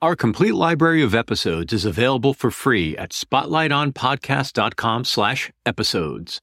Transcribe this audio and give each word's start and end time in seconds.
Our 0.00 0.14
complete 0.14 0.54
library 0.54 1.02
of 1.02 1.14
episodes 1.14 1.72
is 1.72 1.84
available 1.84 2.34
for 2.34 2.50
free 2.50 2.96
at 2.96 3.10
spotlightonpodcast.com 3.10 5.04
slash 5.04 5.50
episodes. 5.66 6.38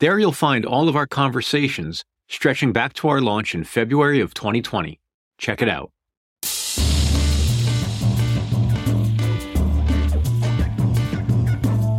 There 0.00 0.18
you'll 0.18 0.32
find 0.32 0.64
all 0.64 0.88
of 0.88 0.96
our 0.96 1.06
conversations 1.06 2.04
stretching 2.28 2.72
back 2.72 2.94
to 2.94 3.08
our 3.08 3.20
launch 3.20 3.54
in 3.54 3.64
February 3.64 4.20
of 4.20 4.32
2020. 4.34 5.01
Check 5.42 5.60
it 5.60 5.68
out. 5.68 5.90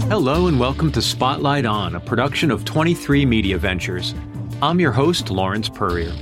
Hello 0.07 0.47
and 0.47 0.57
welcome 0.57 0.93
to 0.93 1.01
Spotlight 1.01 1.65
On, 1.65 1.95
a 1.95 1.99
production 1.99 2.51
of 2.51 2.63
23 2.63 3.25
Media 3.25 3.57
Ventures. 3.57 4.15
I'm 4.61 4.79
your 4.79 4.93
host, 4.93 5.29
Lawrence 5.29 5.67
Peryer. 5.67 6.13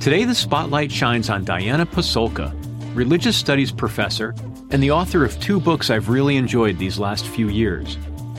Today, 0.00 0.22
the 0.22 0.34
spotlight 0.34 0.92
shines 0.92 1.28
on 1.28 1.44
Diana 1.44 1.84
Pasulka, 1.84 2.54
religious 2.94 3.36
studies 3.36 3.72
professor 3.72 4.32
and 4.70 4.80
the 4.80 4.92
author 4.92 5.24
of 5.24 5.40
two 5.40 5.58
books 5.58 5.90
I've 5.90 6.08
really 6.08 6.36
enjoyed 6.36 6.78
these 6.78 7.00
last 7.00 7.26
few 7.26 7.48
years 7.48 7.96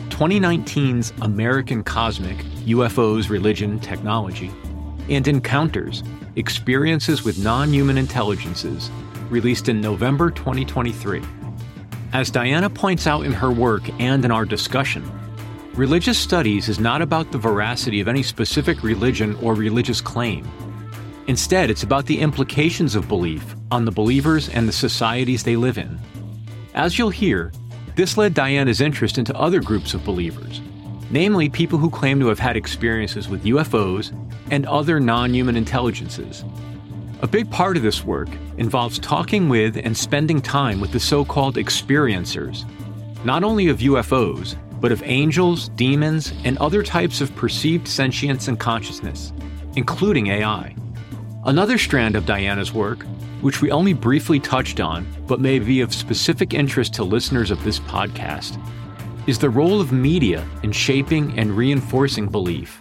2019's 0.07 1.12
American 1.21 1.84
Cosmic 1.84 2.38
UFOs, 2.63 3.29
Religion, 3.29 3.77
Technology, 3.82 4.52
and 5.09 5.27
Encounters 5.27 6.02
Experiences 6.38 7.23
with 7.23 7.44
Non 7.44 7.73
Human 7.73 7.98
Intelligences, 7.98 8.90
released 9.30 9.67
in 9.67 9.81
November 9.81 10.31
2023. 10.31 11.21
As 12.13 12.32
Diana 12.32 12.70
points 12.70 13.05
out 13.05 13.26
in 13.26 13.34
her 13.34 13.51
work 13.51 13.84
and 13.99 14.24
in 14.24 14.32
our 14.32 14.46
discussion, 14.46 15.04
religious 15.74 16.18
studies 16.18 16.70
is 16.70 16.79
not 16.79 17.02
about 17.02 17.34
the 17.34 17.37
veracity 17.37 17.99
of 17.99 18.07
any 18.07 18.24
specific 18.24 18.82
religion 18.82 19.35
or 19.41 19.55
religious 19.55 19.99
claim. 19.99 20.49
Instead, 21.27 21.70
it's 21.70 21.84
about 21.84 22.05
the 22.05 22.21
implications 22.21 22.96
of 22.96 23.09
belief 23.09 23.54
on 23.70 23.84
the 23.84 23.91
believers 23.91 24.48
and 24.48 24.70
the 24.70 24.74
societies 24.74 25.43
they 25.43 25.57
live 25.57 25.77
in. 25.77 25.99
As 26.74 26.98
you'll 26.98 27.09
hear, 27.09 27.52
this 27.96 28.15
led 28.15 28.34
Diana's 28.34 28.79
interest 28.79 29.18
into 29.18 29.35
other 29.35 29.59
groups 29.59 29.93
of 29.93 30.05
believers, 30.05 30.62
namely 31.12 31.49
people 31.49 31.77
who 31.77 31.90
claim 31.90 32.20
to 32.20 32.27
have 32.27 32.40
had 32.40 32.57
experiences 32.57 33.27
with 33.27 33.43
UFOs 33.43 34.12
and 34.49 34.65
other 34.65 34.99
non 34.99 35.34
human 35.34 35.55
intelligences. 35.55 36.43
A 37.21 37.27
big 37.27 37.51
part 37.51 37.77
of 37.77 37.84
this 37.84 38.03
work 38.03 38.29
involves 38.57 38.98
talking 38.98 39.48
with 39.48 39.77
and 39.77 39.95
spending 39.95 40.41
time 40.41 40.81
with 40.81 40.91
the 40.91 40.99
so 40.99 41.23
called 41.23 41.55
experiencers, 41.55 42.65
not 43.23 43.43
only 43.43 43.68
of 43.68 43.79
UFOs, 43.79 44.55
but 44.79 44.91
of 44.91 45.03
angels, 45.03 45.70
demons, 45.70 46.34
and 46.43 46.57
other 46.57 46.81
types 46.81 47.21
of 47.21 47.35
perceived 47.35 47.87
sentience 47.87 48.48
and 48.48 48.59
consciousness, 48.59 49.31
including 49.75 50.27
AI. 50.27 50.75
Another 51.46 51.77
strand 51.77 52.15
of 52.15 52.25
Diana's 52.25 52.73
work, 52.73 53.05
which 53.41 53.62
we 53.62 53.71
only 53.71 53.93
briefly 53.93 54.40
touched 54.40 54.79
on 54.79 55.05
but 55.27 55.40
may 55.40 55.59
be 55.59 55.81
of 55.81 55.93
specific 55.93 56.53
interest 56.53 56.93
to 56.96 57.03
listeners 57.03 57.51
of 57.51 57.63
this 57.63 57.79
podcast, 57.79 58.59
is 59.27 59.40
the 59.40 59.50
role 59.50 59.80
of 59.80 59.91
media 59.91 60.48
in 60.64 60.72
shaping 60.72 61.38
and 61.38 61.55
reinforcing 61.55 62.27
belief, 62.27 62.80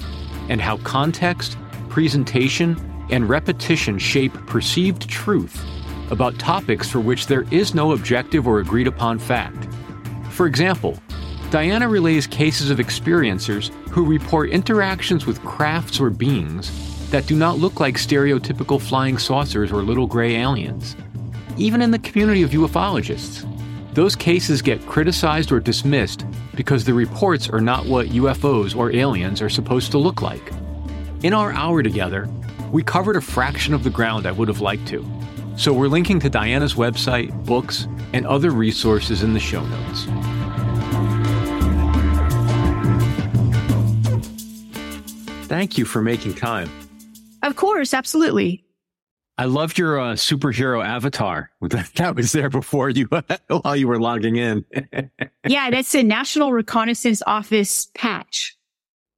and 0.48 0.60
how 0.60 0.78
context, 0.78 1.56
presentation, 1.88 2.76
and 3.10 3.28
repetition 3.28 3.98
shape 3.98 4.32
perceived 4.46 5.08
truth 5.08 5.64
about 6.10 6.38
topics 6.38 6.88
for 6.88 7.00
which 7.00 7.26
there 7.26 7.46
is 7.50 7.74
no 7.74 7.92
objective 7.92 8.46
or 8.46 8.60
agreed 8.60 8.86
upon 8.86 9.18
fact. 9.18 9.68
For 10.30 10.46
example, 10.46 10.98
Diana 11.50 11.88
relays 11.88 12.26
cases 12.26 12.70
of 12.70 12.78
experiencers 12.78 13.68
who 13.90 14.06
report 14.06 14.50
interactions 14.50 15.26
with 15.26 15.42
crafts 15.42 16.00
or 16.00 16.10
beings 16.10 16.70
that 17.10 17.26
do 17.26 17.34
not 17.34 17.58
look 17.58 17.80
like 17.80 17.96
stereotypical 17.96 18.80
flying 18.80 19.18
saucers 19.18 19.72
or 19.72 19.82
little 19.82 20.06
gray 20.06 20.36
aliens. 20.36 20.96
Even 21.56 21.82
in 21.82 21.90
the 21.90 21.98
community 21.98 22.42
of 22.42 22.50
ufologists, 22.50 23.44
those 23.92 24.14
cases 24.14 24.62
get 24.62 24.86
criticized 24.86 25.50
or 25.50 25.60
dismissed 25.60 26.24
because 26.54 26.84
the 26.84 26.94
reports 26.94 27.48
are 27.48 27.60
not 27.60 27.86
what 27.86 28.08
UFOs 28.08 28.76
or 28.76 28.94
aliens 28.94 29.42
are 29.42 29.48
supposed 29.48 29.90
to 29.92 29.98
look 29.98 30.22
like. 30.22 30.52
In 31.22 31.34
our 31.34 31.52
hour 31.52 31.82
together, 31.82 32.28
we 32.70 32.82
covered 32.82 33.16
a 33.16 33.20
fraction 33.20 33.74
of 33.74 33.82
the 33.82 33.90
ground 33.90 34.26
I 34.26 34.32
would 34.32 34.48
have 34.48 34.60
liked 34.60 34.86
to, 34.88 35.04
so 35.56 35.72
we're 35.72 35.88
linking 35.88 36.20
to 36.20 36.30
Diana's 36.30 36.74
website, 36.74 37.44
books, 37.44 37.88
and 38.12 38.26
other 38.26 38.50
resources 38.50 39.22
in 39.22 39.34
the 39.34 39.40
show 39.40 39.64
notes. 39.64 40.06
Thank 45.46 45.76
you 45.76 45.84
for 45.84 46.00
making 46.00 46.34
time. 46.34 46.70
Of 47.42 47.56
course, 47.56 47.92
absolutely. 47.92 48.62
I 49.40 49.46
loved 49.46 49.78
your 49.78 49.98
uh, 49.98 50.12
superhero 50.16 50.84
avatar. 50.84 51.50
That 51.94 52.12
was 52.14 52.32
there 52.32 52.50
before 52.50 52.90
you 52.90 53.08
while 53.48 53.74
you 53.74 53.88
were 53.88 53.98
logging 53.98 54.36
in. 54.36 54.66
yeah, 55.48 55.70
that's 55.70 55.94
a 55.94 56.02
National 56.02 56.52
Reconnaissance 56.52 57.22
Office 57.26 57.88
patch. 57.94 58.58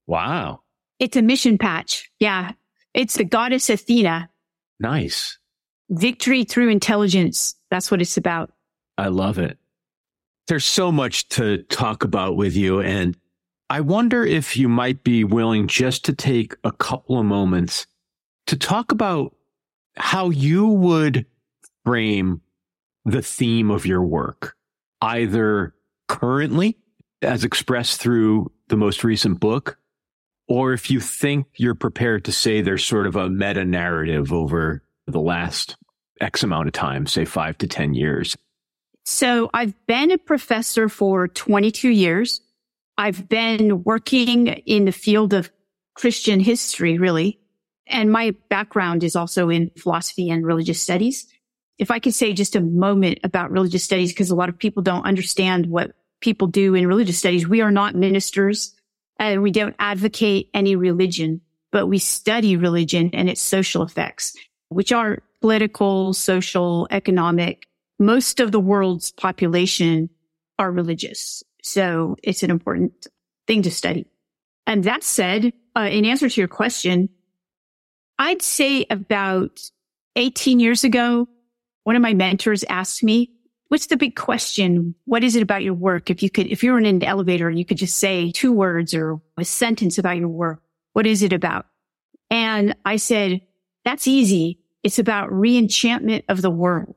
Wow. 0.07 0.61
It's 1.01 1.17
a 1.17 1.23
mission 1.23 1.59
patch. 1.59 2.09
Yeah. 2.21 2.53
It's 2.95 3.17
the 3.17 3.25
goddess 3.25 3.69
Athena. 3.69 4.31
Nice. 4.79 5.39
Victory 5.91 6.45
through 6.45 6.69
intelligence. 6.69 7.57
That's 7.73 7.91
what 7.91 8.01
it's 8.01 8.17
about. 8.17 8.53
I 8.97 9.09
love 9.09 9.39
it. 9.39 9.59
There's 10.47 10.65
so 10.65 10.93
much 10.93 11.31
to 11.31 11.65
talk 11.65 12.05
about 12.05 12.37
with 12.37 12.55
you. 12.55 12.81
And 12.81 13.17
I 13.69 13.81
wonder 13.81 14.25
if 14.25 14.57
you 14.57 14.69
might 14.69 15.03
be 15.03 15.25
willing 15.25 15.67
just 15.67 16.05
to 16.05 16.13
take 16.13 16.55
a 16.63 16.71
couple 16.71 17.19
of 17.19 17.27
moments 17.27 17.89
to 18.47 18.57
talk 18.57 18.93
about 18.93 19.35
how 19.97 20.31
you 20.31 20.67
would 20.67 21.27
frame 21.85 22.41
the 23.05 23.23
theme 23.23 23.71
of 23.71 23.87
your 23.87 24.03
work, 24.03 24.57
either 25.01 25.75
currently 26.09 26.79
as 27.21 27.45
expressed 27.45 28.01
through 28.01 28.51
the 28.69 28.77
most 28.77 29.05
recent 29.05 29.41
book, 29.41 29.79
or 30.49 30.73
if 30.73 30.91
you 30.91 31.01
think 31.01 31.47
you're 31.57 31.75
prepared 31.75 32.25
to 32.25 32.33
say 32.33 32.61
there's 32.61 32.85
sort 32.85 33.07
of 33.07 33.17
a 33.17 33.29
meta 33.29 33.65
narrative 33.65 34.33
over 34.33 34.83
the 35.07 35.21
last 35.21 35.77
X 36.21 36.43
amount 36.43 36.69
of 36.69 36.73
time, 36.73 37.07
say 37.07 37.25
five 37.25 37.59
to 37.59 37.67
10 37.67 37.95
years. 37.95 38.37
So 39.05 39.51
I've 39.53 39.75
been 39.87 40.11
a 40.11 40.19
professor 40.19 40.89
for 40.89 41.27
22 41.29 41.89
years. 41.89 42.41
I've 42.97 43.29
been 43.29 43.83
working 43.83 44.49
in 44.49 44.85
the 44.85 44.93
field 44.93 45.33
of 45.33 45.51
Christian 45.95 46.41
history, 46.41 46.99
really, 46.99 47.41
and 47.87 48.11
my 48.11 48.35
background 48.49 49.05
is 49.05 49.17
also 49.17 49.49
in 49.49 49.71
philosophy 49.77 50.31
and 50.31 50.47
religious 50.47 50.81
studies. 50.81 51.27
If 51.79 51.91
I 51.91 51.99
could 51.99 52.15
say 52.15 52.33
just 52.33 52.57
a 52.57 52.61
moment 52.61 53.19
about 53.25 53.51
religious 53.51 53.85
studies, 53.85 54.13
because 54.13 54.31
a 54.31 54.37
lot 54.37 54.49
of 54.49 54.59
people 54.59 54.83
don't 54.83 55.05
understand 55.05 55.67
what 55.67 55.93
people 56.21 56.47
do 56.47 56.75
in 56.75 56.87
religious 56.87 57.19
studies. 57.19 57.47
We 57.47 57.61
are 57.61 57.71
not 57.71 57.95
ministers 57.95 58.75
and 59.19 59.43
we 59.43 59.51
don't 59.51 59.77
advocate 59.79 60.49
any 60.55 60.77
religion, 60.77 61.43
but 61.71 61.87
we 61.87 61.99
study 61.99 62.57
religion 62.57 63.11
and 63.13 63.29
its 63.29 63.43
social 63.43 63.83
effects, 63.83 64.35
which 64.69 64.93
are 64.93 65.19
political, 65.41 66.15
social, 66.15 66.87
economic. 66.91 67.67
Most 67.99 68.41
of 68.41 68.53
the 68.53 68.61
world's 68.61 69.11
population 69.11 70.09
are 70.59 70.71
religious. 70.71 71.43
So 71.63 72.17
it's 72.23 72.43
an 72.43 72.51
important 72.51 73.07
thing 73.47 73.63
to 73.63 73.71
study. 73.71 74.07
And 74.67 74.85
that 74.85 75.03
said, 75.03 75.53
uh, 75.77 75.89
in 75.91 76.05
answer 76.05 76.29
to 76.29 76.41
your 76.41 76.49
question, 76.49 77.09
I'd 78.19 78.43
say 78.43 78.87
about 78.91 79.61
18 80.17 80.61
years 80.61 80.85
ago, 80.85 81.29
one 81.85 81.97
of 81.97 82.03
my 82.03 82.15
mentors 82.15 82.65
asked 82.69 83.03
me, 83.03 83.31
what's 83.69 83.87
the 83.87 83.97
big 83.97 84.17
question? 84.17 84.95
What 85.07 85.25
is 85.25 85.35
it 85.35 85.43
about 85.43 85.63
your 85.63 85.75
work? 85.75 86.11
If 86.11 86.23
you 86.23 86.31
could, 86.31 86.47
if 86.47 86.63
you're 86.63 86.79
in 86.79 86.87
an 86.87 87.03
elevator 87.03 87.49
and 87.49 87.59
you 87.59 87.65
could 87.65 87.79
just 87.79 87.97
say 87.97 88.31
two 88.31 88.53
words 88.53 88.95
or 88.95 89.21
a 89.39 89.45
sentence 89.45 89.99
about 89.99 90.19
your 90.19 90.29
work, 90.29 90.63
what 90.93 91.07
is 91.07 91.23
it 91.23 91.33
about? 91.33 91.67
And 92.31 92.77
I 92.85 92.97
said, 92.97 93.41
that's 93.85 94.07
easy. 94.07 94.61
It's 94.83 94.99
about 94.99 95.31
reenchantment 95.31 96.25
of 96.29 96.43
the 96.43 96.51
world. 96.51 96.95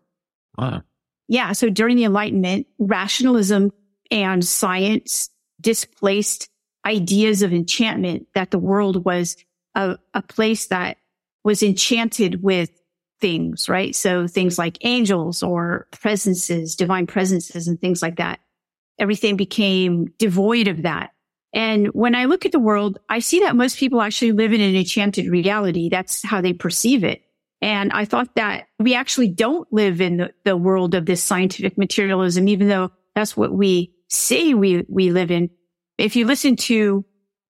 Wow. 0.57 0.83
Yeah. 1.27 1.53
So 1.53 1.69
during 1.69 1.95
the 1.97 2.03
Enlightenment, 2.03 2.67
rationalism 2.77 3.71
and 4.11 4.45
science 4.45 5.29
displaced 5.61 6.49
ideas 6.85 7.41
of 7.41 7.53
enchantment 7.53 8.27
that 8.35 8.51
the 8.51 8.59
world 8.59 9.05
was 9.05 9.37
a, 9.73 9.97
a 10.13 10.21
place 10.21 10.67
that 10.67 10.97
was 11.45 11.63
enchanted 11.63 12.43
with 12.43 12.71
things, 13.21 13.69
right? 13.69 13.95
So 13.95 14.27
things 14.27 14.57
like 14.57 14.79
angels 14.81 15.41
or 15.41 15.87
presences, 15.91 16.75
divine 16.75 17.07
presences 17.07 17.67
and 17.67 17.79
things 17.79 18.01
like 18.01 18.17
that. 18.17 18.39
Everything 18.99 19.37
became 19.37 20.07
devoid 20.17 20.67
of 20.67 20.81
that. 20.81 21.11
And 21.53 21.87
when 21.87 22.15
I 22.15 22.25
look 22.25 22.45
at 22.45 22.51
the 22.51 22.59
world, 22.59 22.99
I 23.07 23.19
see 23.19 23.39
that 23.41 23.55
most 23.55 23.77
people 23.77 24.01
actually 24.01 24.33
live 24.33 24.51
in 24.51 24.59
an 24.59 24.75
enchanted 24.75 25.27
reality. 25.27 25.87
That's 25.87 26.23
how 26.23 26.41
they 26.41 26.51
perceive 26.51 27.03
it. 27.03 27.21
And 27.61 27.91
I 27.93 28.05
thought 28.05 28.35
that 28.35 28.67
we 28.79 28.95
actually 28.95 29.29
don't 29.29 29.71
live 29.71 30.01
in 30.01 30.17
the, 30.17 30.33
the 30.43 30.57
world 30.57 30.93
of 30.95 31.05
this 31.05 31.23
scientific 31.23 31.77
materialism, 31.77 32.47
even 32.49 32.67
though 32.67 32.91
that's 33.13 33.37
what 33.37 33.53
we 33.53 33.93
say 34.09 34.53
we, 34.53 34.85
we 34.89 35.11
live 35.11 35.31
in. 35.31 35.49
If 35.97 36.15
you 36.15 36.25
listen 36.25 36.57
to 36.57 37.05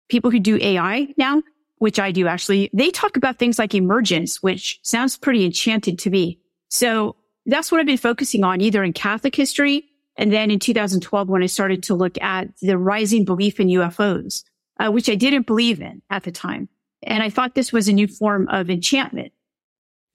people 0.10 0.30
who 0.30 0.40
do 0.40 0.58
AI 0.62 1.08
now, 1.18 1.42
which 1.86 2.00
I 2.00 2.12
do 2.12 2.28
actually, 2.28 2.70
they 2.74 2.90
talk 2.90 3.16
about 3.16 3.38
things 3.38 3.60
like 3.60 3.74
emergence, 3.74 4.42
which 4.42 4.80
sounds 4.82 5.18
pretty 5.18 5.46
enchanted 5.46 6.00
to 6.00 6.10
me. 6.10 6.40
So 6.70 7.16
that's 7.46 7.72
what 7.72 7.80
I've 7.80 7.86
been 7.86 7.98
focusing 7.98 8.44
on 8.44 8.60
either 8.60 8.84
in 8.84 8.92
Catholic 8.92 9.36
history. 9.36 9.86
And 10.18 10.34
then 10.34 10.50
in 10.50 10.60
2012, 10.60 11.30
when 11.30 11.44
I 11.44 11.46
started 11.46 11.84
to 11.84 11.94
look 11.94 12.20
at 12.22 12.48
the 12.62 12.78
rising 12.78 13.24
belief 13.24 13.60
in 13.60 13.68
UFOs, 13.68 14.44
uh, 14.80 14.92
which 14.92 15.10
I 15.10 15.16
didn't 15.16 15.46
believe 15.46 15.80
in 15.80 16.02
at 16.10 16.24
the 16.24 16.32
time. 16.32 16.68
And 17.04 17.22
I 17.22 17.30
thought 17.30 17.56
this 17.56 17.72
was 17.72 17.88
a 17.88 17.94
new 17.94 18.08
form 18.08 18.48
of 18.50 18.70
enchantment 18.70 19.32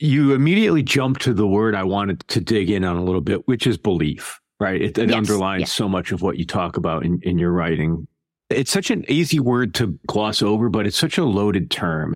you 0.00 0.32
immediately 0.32 0.82
jump 0.82 1.19
to 1.19 1.34
the 1.34 1.46
word 1.46 1.75
I 1.75 1.84
wanted 1.84 2.26
to 2.28 2.40
dig 2.40 2.70
in 2.70 2.84
on 2.84 2.96
a 2.96 3.05
little 3.05 3.20
bit, 3.20 3.46
which 3.46 3.67
is 3.67 3.76
belief, 3.76 4.40
right? 4.58 4.81
It, 4.81 4.96
it 4.96 5.11
yes, 5.11 5.17
underlines 5.17 5.61
yes. 5.61 5.72
so 5.72 5.88
much 5.88 6.11
of 6.11 6.22
what 6.22 6.38
you 6.38 6.46
talk 6.46 6.78
about 6.78 7.05
in, 7.05 7.20
in 7.22 7.38
your 7.38 7.52
writing. 7.52 8.08
It's 8.50 8.70
such 8.70 8.91
an 8.91 9.05
easy 9.08 9.41
word 9.41 9.75
to 9.75 9.99
gloss 10.06 10.43
over, 10.43 10.69
but 10.69 10.87
it's 10.87 10.99
such 10.99 11.19
a 11.19 11.25
loaded 11.25 11.70
term. 11.70 12.14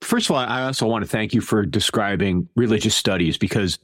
First 0.00 0.28
of 0.28 0.36
all, 0.36 0.42
I 0.42 0.64
also 0.64 0.86
want 0.86 1.04
to 1.04 1.10
thank 1.10 1.34
you 1.34 1.40
for 1.40 1.64
describing 1.64 2.48
religious 2.56 2.94
studies 2.94 3.36
because 3.38 3.78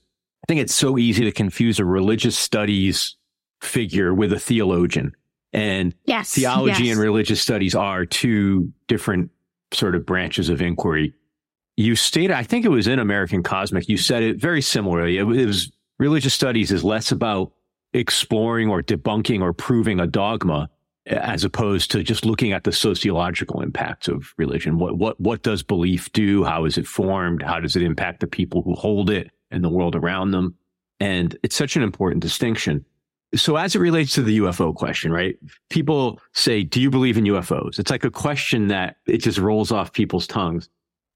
I 0.45 0.47
think 0.49 0.61
it's 0.61 0.75
so 0.75 0.99
easy 0.99 1.25
to 1.25 1.33
confuse 1.33 1.79
a 1.79 1.85
religious 1.85 2.37
studies 2.39 3.17
figure 3.61 4.15
with 4.15 4.33
a 4.33 4.39
theologian. 4.39 5.13
And 5.53 5.95
yes, 6.05 6.33
theology 6.33 6.85
yes. 6.85 6.95
and 6.95 7.01
religious 7.01 7.41
studies 7.41 7.75
are 7.75 8.05
two 8.05 8.73
different 8.89 9.31
sort 9.73 9.95
of 9.95 10.05
branches 10.05 10.49
of 10.49 10.61
inquiry 10.61 11.15
you 11.77 11.97
stated, 11.97 12.33
I 12.33 12.43
think 12.43 12.65
it 12.65 12.71
was 12.71 12.87
in 12.87 12.99
American 12.99 13.43
Cosmic, 13.43 13.89
you 13.89 13.97
said 13.97 14.23
it 14.23 14.41
very 14.41 14.63
similarly. 14.63 15.19
It, 15.19 15.25
it 15.25 15.47
was 15.47 15.73
religious 15.99 16.35
studies 16.35 16.71
is 16.71 16.85
less 16.85 17.11
about 17.11 17.53
exploring 17.93 18.69
or 18.69 18.83
debunking 18.83 19.41
or 19.41 19.53
proving 19.53 20.01
a 20.01 20.07
dogma 20.07 20.69
as 21.07 21.45
opposed 21.45 21.91
to 21.91 22.03
just 22.03 22.25
looking 22.25 22.53
at 22.53 22.65
the 22.65 22.73
sociological 22.73 23.61
impacts 23.61 24.09
of 24.09 24.33
religion. 24.39 24.79
What, 24.79 24.97
what, 24.97 25.21
what 25.21 25.43
does 25.43 25.63
belief 25.63 26.11
do? 26.13 26.45
How 26.45 26.65
is 26.65 26.79
it 26.79 26.87
formed? 26.87 27.43
How 27.43 27.61
does 27.61 27.77
it 27.77 27.83
impact 27.83 28.21
the 28.21 28.27
people 28.27 28.63
who 28.63 28.75
hold 28.75 29.11
it 29.11 29.31
and 29.51 29.63
the 29.63 29.69
world 29.69 29.95
around 29.95 30.31
them? 30.31 30.55
And 31.01 31.37
it's 31.43 31.57
such 31.57 31.77
an 31.77 31.83
important 31.83 32.23
distinction. 32.23 32.85
So 33.35 33.57
as 33.57 33.75
it 33.75 33.81
relates 33.81 34.15
to 34.15 34.23
the 34.23 34.39
UFO 34.39 34.75
question, 34.75 35.13
right? 35.13 35.37
People 35.69 36.21
say, 36.33 36.63
do 36.63 36.81
you 36.81 36.89
believe 36.89 37.19
in 37.19 37.25
UFOs? 37.25 37.79
It's 37.79 37.91
like 37.91 38.05
a 38.05 38.11
question 38.11 38.69
that 38.69 38.97
it 39.07 39.19
just 39.19 39.39
rolls 39.39 39.73
off 39.73 39.93
people's 39.93 40.27
tongues. 40.27 40.69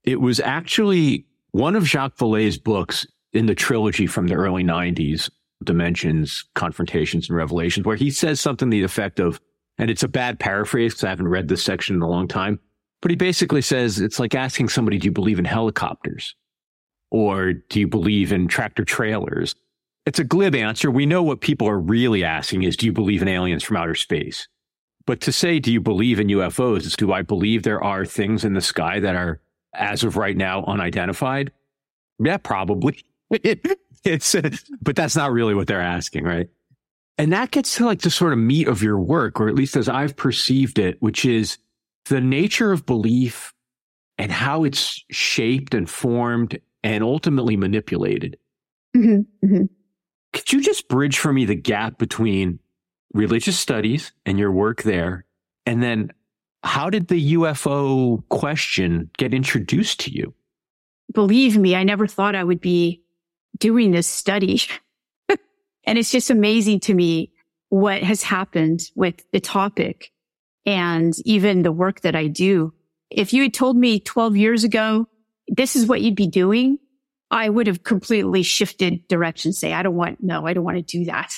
It 0.04 0.20
was 0.20 0.40
actually 0.40 1.26
one 1.52 1.76
of 1.76 1.86
Jacques 1.86 2.16
Vallée's 2.16 2.58
books 2.58 3.06
in 3.32 3.46
the 3.46 3.54
trilogy 3.54 4.06
from 4.06 4.26
the 4.26 4.34
early 4.34 4.64
90s, 4.64 5.30
Dimensions, 5.62 6.44
Confrontations, 6.54 7.28
and 7.28 7.36
Revelations, 7.36 7.86
where 7.86 7.96
he 7.96 8.10
says 8.10 8.40
something 8.40 8.70
to 8.70 8.76
the 8.76 8.82
effect 8.82 9.20
of, 9.20 9.40
and 9.78 9.90
it's 9.90 10.02
a 10.02 10.08
bad 10.08 10.38
paraphrase 10.38 10.94
because 10.94 11.04
I 11.04 11.10
haven't 11.10 11.28
read 11.28 11.48
this 11.48 11.62
section 11.62 11.96
in 11.96 12.02
a 12.02 12.08
long 12.08 12.28
time, 12.28 12.58
but 13.00 13.10
he 13.10 13.16
basically 13.16 13.62
says 13.62 14.00
it's 14.00 14.18
like 14.18 14.34
asking 14.34 14.68
somebody, 14.68 14.98
do 14.98 15.06
you 15.06 15.12
believe 15.12 15.38
in 15.38 15.44
helicopters? 15.44 16.34
Or 17.10 17.52
do 17.54 17.80
you 17.80 17.88
believe 17.88 18.32
in 18.32 18.48
tractor 18.48 18.84
trailers? 18.84 19.54
It's 20.04 20.18
a 20.18 20.24
glib 20.24 20.54
answer. 20.54 20.90
We 20.90 21.06
know 21.06 21.22
what 21.22 21.40
people 21.40 21.68
are 21.68 21.78
really 21.78 22.24
asking 22.24 22.64
is, 22.64 22.76
do 22.76 22.86
you 22.86 22.92
believe 22.92 23.22
in 23.22 23.28
aliens 23.28 23.62
from 23.62 23.76
outer 23.76 23.94
space? 23.94 24.48
But 25.06 25.20
to 25.22 25.32
say, 25.32 25.58
do 25.58 25.72
you 25.72 25.80
believe 25.80 26.20
in 26.20 26.26
UFOs 26.26 26.84
is, 26.84 26.96
do 26.96 27.12
I 27.12 27.22
believe 27.22 27.62
there 27.62 27.82
are 27.82 28.04
things 28.04 28.44
in 28.44 28.52
the 28.52 28.60
sky 28.60 29.00
that 29.00 29.14
are 29.14 29.40
as 29.74 30.04
of 30.04 30.16
right 30.16 30.36
now 30.36 30.64
unidentified? 30.64 31.52
Yeah, 32.18 32.36
probably. 32.36 33.02
it's, 34.04 34.36
but 34.82 34.96
that's 34.96 35.16
not 35.16 35.32
really 35.32 35.54
what 35.54 35.66
they're 35.66 35.80
asking, 35.80 36.24
right? 36.24 36.48
And 37.18 37.32
that 37.32 37.50
gets 37.50 37.74
to 37.76 37.84
like 37.84 38.00
the 38.00 38.10
sort 38.10 38.32
of 38.32 38.38
meat 38.38 38.68
of 38.68 38.82
your 38.82 38.98
work, 38.98 39.40
or 39.40 39.48
at 39.48 39.56
least 39.56 39.76
as 39.76 39.88
I've 39.88 40.16
perceived 40.16 40.78
it, 40.78 40.96
which 41.00 41.24
is 41.24 41.58
the 42.06 42.20
nature 42.20 42.72
of 42.72 42.86
belief 42.86 43.52
and 44.16 44.30
how 44.30 44.64
it's 44.64 45.04
shaped 45.10 45.74
and 45.74 45.90
formed 45.90 46.58
and 46.82 47.02
ultimately 47.02 47.56
manipulated. 47.56 48.38
Mm-hmm, 48.96 49.46
mm-hmm. 49.46 49.64
Could 50.32 50.52
you 50.52 50.62
just 50.62 50.88
bridge 50.88 51.18
for 51.18 51.32
me 51.32 51.44
the 51.44 51.54
gap 51.54 51.98
between 51.98 52.60
religious 53.14 53.58
studies 53.58 54.12
and 54.24 54.38
your 54.38 54.52
work 54.52 54.82
there, 54.82 55.24
and 55.66 55.82
then 55.82 56.12
how 56.62 56.90
did 56.90 57.08
the 57.08 57.34
UFO 57.34 58.22
question 58.28 59.10
get 59.16 59.32
introduced 59.32 60.00
to 60.00 60.10
you? 60.10 60.34
Believe 61.12 61.56
me, 61.56 61.74
I 61.74 61.84
never 61.84 62.06
thought 62.06 62.34
I 62.34 62.44
would 62.44 62.60
be 62.60 63.02
doing 63.58 63.90
this 63.92 64.06
study. 64.06 64.60
And 65.88 65.96
it's 65.96 66.10
just 66.10 66.28
amazing 66.28 66.80
to 66.80 66.92
me 66.92 67.32
what 67.70 68.02
has 68.02 68.22
happened 68.22 68.82
with 68.94 69.24
the 69.32 69.40
topic 69.40 70.12
and 70.66 71.14
even 71.24 71.62
the 71.62 71.72
work 71.72 72.02
that 72.02 72.14
I 72.14 72.26
do. 72.26 72.74
If 73.08 73.32
you 73.32 73.44
had 73.44 73.54
told 73.54 73.74
me 73.74 73.98
12 73.98 74.36
years 74.36 74.64
ago, 74.64 75.08
this 75.48 75.76
is 75.76 75.86
what 75.86 76.02
you'd 76.02 76.14
be 76.14 76.26
doing, 76.26 76.78
I 77.30 77.48
would 77.48 77.66
have 77.68 77.84
completely 77.84 78.42
shifted 78.42 79.08
direction, 79.08 79.54
say, 79.54 79.72
I 79.72 79.82
don't 79.82 79.94
want, 79.94 80.22
no, 80.22 80.46
I 80.46 80.52
don't 80.52 80.62
want 80.62 80.76
to 80.76 80.82
do 80.82 81.06
that. 81.06 81.32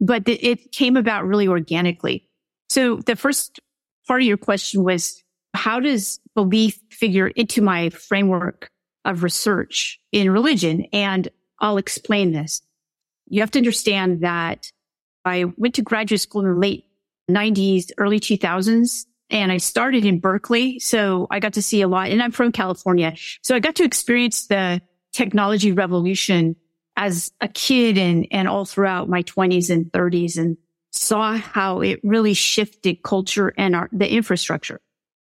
But 0.00 0.22
it 0.28 0.70
came 0.70 0.96
about 0.96 1.26
really 1.26 1.48
organically. 1.48 2.28
So 2.68 2.98
the 2.98 3.16
first 3.16 3.58
part 4.06 4.22
of 4.22 4.26
your 4.28 4.36
question 4.36 4.84
was 4.84 5.20
how 5.52 5.80
does 5.80 6.20
belief 6.36 6.78
figure 6.92 7.26
into 7.26 7.60
my 7.60 7.90
framework 7.90 8.70
of 9.04 9.24
research 9.24 9.98
in 10.12 10.30
religion? 10.30 10.86
And 10.92 11.28
I'll 11.58 11.76
explain 11.76 12.30
this. 12.30 12.62
You 13.30 13.40
have 13.40 13.50
to 13.52 13.58
understand 13.58 14.20
that 14.20 14.70
I 15.24 15.44
went 15.56 15.76
to 15.76 15.82
graduate 15.82 16.20
school 16.20 16.42
in 16.42 16.52
the 16.52 16.58
late 16.58 16.84
90s, 17.30 17.90
early 17.96 18.20
2000s, 18.20 19.06
and 19.30 19.50
I 19.50 19.56
started 19.56 20.04
in 20.04 20.20
Berkeley. 20.20 20.78
So 20.80 21.26
I 21.30 21.40
got 21.40 21.54
to 21.54 21.62
see 21.62 21.80
a 21.80 21.88
lot, 21.88 22.10
and 22.10 22.22
I'm 22.22 22.32
from 22.32 22.52
California. 22.52 23.14
So 23.42 23.54
I 23.54 23.60
got 23.60 23.76
to 23.76 23.84
experience 23.84 24.48
the 24.48 24.82
technology 25.12 25.72
revolution 25.72 26.56
as 26.96 27.32
a 27.40 27.48
kid 27.48 27.96
and, 27.96 28.26
and 28.30 28.48
all 28.48 28.66
throughout 28.66 29.08
my 29.08 29.22
20s 29.22 29.70
and 29.70 29.86
30s. 29.86 30.36
And 30.36 30.58
saw 30.92 31.36
how 31.36 31.80
it 31.80 32.00
really 32.02 32.34
shifted 32.34 33.02
culture 33.02 33.52
and 33.56 33.74
our, 33.76 33.88
the 33.92 34.10
infrastructure. 34.10 34.80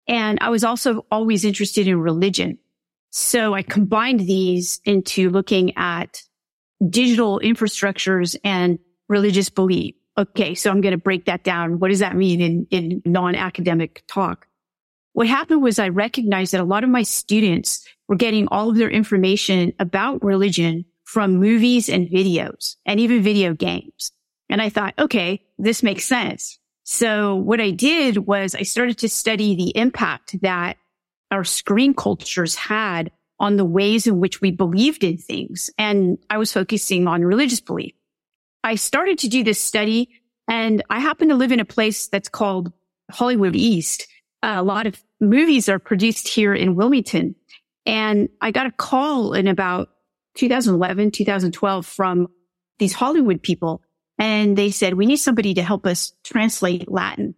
And 0.07 0.37
I 0.41 0.49
was 0.49 0.63
also 0.63 1.05
always 1.11 1.43
interested 1.43 1.87
in 1.87 1.99
religion. 1.99 2.59
So 3.09 3.53
I 3.53 3.63
combined 3.63 4.21
these 4.21 4.79
into 4.85 5.29
looking 5.29 5.75
at 5.75 6.21
digital 6.85 7.39
infrastructures 7.43 8.35
and 8.43 8.79
religious 9.09 9.49
belief. 9.49 9.95
Okay. 10.17 10.55
So 10.55 10.71
I'm 10.71 10.81
going 10.81 10.93
to 10.93 10.97
break 10.97 11.25
that 11.25 11.43
down. 11.43 11.79
What 11.79 11.89
does 11.89 11.99
that 11.99 12.15
mean 12.15 12.41
in, 12.41 12.67
in 12.71 13.01
non-academic 13.05 14.03
talk? 14.07 14.47
What 15.13 15.27
happened 15.27 15.63
was 15.63 15.79
I 15.79 15.89
recognized 15.89 16.53
that 16.53 16.61
a 16.61 16.65
lot 16.65 16.83
of 16.83 16.89
my 16.89 17.03
students 17.03 17.87
were 18.07 18.15
getting 18.15 18.47
all 18.49 18.69
of 18.69 18.77
their 18.77 18.89
information 18.89 19.73
about 19.79 20.23
religion 20.23 20.85
from 21.05 21.37
movies 21.37 21.89
and 21.89 22.07
videos 22.07 22.75
and 22.85 22.99
even 22.99 23.23
video 23.23 23.53
games. 23.53 24.11
And 24.49 24.61
I 24.61 24.69
thought, 24.69 24.93
okay, 24.99 25.45
this 25.57 25.81
makes 25.83 26.05
sense. 26.05 26.59
So 26.83 27.35
what 27.35 27.59
I 27.59 27.71
did 27.71 28.17
was 28.17 28.55
I 28.55 28.63
started 28.63 28.99
to 28.99 29.09
study 29.09 29.55
the 29.55 29.75
impact 29.75 30.39
that 30.41 30.77
our 31.31 31.43
screen 31.43 31.93
cultures 31.93 32.55
had 32.55 33.11
on 33.39 33.55
the 33.55 33.65
ways 33.65 34.07
in 34.07 34.19
which 34.19 34.41
we 34.41 34.51
believed 34.51 35.03
in 35.03 35.17
things. 35.17 35.69
And 35.77 36.17
I 36.29 36.37
was 36.37 36.51
focusing 36.51 37.07
on 37.07 37.23
religious 37.23 37.61
belief. 37.61 37.93
I 38.63 38.75
started 38.75 39.19
to 39.19 39.27
do 39.27 39.43
this 39.43 39.59
study 39.59 40.09
and 40.47 40.83
I 40.89 40.99
happen 40.99 41.29
to 41.29 41.35
live 41.35 41.51
in 41.51 41.59
a 41.59 41.65
place 41.65 42.07
that's 42.07 42.29
called 42.29 42.71
Hollywood 43.11 43.55
East. 43.55 44.07
Uh, 44.41 44.55
a 44.57 44.63
lot 44.63 44.87
of 44.87 45.01
movies 45.19 45.69
are 45.69 45.79
produced 45.79 46.27
here 46.27 46.53
in 46.53 46.75
Wilmington. 46.75 47.35
And 47.85 48.29
I 48.41 48.51
got 48.51 48.65
a 48.67 48.71
call 48.71 49.33
in 49.33 49.47
about 49.47 49.89
2011, 50.35 51.11
2012 51.11 51.85
from 51.85 52.27
these 52.79 52.93
Hollywood 52.93 53.41
people 53.41 53.81
and 54.17 54.57
they 54.57 54.71
said, 54.71 54.95
we 54.95 55.05
need 55.05 55.17
somebody 55.17 55.53
to 55.55 55.63
help 55.63 55.85
us 55.85 56.13
translate 56.23 56.91
Latin. 56.91 57.35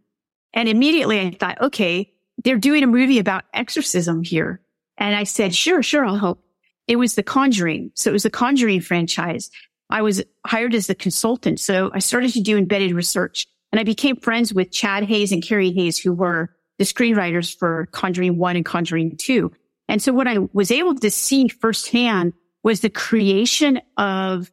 And 0.54 0.70
immediately 0.70 1.20
I 1.20 1.32
thought, 1.32 1.62
okay, 1.62 2.14
they're 2.44 2.58
doing 2.58 2.84
a 2.84 2.88
movie 2.88 3.20
about 3.20 3.44
exorcism 3.54 4.24
here. 4.24 4.62
And 5.00 5.16
I 5.16 5.24
said, 5.24 5.56
sure, 5.56 5.82
sure, 5.82 6.06
I'll 6.06 6.18
help. 6.18 6.44
It 6.88 6.98
was 6.98 7.16
the 7.16 7.24
Conjuring. 7.24 7.92
So 7.96 8.12
it 8.12 8.14
was 8.14 8.24
the 8.24 8.30
Conjuring 8.30 8.82
franchise. 8.82 9.50
I 9.90 10.02
was 10.02 10.24
hired 10.46 10.76
as 10.76 10.88
the 10.88 10.96
consultant. 10.96 11.60
So 11.60 11.90
I 11.94 12.00
started 12.00 12.32
to 12.34 12.42
do 12.42 12.58
embedded 12.58 12.92
research 12.92 13.48
and 13.72 13.80
I 13.80 13.84
became 13.84 14.18
friends 14.18 14.54
with 14.54 14.72
Chad 14.72 15.04
Hayes 15.04 15.32
and 15.32 15.44
Carey 15.44 15.72
Hayes, 15.72 15.98
who 15.98 16.14
were 16.14 16.50
the 16.78 16.84
screenwriters 16.84 17.56
for 17.56 17.88
Conjuring 17.92 18.38
1 18.38 18.56
and 18.56 18.66
Conjuring 18.66 19.18
2. 19.18 19.52
And 19.88 20.02
so 20.02 20.14
what 20.14 20.28
I 20.28 20.38
was 20.54 20.70
able 20.70 20.96
to 20.96 21.10
see 21.10 21.48
firsthand 21.48 22.34
was 22.64 22.82
the 22.82 22.90
creation 22.90 23.82
of 23.98 24.52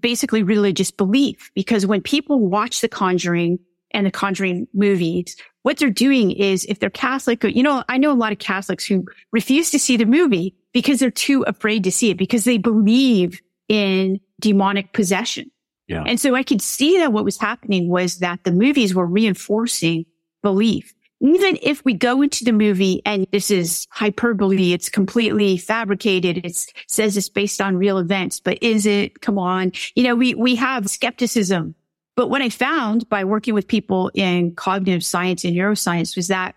basically 0.00 0.42
religious 0.42 0.90
belief 0.90 1.50
because 1.54 1.86
when 1.86 2.02
people 2.02 2.40
watch 2.40 2.80
The 2.80 2.88
Conjuring 2.88 3.58
and 3.94 4.04
The 4.04 4.10
Conjuring 4.10 4.66
movies, 4.74 5.36
what 5.62 5.78
they're 5.78 5.88
doing 5.88 6.30
is 6.30 6.64
if 6.66 6.78
they're 6.78 6.90
Catholic, 6.90 7.42
you 7.44 7.62
know, 7.62 7.82
I 7.88 7.96
know 7.96 8.12
a 8.12 8.14
lot 8.14 8.32
of 8.32 8.38
Catholics 8.38 8.84
who 8.84 9.06
refuse 9.32 9.70
to 9.70 9.78
see 9.78 9.96
the 9.96 10.04
movie 10.04 10.54
because 10.74 11.00
they're 11.00 11.10
too 11.10 11.42
afraid 11.46 11.84
to 11.84 11.92
see 11.92 12.10
it 12.10 12.18
because 12.18 12.44
they 12.44 12.58
believe 12.58 13.40
in 13.68 14.20
demonic 14.40 14.92
possession. 14.92 15.50
Yeah. 15.88 16.04
And 16.06 16.20
so 16.20 16.34
I 16.34 16.42
could 16.42 16.60
see 16.62 16.98
that 16.98 17.12
what 17.12 17.24
was 17.24 17.38
happening 17.38 17.88
was 17.88 18.18
that 18.18 18.44
the 18.44 18.52
movies 18.52 18.94
were 18.94 19.06
reinforcing 19.06 20.04
belief. 20.42 20.94
Even 21.20 21.56
if 21.62 21.82
we 21.84 21.94
go 21.94 22.20
into 22.20 22.44
the 22.44 22.52
movie 22.52 23.00
and 23.06 23.26
this 23.32 23.50
is 23.50 23.86
hyperbole, 23.90 24.72
it's 24.72 24.90
completely 24.90 25.56
fabricated. 25.56 26.44
It 26.44 26.66
says 26.88 27.16
it's 27.16 27.30
based 27.30 27.60
on 27.60 27.76
real 27.76 27.98
events, 27.98 28.40
but 28.40 28.62
is 28.62 28.84
it? 28.84 29.22
Come 29.22 29.38
on. 29.38 29.72
You 29.94 30.04
know, 30.04 30.14
we, 30.14 30.34
we 30.34 30.56
have 30.56 30.90
skepticism. 30.90 31.74
But 32.16 32.28
what 32.28 32.42
I 32.42 32.48
found 32.48 33.08
by 33.08 33.24
working 33.24 33.54
with 33.54 33.66
people 33.66 34.10
in 34.14 34.54
cognitive 34.54 35.04
science 35.04 35.44
and 35.44 35.56
neuroscience 35.56 36.16
was 36.16 36.28
that 36.28 36.54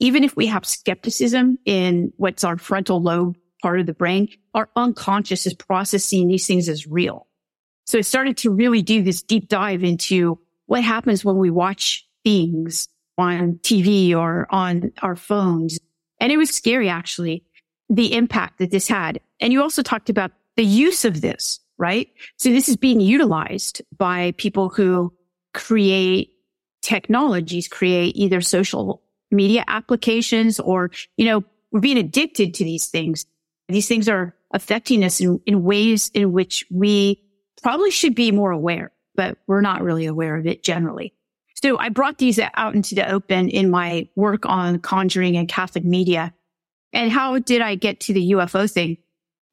even 0.00 0.24
if 0.24 0.36
we 0.36 0.46
have 0.46 0.64
skepticism 0.64 1.58
in 1.64 2.12
what's 2.16 2.44
our 2.44 2.58
frontal 2.58 3.02
lobe 3.02 3.36
part 3.62 3.80
of 3.80 3.86
the 3.86 3.94
brain, 3.94 4.28
our 4.54 4.68
unconscious 4.76 5.46
is 5.46 5.54
processing 5.54 6.28
these 6.28 6.46
things 6.46 6.68
as 6.68 6.86
real. 6.86 7.26
So 7.86 7.98
I 7.98 8.02
started 8.02 8.36
to 8.38 8.50
really 8.50 8.82
do 8.82 9.02
this 9.02 9.22
deep 9.22 9.48
dive 9.48 9.84
into 9.84 10.38
what 10.66 10.82
happens 10.82 11.24
when 11.24 11.36
we 11.36 11.50
watch 11.50 12.06
things 12.24 12.88
on 13.18 13.58
TV 13.62 14.14
or 14.14 14.46
on 14.50 14.92
our 15.02 15.16
phones. 15.16 15.78
And 16.20 16.32
it 16.32 16.36
was 16.36 16.50
scary, 16.50 16.88
actually, 16.88 17.44
the 17.88 18.14
impact 18.14 18.58
that 18.58 18.70
this 18.70 18.88
had. 18.88 19.20
And 19.40 19.52
you 19.52 19.62
also 19.62 19.82
talked 19.82 20.08
about 20.08 20.32
the 20.56 20.64
use 20.64 21.04
of 21.04 21.20
this, 21.20 21.60
right? 21.78 22.08
So 22.36 22.50
this 22.50 22.68
is 22.68 22.76
being 22.76 23.00
utilized 23.00 23.82
by 23.96 24.32
people 24.36 24.68
who 24.68 25.12
create 25.52 26.30
technologies, 26.82 27.68
create 27.68 28.16
either 28.16 28.40
social 28.40 29.02
media 29.30 29.64
applications 29.66 30.60
or, 30.60 30.90
you 31.16 31.24
know, 31.24 31.44
we're 31.72 31.80
being 31.80 31.98
addicted 31.98 32.54
to 32.54 32.64
these 32.64 32.86
things. 32.86 33.26
These 33.68 33.88
things 33.88 34.08
are 34.08 34.34
affecting 34.52 35.02
us 35.04 35.20
in, 35.20 35.40
in 35.46 35.64
ways 35.64 36.10
in 36.14 36.32
which 36.32 36.64
we 36.70 37.22
probably 37.62 37.90
should 37.90 38.14
be 38.14 38.30
more 38.30 38.52
aware, 38.52 38.92
but 39.14 39.38
we're 39.46 39.60
not 39.60 39.82
really 39.82 40.06
aware 40.06 40.36
of 40.36 40.46
it 40.46 40.62
generally. 40.62 41.14
So 41.54 41.78
I 41.78 41.88
brought 41.88 42.18
these 42.18 42.38
out 42.38 42.74
into 42.74 42.94
the 42.94 43.10
open 43.10 43.48
in 43.48 43.70
my 43.70 44.08
work 44.16 44.44
on 44.44 44.78
conjuring 44.80 45.36
and 45.36 45.48
Catholic 45.48 45.84
media. 45.84 46.34
And 46.92 47.10
how 47.10 47.38
did 47.38 47.62
I 47.62 47.74
get 47.74 48.00
to 48.00 48.12
the 48.12 48.32
UFO 48.32 48.70
thing? 48.70 48.98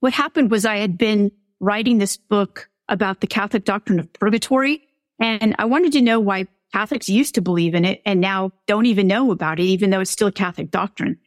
What 0.02 0.14
happened 0.14 0.52
was 0.52 0.66
I 0.66 0.78
had 0.78 0.98
been 0.98 1.32
writing 1.62 1.98
this 2.00 2.18
book 2.18 2.70
about 2.90 3.22
the 3.22 3.28
Catholic 3.28 3.64
doctrine 3.64 4.00
of 4.00 4.12
purgatory. 4.12 4.86
And 5.20 5.56
I 5.58 5.66
wanted 5.66 5.94
to 5.94 6.02
know 6.02 6.20
why 6.20 6.48
Catholics 6.74 7.08
used 7.08 7.36
to 7.36 7.42
believe 7.42 7.74
in 7.74 7.86
it 7.86 8.02
and 8.06 8.20
now 8.20 8.52
don't 8.68 8.86
even 8.86 9.08
know 9.08 9.32
about 9.32 9.60
it, 9.60 9.64
even 9.64 9.90
though 9.90 10.02
it's 10.02 10.12
still 10.12 10.28
a 10.28 10.32
Catholic 10.32 10.72
doctrine. 10.72 11.18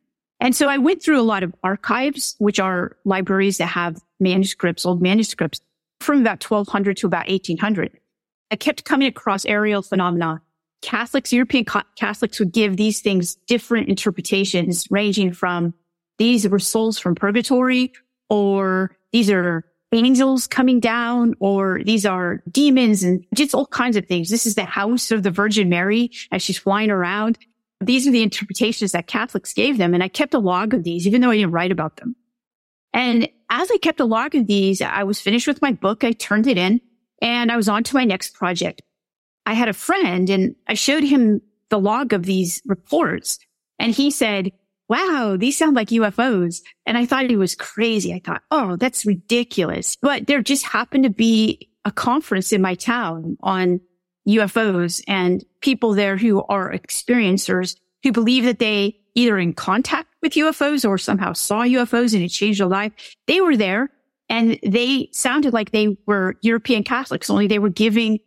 And 0.40 0.54
so 0.54 0.68
I 0.68 0.78
went 0.78 1.02
through 1.02 1.20
a 1.20 1.22
lot 1.22 1.42
of 1.42 1.54
archives, 1.62 2.34
which 2.38 2.58
are 2.60 2.96
libraries 3.04 3.58
that 3.58 3.66
have 3.66 4.02
manuscripts, 4.20 4.84
old 4.84 5.00
manuscripts 5.00 5.60
from 6.00 6.20
about 6.20 6.42
1200 6.42 6.96
to 6.98 7.06
about 7.06 7.28
1800. 7.28 7.98
I 8.50 8.56
kept 8.56 8.84
coming 8.84 9.08
across 9.08 9.46
aerial 9.46 9.80
phenomena. 9.80 10.42
Catholics, 10.82 11.32
European 11.32 11.64
Catholics 11.96 12.38
would 12.38 12.52
give 12.52 12.76
these 12.76 13.00
things 13.00 13.36
different 13.46 13.88
interpretations, 13.88 14.86
ranging 14.90 15.32
from 15.32 15.72
these 16.18 16.46
were 16.46 16.58
souls 16.58 16.98
from 16.98 17.14
purgatory, 17.14 17.92
or 18.28 18.94
these 19.12 19.30
are 19.30 19.64
angels 19.94 20.46
coming 20.46 20.80
down, 20.80 21.34
or 21.40 21.80
these 21.84 22.04
are 22.06 22.42
demons 22.50 23.02
and 23.02 23.24
just 23.34 23.54
all 23.54 23.66
kinds 23.66 23.96
of 23.96 24.06
things. 24.06 24.30
This 24.30 24.46
is 24.46 24.54
the 24.54 24.64
house 24.64 25.10
of 25.10 25.22
the 25.22 25.30
Virgin 25.30 25.68
Mary 25.68 26.10
as 26.32 26.42
she's 26.42 26.58
flying 26.58 26.90
around. 26.90 27.38
These 27.80 28.06
are 28.06 28.10
the 28.10 28.22
interpretations 28.22 28.92
that 28.92 29.06
Catholics 29.06 29.52
gave 29.52 29.78
them. 29.78 29.94
And 29.94 30.02
I 30.02 30.08
kept 30.08 30.34
a 30.34 30.38
log 30.38 30.74
of 30.74 30.84
these, 30.84 31.06
even 31.06 31.20
though 31.20 31.30
I 31.30 31.36
didn't 31.36 31.52
write 31.52 31.72
about 31.72 31.96
them. 31.96 32.16
And 32.92 33.28
as 33.50 33.70
I 33.70 33.78
kept 33.78 34.00
a 34.00 34.04
log 34.04 34.34
of 34.34 34.46
these, 34.46 34.80
I 34.80 35.02
was 35.02 35.20
finished 35.20 35.46
with 35.46 35.60
my 35.60 35.72
book. 35.72 36.04
I 36.04 36.12
turned 36.12 36.46
it 36.46 36.56
in 36.56 36.80
and 37.20 37.50
I 37.50 37.56
was 37.56 37.68
on 37.68 37.82
to 37.84 37.96
my 37.96 38.04
next 38.04 38.34
project. 38.34 38.82
I 39.46 39.54
had 39.54 39.68
a 39.68 39.74
friend 39.74 40.30
and 40.30 40.54
I 40.66 40.74
showed 40.74 41.02
him 41.02 41.40
the 41.68 41.78
log 41.78 42.12
of 42.12 42.24
these 42.24 42.62
reports 42.66 43.38
and 43.78 43.92
he 43.92 44.10
said, 44.10 44.52
wow, 44.88 45.36
these 45.38 45.56
sound 45.56 45.76
like 45.76 45.88
UFOs. 45.88 46.60
And 46.86 46.98
I 46.98 47.06
thought 47.06 47.24
it 47.24 47.36
was 47.36 47.54
crazy. 47.54 48.12
I 48.12 48.20
thought, 48.24 48.42
oh, 48.50 48.76
that's 48.76 49.06
ridiculous. 49.06 49.96
But 49.96 50.26
there 50.26 50.42
just 50.42 50.64
happened 50.64 51.04
to 51.04 51.10
be 51.10 51.70
a 51.84 51.90
conference 51.90 52.52
in 52.52 52.62
my 52.62 52.74
town 52.74 53.36
on 53.42 53.80
UFOs 54.28 55.02
and 55.06 55.44
people 55.60 55.94
there 55.94 56.16
who 56.16 56.42
are 56.44 56.72
experiencers 56.72 57.76
who 58.02 58.12
believe 58.12 58.44
that 58.44 58.58
they 58.58 58.98
either 59.14 59.38
in 59.38 59.52
contact 59.52 60.08
with 60.22 60.32
UFOs 60.32 60.88
or 60.88 60.98
somehow 60.98 61.32
saw 61.32 61.62
UFOs 61.62 62.14
and 62.14 62.22
it 62.22 62.28
changed 62.28 62.60
their 62.60 62.66
life. 62.66 62.92
They 63.26 63.40
were 63.40 63.56
there 63.56 63.90
and 64.28 64.58
they 64.62 65.08
sounded 65.12 65.52
like 65.52 65.70
they 65.70 65.96
were 66.06 66.36
European 66.42 66.84
Catholics, 66.84 67.30
only 67.30 67.46
they 67.46 67.58
were 67.58 67.68
giving 67.68 68.18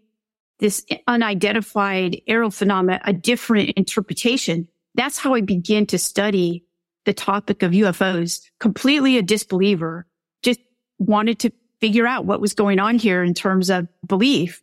this 0.60 0.86
unidentified 1.06 2.22
aerial 2.28 2.52
phenomena 2.52 3.02
a 3.04 3.14
different 3.14 3.72
interpretation. 3.72 4.68
That's 4.98 5.18
how 5.18 5.36
I 5.36 5.42
began 5.42 5.86
to 5.88 5.98
study 5.98 6.66
the 7.06 7.14
topic 7.14 7.64
of 7.64 7.72
UFOs, 7.72 8.42
completely 8.60 9.18
a 9.18 9.22
disbeliever, 9.22 10.06
just 10.44 10.60
wanted 11.00 11.40
to 11.40 11.52
figure 11.80 12.06
out 12.06 12.26
what 12.26 12.42
was 12.42 12.54
going 12.54 12.80
on 12.80 12.98
here 12.98 13.24
in 13.24 13.34
terms 13.34 13.70
of 13.70 13.88
belief. 14.06 14.62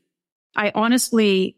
I 0.56 0.72
honestly 0.74 1.56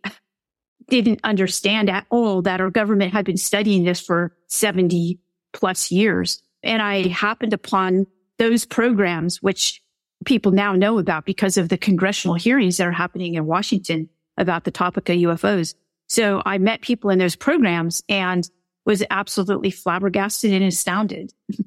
didn't 0.88 1.20
understand 1.24 1.90
at 1.90 2.06
all 2.10 2.42
that 2.42 2.60
our 2.60 2.70
government 2.70 3.12
had 3.12 3.24
been 3.24 3.36
studying 3.36 3.84
this 3.84 4.00
for 4.00 4.36
70 4.48 5.18
plus 5.52 5.90
years. 5.90 6.42
And 6.62 6.80
I 6.80 7.08
happened 7.08 7.52
upon 7.52 8.06
those 8.38 8.64
programs, 8.64 9.42
which 9.42 9.82
people 10.24 10.52
now 10.52 10.74
know 10.74 10.98
about 10.98 11.24
because 11.24 11.56
of 11.56 11.68
the 11.68 11.78
congressional 11.78 12.36
hearings 12.36 12.76
that 12.76 12.86
are 12.86 12.92
happening 12.92 13.34
in 13.34 13.46
Washington 13.46 14.08
about 14.36 14.64
the 14.64 14.70
topic 14.70 15.08
of 15.08 15.16
UFOs. 15.16 15.74
So 16.08 16.42
I 16.44 16.58
met 16.58 16.82
people 16.82 17.10
in 17.10 17.18
those 17.18 17.36
programs 17.36 18.02
and 18.08 18.48
was 18.86 19.02
absolutely 19.10 19.70
flabbergasted 19.70 20.52
and 20.52 20.64
astounded. 20.64 21.32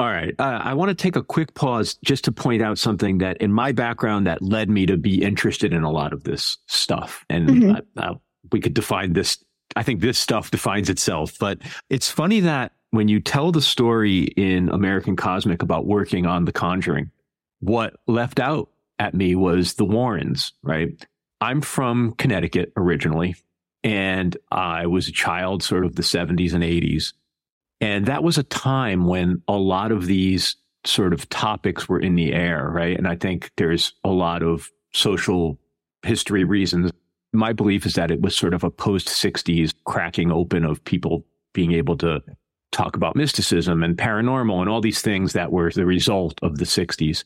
All 0.00 0.06
right. 0.06 0.32
Uh, 0.38 0.60
I 0.62 0.74
want 0.74 0.90
to 0.90 0.94
take 0.94 1.16
a 1.16 1.24
quick 1.24 1.54
pause 1.54 1.98
just 2.04 2.24
to 2.24 2.32
point 2.32 2.62
out 2.62 2.78
something 2.78 3.18
that 3.18 3.38
in 3.38 3.52
my 3.52 3.72
background 3.72 4.28
that 4.28 4.40
led 4.40 4.70
me 4.70 4.86
to 4.86 4.96
be 4.96 5.24
interested 5.24 5.72
in 5.72 5.82
a 5.82 5.90
lot 5.90 6.12
of 6.12 6.22
this 6.22 6.56
stuff. 6.68 7.24
And 7.28 7.48
mm-hmm 7.48 8.12
we 8.52 8.60
could 8.60 8.74
define 8.74 9.12
this. 9.12 9.42
I 9.76 9.82
think 9.82 10.00
this 10.00 10.18
stuff 10.18 10.50
defines 10.50 10.88
itself, 10.88 11.38
but 11.38 11.58
it's 11.90 12.10
funny 12.10 12.40
that 12.40 12.72
when 12.90 13.08
you 13.08 13.20
tell 13.20 13.52
the 13.52 13.60
story 13.60 14.22
in 14.22 14.70
American 14.70 15.14
Cosmic 15.14 15.62
about 15.62 15.86
working 15.86 16.26
on 16.26 16.46
The 16.46 16.52
Conjuring, 16.52 17.10
what 17.60 17.96
left 18.06 18.40
out 18.40 18.70
at 18.98 19.14
me 19.14 19.34
was 19.34 19.74
the 19.74 19.84
Warrens, 19.84 20.52
right? 20.62 20.90
I'm 21.40 21.60
from 21.60 22.12
Connecticut 22.12 22.72
originally, 22.76 23.36
and 23.84 24.36
I 24.50 24.86
was 24.86 25.08
a 25.08 25.12
child, 25.12 25.62
sort 25.62 25.84
of 25.84 25.96
the 25.96 26.02
70s 26.02 26.52
and 26.52 26.64
80s. 26.64 27.12
And 27.80 28.06
that 28.06 28.24
was 28.24 28.38
a 28.38 28.42
time 28.42 29.06
when 29.06 29.42
a 29.46 29.56
lot 29.56 29.92
of 29.92 30.06
these 30.06 30.56
sort 30.84 31.12
of 31.12 31.28
topics 31.28 31.88
were 31.88 32.00
in 32.00 32.16
the 32.16 32.32
air, 32.32 32.68
right? 32.70 32.96
And 32.96 33.06
I 33.06 33.14
think 33.16 33.50
there's 33.56 33.92
a 34.04 34.10
lot 34.10 34.42
of 34.42 34.70
social 34.92 35.58
history 36.02 36.44
reasons 36.44 36.90
my 37.32 37.52
belief 37.52 37.86
is 37.86 37.94
that 37.94 38.10
it 38.10 38.20
was 38.20 38.36
sort 38.36 38.54
of 38.54 38.64
a 38.64 38.70
post 38.70 39.08
60s 39.08 39.74
cracking 39.84 40.32
open 40.32 40.64
of 40.64 40.84
people 40.84 41.24
being 41.52 41.72
able 41.72 41.96
to 41.98 42.22
talk 42.72 42.96
about 42.96 43.16
mysticism 43.16 43.82
and 43.82 43.96
paranormal 43.96 44.60
and 44.60 44.68
all 44.68 44.80
these 44.80 45.00
things 45.00 45.32
that 45.32 45.52
were 45.52 45.70
the 45.70 45.86
result 45.86 46.38
of 46.42 46.58
the 46.58 46.64
60s. 46.64 47.24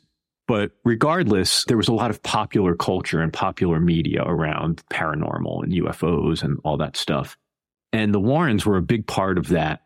But 0.52 0.72
regardless, 0.84 1.64
there 1.64 1.78
was 1.78 1.88
a 1.88 1.94
lot 1.94 2.10
of 2.10 2.22
popular 2.22 2.74
culture 2.74 3.22
and 3.22 3.32
popular 3.32 3.80
media 3.80 4.22
around 4.22 4.82
paranormal 4.92 5.62
and 5.62 5.72
UFOs 5.72 6.42
and 6.42 6.58
all 6.62 6.76
that 6.76 6.94
stuff. 6.94 7.38
And 7.94 8.12
the 8.12 8.20
Warrens 8.20 8.66
were 8.66 8.76
a 8.76 8.82
big 8.82 9.06
part 9.06 9.38
of 9.38 9.48
that, 9.48 9.80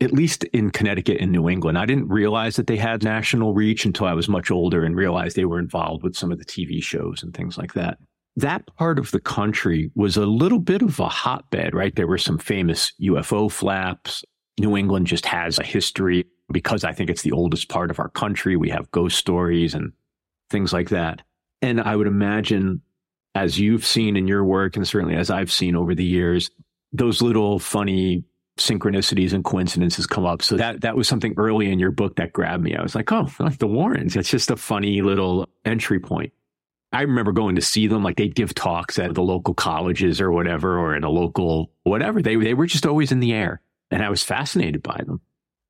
at 0.00 0.14
least 0.14 0.44
in 0.44 0.70
Connecticut 0.70 1.18
and 1.20 1.30
New 1.30 1.50
England. 1.50 1.76
I 1.76 1.84
didn't 1.84 2.08
realize 2.08 2.56
that 2.56 2.68
they 2.68 2.78
had 2.78 3.02
national 3.02 3.52
reach 3.52 3.84
until 3.84 4.06
I 4.06 4.14
was 4.14 4.30
much 4.30 4.50
older 4.50 4.82
and 4.82 4.96
realized 4.96 5.36
they 5.36 5.44
were 5.44 5.58
involved 5.58 6.02
with 6.02 6.16
some 6.16 6.32
of 6.32 6.38
the 6.38 6.46
TV 6.46 6.82
shows 6.82 7.22
and 7.22 7.34
things 7.34 7.58
like 7.58 7.74
that 7.74 7.98
that 8.34 8.64
part 8.76 8.98
of 8.98 9.10
the 9.10 9.20
country 9.20 9.90
was 9.94 10.16
a 10.16 10.24
little 10.24 10.60
bit 10.60 10.80
of 10.80 11.00
a 11.00 11.08
hotbed, 11.08 11.74
right? 11.74 11.96
There 11.96 12.06
were 12.06 12.18
some 12.18 12.38
famous 12.38 12.92
UFO 13.02 13.50
flaps. 13.50 14.24
New 14.60 14.76
England 14.76 15.08
just 15.08 15.26
has 15.26 15.58
a 15.58 15.64
history 15.64 16.24
because 16.50 16.84
I 16.84 16.92
think 16.92 17.10
it's 17.10 17.22
the 17.22 17.32
oldest 17.32 17.68
part 17.68 17.90
of 17.90 17.98
our 17.98 18.08
country. 18.08 18.56
We 18.56 18.70
have 18.70 18.90
ghost 18.90 19.18
stories 19.18 19.74
and 19.74 19.92
things 20.50 20.72
like 20.72 20.90
that. 20.90 21.22
And 21.60 21.80
I 21.80 21.96
would 21.96 22.06
imagine, 22.06 22.82
as 23.34 23.58
you've 23.58 23.84
seen 23.84 24.16
in 24.16 24.28
your 24.28 24.44
work, 24.44 24.76
and 24.76 24.86
certainly 24.86 25.16
as 25.16 25.30
I've 25.30 25.52
seen 25.52 25.76
over 25.76 25.94
the 25.94 26.04
years, 26.04 26.50
those 26.92 27.20
little 27.20 27.58
funny 27.58 28.24
synchronicities 28.58 29.32
and 29.32 29.44
coincidences 29.44 30.06
come 30.06 30.26
up. 30.26 30.42
So 30.42 30.56
that 30.56 30.80
that 30.80 30.96
was 30.96 31.06
something 31.06 31.34
early 31.36 31.70
in 31.70 31.78
your 31.78 31.90
book 31.90 32.16
that 32.16 32.32
grabbed 32.32 32.62
me. 32.62 32.74
I 32.74 32.82
was 32.82 32.94
like, 32.94 33.12
oh, 33.12 33.28
like 33.38 33.58
the 33.58 33.66
Warrens. 33.66 34.16
It's 34.16 34.30
just 34.30 34.50
a 34.50 34.56
funny 34.56 35.00
little 35.02 35.48
entry 35.64 36.00
point. 36.00 36.32
I 36.92 37.02
remember 37.02 37.32
going 37.32 37.56
to 37.56 37.62
see 37.62 37.86
them, 37.86 38.02
like 38.02 38.16
they'd 38.16 38.34
give 38.34 38.54
talks 38.54 38.98
at 38.98 39.14
the 39.14 39.22
local 39.22 39.54
colleges 39.54 40.20
or 40.20 40.32
whatever, 40.32 40.78
or 40.78 40.96
in 40.96 41.04
a 41.04 41.10
local 41.10 41.70
whatever. 41.82 42.22
They, 42.22 42.36
they 42.36 42.54
were 42.54 42.66
just 42.66 42.86
always 42.86 43.12
in 43.12 43.20
the 43.20 43.34
air. 43.34 43.60
And 43.90 44.02
I 44.02 44.10
was 44.10 44.22
fascinated 44.22 44.82
by 44.82 45.02
them. 45.06 45.20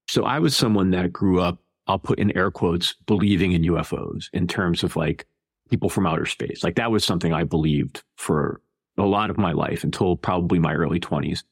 So 0.09 0.25
I 0.25 0.39
was 0.39 0.57
someone 0.57 0.91
that 0.91 1.13
grew 1.13 1.41
up 1.41 1.61
I'll 1.89 1.99
put 1.99 2.19
in 2.19 2.37
air 2.37 2.51
quotes, 2.51 2.95
believing 3.07 3.53
in 3.53 3.63
UFOs 3.63 4.29
in 4.33 4.47
terms 4.47 4.85
of 4.85 4.95
like 4.95 5.27
people 5.71 5.89
from 5.89 6.07
outer 6.07 6.27
space. 6.27 6.63
Like 6.63 6.77
that 6.77 6.91
was 6.91 7.03
something 7.03 7.33
I 7.33 7.45
believed 7.45 8.03
for 8.17 8.61
a 8.99 9.07
lot 9.07 9.31
of 9.31 9.39
my 9.39 9.53
life 9.53 9.85
until 9.85 10.17
probably 10.17 10.59
my 10.59 10.75
early 10.75 11.01
20s. 11.01 11.45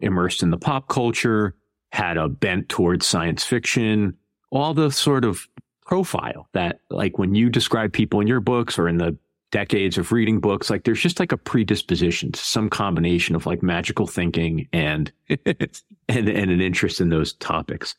Immersed 0.00 0.42
in 0.42 0.50
the 0.50 0.58
pop 0.58 0.88
culture, 0.88 1.54
had 1.92 2.16
a 2.16 2.28
bent 2.28 2.68
towards 2.68 3.06
science 3.06 3.44
fiction, 3.44 4.16
all 4.50 4.74
the 4.74 4.90
sort 4.90 5.24
of 5.24 5.46
profile 5.86 6.48
that 6.52 6.80
like 6.90 7.16
when 7.16 7.34
you 7.34 7.48
describe 7.48 7.92
people 7.92 8.20
in 8.20 8.26
your 8.26 8.40
books 8.40 8.76
or 8.78 8.88
in 8.88 8.98
the 8.98 9.16
decades 9.52 9.98
of 9.98 10.12
reading 10.12 10.40
books, 10.40 10.70
like 10.70 10.84
there's 10.84 11.00
just 11.00 11.20
like 11.20 11.32
a 11.32 11.36
predisposition 11.36 12.32
to 12.32 12.40
some 12.40 12.68
combination 12.68 13.34
of 13.34 13.46
like 13.46 13.62
magical 13.62 14.06
thinking 14.06 14.68
and 14.72 15.12
and, 15.28 15.78
and 16.08 16.28
an 16.28 16.60
interest 16.60 17.00
in 17.00 17.08
those 17.08 17.32
topics. 17.34 17.94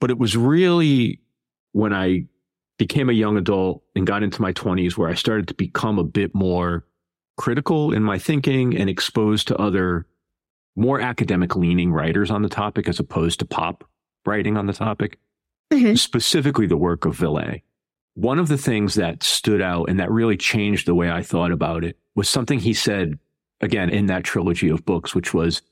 But 0.00 0.10
it 0.10 0.18
was 0.18 0.36
really 0.36 1.20
when 1.72 1.92
I 1.92 2.26
became 2.78 3.08
a 3.08 3.14
young 3.14 3.36
adult 3.36 3.82
and 3.94 4.06
got 4.06 4.22
into 4.22 4.42
my 4.42 4.52
20s 4.52 4.96
where 4.96 5.08
I 5.08 5.14
started 5.14 5.48
to 5.48 5.54
become 5.54 5.98
a 5.98 6.04
bit 6.04 6.34
more 6.34 6.84
critical 7.36 7.92
in 7.92 8.02
my 8.02 8.18
thinking 8.18 8.76
and 8.76 8.88
exposed 8.88 9.48
to 9.48 9.56
other 9.56 10.06
more 10.76 11.00
academic 11.00 11.54
leaning 11.54 11.92
writers 11.92 12.30
on 12.30 12.42
the 12.42 12.48
topic 12.48 12.88
as 12.88 12.98
opposed 12.98 13.38
to 13.40 13.44
pop 13.44 13.84
writing 14.26 14.56
on 14.56 14.66
the 14.66 14.72
topic, 14.72 15.18
mm-hmm. 15.72 15.94
specifically 15.94 16.66
the 16.66 16.76
work 16.76 17.04
of 17.04 17.16
Vallée. 17.16 17.62
One 18.14 18.38
of 18.38 18.48
the 18.48 18.58
things 18.58 18.94
that 18.94 19.22
stood 19.22 19.60
out 19.60 19.88
and 19.88 19.98
that 19.98 20.10
really 20.10 20.36
changed 20.36 20.86
the 20.86 20.94
way 20.94 21.10
I 21.10 21.22
thought 21.22 21.50
about 21.50 21.84
it 21.84 21.98
was 22.14 22.28
something 22.28 22.60
he 22.60 22.72
said 22.72 23.18
again 23.60 23.90
in 23.90 24.06
that 24.06 24.24
trilogy 24.24 24.68
of 24.68 24.84
books, 24.84 25.14
which 25.14 25.34
was 25.34 25.62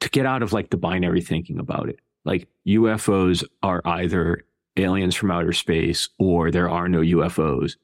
to 0.00 0.08
get 0.10 0.26
out 0.26 0.42
of 0.42 0.52
like 0.52 0.70
the 0.70 0.76
binary 0.76 1.20
thinking 1.20 1.58
about 1.58 1.88
it. 1.88 2.00
Like 2.24 2.48
UFOs 2.66 3.44
are 3.62 3.82
either 3.84 4.44
aliens 4.76 5.14
from 5.14 5.30
outer 5.30 5.52
space 5.52 6.08
or 6.18 6.50
there 6.50 6.68
are 6.68 6.88
no 6.88 7.00
UFOs. 7.00 7.76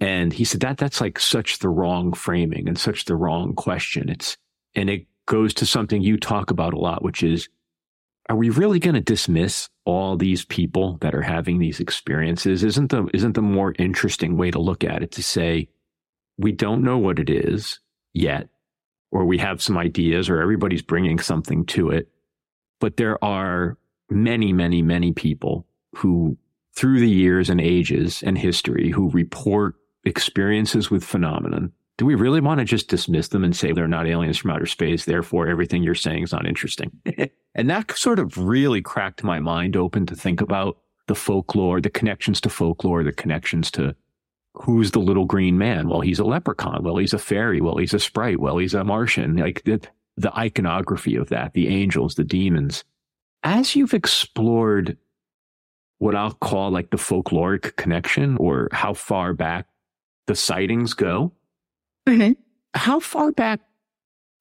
And 0.00 0.32
he 0.32 0.44
said 0.44 0.60
that 0.60 0.78
that's 0.78 1.00
like 1.00 1.18
such 1.18 1.58
the 1.58 1.68
wrong 1.68 2.12
framing 2.12 2.68
and 2.68 2.78
such 2.78 3.04
the 3.04 3.16
wrong 3.16 3.54
question. 3.54 4.08
It's, 4.08 4.36
and 4.74 4.90
it 4.90 5.06
goes 5.26 5.54
to 5.54 5.66
something 5.66 6.02
you 6.02 6.18
talk 6.18 6.50
about 6.50 6.74
a 6.74 6.78
lot, 6.78 7.02
which 7.02 7.22
is, 7.22 7.48
are 8.28 8.36
we 8.36 8.50
really 8.50 8.78
going 8.78 8.94
to 8.94 9.00
dismiss 9.00 9.68
all 9.84 10.16
these 10.16 10.44
people 10.44 10.96
that 11.00 11.14
are 11.14 11.22
having 11.22 11.58
these 11.58 11.80
experiences? 11.80 12.64
Isn't 12.64 12.90
the, 12.90 13.08
isn't 13.12 13.34
the 13.34 13.42
more 13.42 13.74
interesting 13.78 14.36
way 14.36 14.50
to 14.50 14.58
look 14.58 14.82
at 14.82 15.02
it 15.02 15.12
to 15.12 15.22
say, 15.22 15.68
we 16.38 16.52
don't 16.52 16.82
know 16.82 16.98
what 16.98 17.18
it 17.18 17.28
is 17.28 17.80
yet, 18.12 18.48
or 19.10 19.24
we 19.24 19.38
have 19.38 19.62
some 19.62 19.76
ideas 19.76 20.28
or 20.28 20.40
everybody's 20.40 20.82
bringing 20.82 21.18
something 21.18 21.66
to 21.66 21.90
it. 21.90 22.08
But 22.80 22.96
there 22.96 23.22
are 23.22 23.76
many, 24.10 24.52
many, 24.52 24.82
many 24.82 25.12
people 25.12 25.66
who 25.94 26.36
through 26.74 27.00
the 27.00 27.10
years 27.10 27.50
and 27.50 27.60
ages 27.60 28.22
and 28.24 28.36
history 28.36 28.90
who 28.90 29.10
report 29.10 29.76
experiences 30.04 30.90
with 30.90 31.04
phenomenon 31.04 31.72
do 31.96 32.06
we 32.06 32.14
really 32.14 32.40
want 32.40 32.58
to 32.58 32.64
just 32.64 32.88
dismiss 32.88 33.28
them 33.28 33.44
and 33.44 33.54
say 33.54 33.72
they're 33.72 33.86
not 33.86 34.06
aliens 34.06 34.38
from 34.38 34.50
outer 34.50 34.66
space 34.66 35.04
therefore 35.04 35.46
everything 35.46 35.82
you're 35.82 35.94
saying 35.94 36.24
is 36.24 36.32
not 36.32 36.46
interesting? 36.46 36.90
And 37.56 37.70
that 37.70 37.96
sort 37.96 38.18
of 38.18 38.36
really 38.36 38.82
cracked 38.82 39.22
my 39.22 39.38
mind 39.38 39.76
open 39.76 40.06
to 40.06 40.16
think 40.16 40.40
about 40.40 40.78
the 41.06 41.14
folklore 41.14 41.80
the 41.80 41.90
connections 41.90 42.40
to 42.40 42.48
folklore 42.48 43.04
the 43.04 43.12
connections 43.12 43.70
to 43.72 43.94
who's 44.54 44.90
the 44.90 44.98
little 44.98 45.24
green 45.24 45.56
man? 45.56 45.88
Well 45.88 46.00
he's 46.00 46.18
a 46.18 46.24
leprechaun. 46.24 46.82
Well 46.82 46.96
he's 46.96 47.12
a 47.12 47.18
fairy. 47.18 47.60
Well 47.60 47.76
he's 47.76 47.94
a 47.94 48.00
sprite. 48.00 48.40
Well 48.40 48.58
he's 48.58 48.74
a 48.74 48.82
martian. 48.82 49.36
Like 49.36 49.62
the, 49.62 49.80
the 50.16 50.36
iconography 50.36 51.14
of 51.14 51.28
that 51.28 51.54
the 51.54 51.68
angels 51.68 52.16
the 52.16 52.24
demons. 52.24 52.82
As 53.44 53.76
you've 53.76 53.94
explored 53.94 54.96
what 55.98 56.16
I'll 56.16 56.32
call 56.32 56.70
like 56.70 56.90
the 56.90 56.96
folkloric 56.96 57.76
connection 57.76 58.36
or 58.38 58.68
how 58.72 58.94
far 58.94 59.32
back 59.32 59.66
the 60.26 60.34
sightings 60.34 60.92
go. 60.94 61.32
Mm-hmm. 62.06 62.32
How 62.74 63.00
far 63.00 63.32
back 63.32 63.60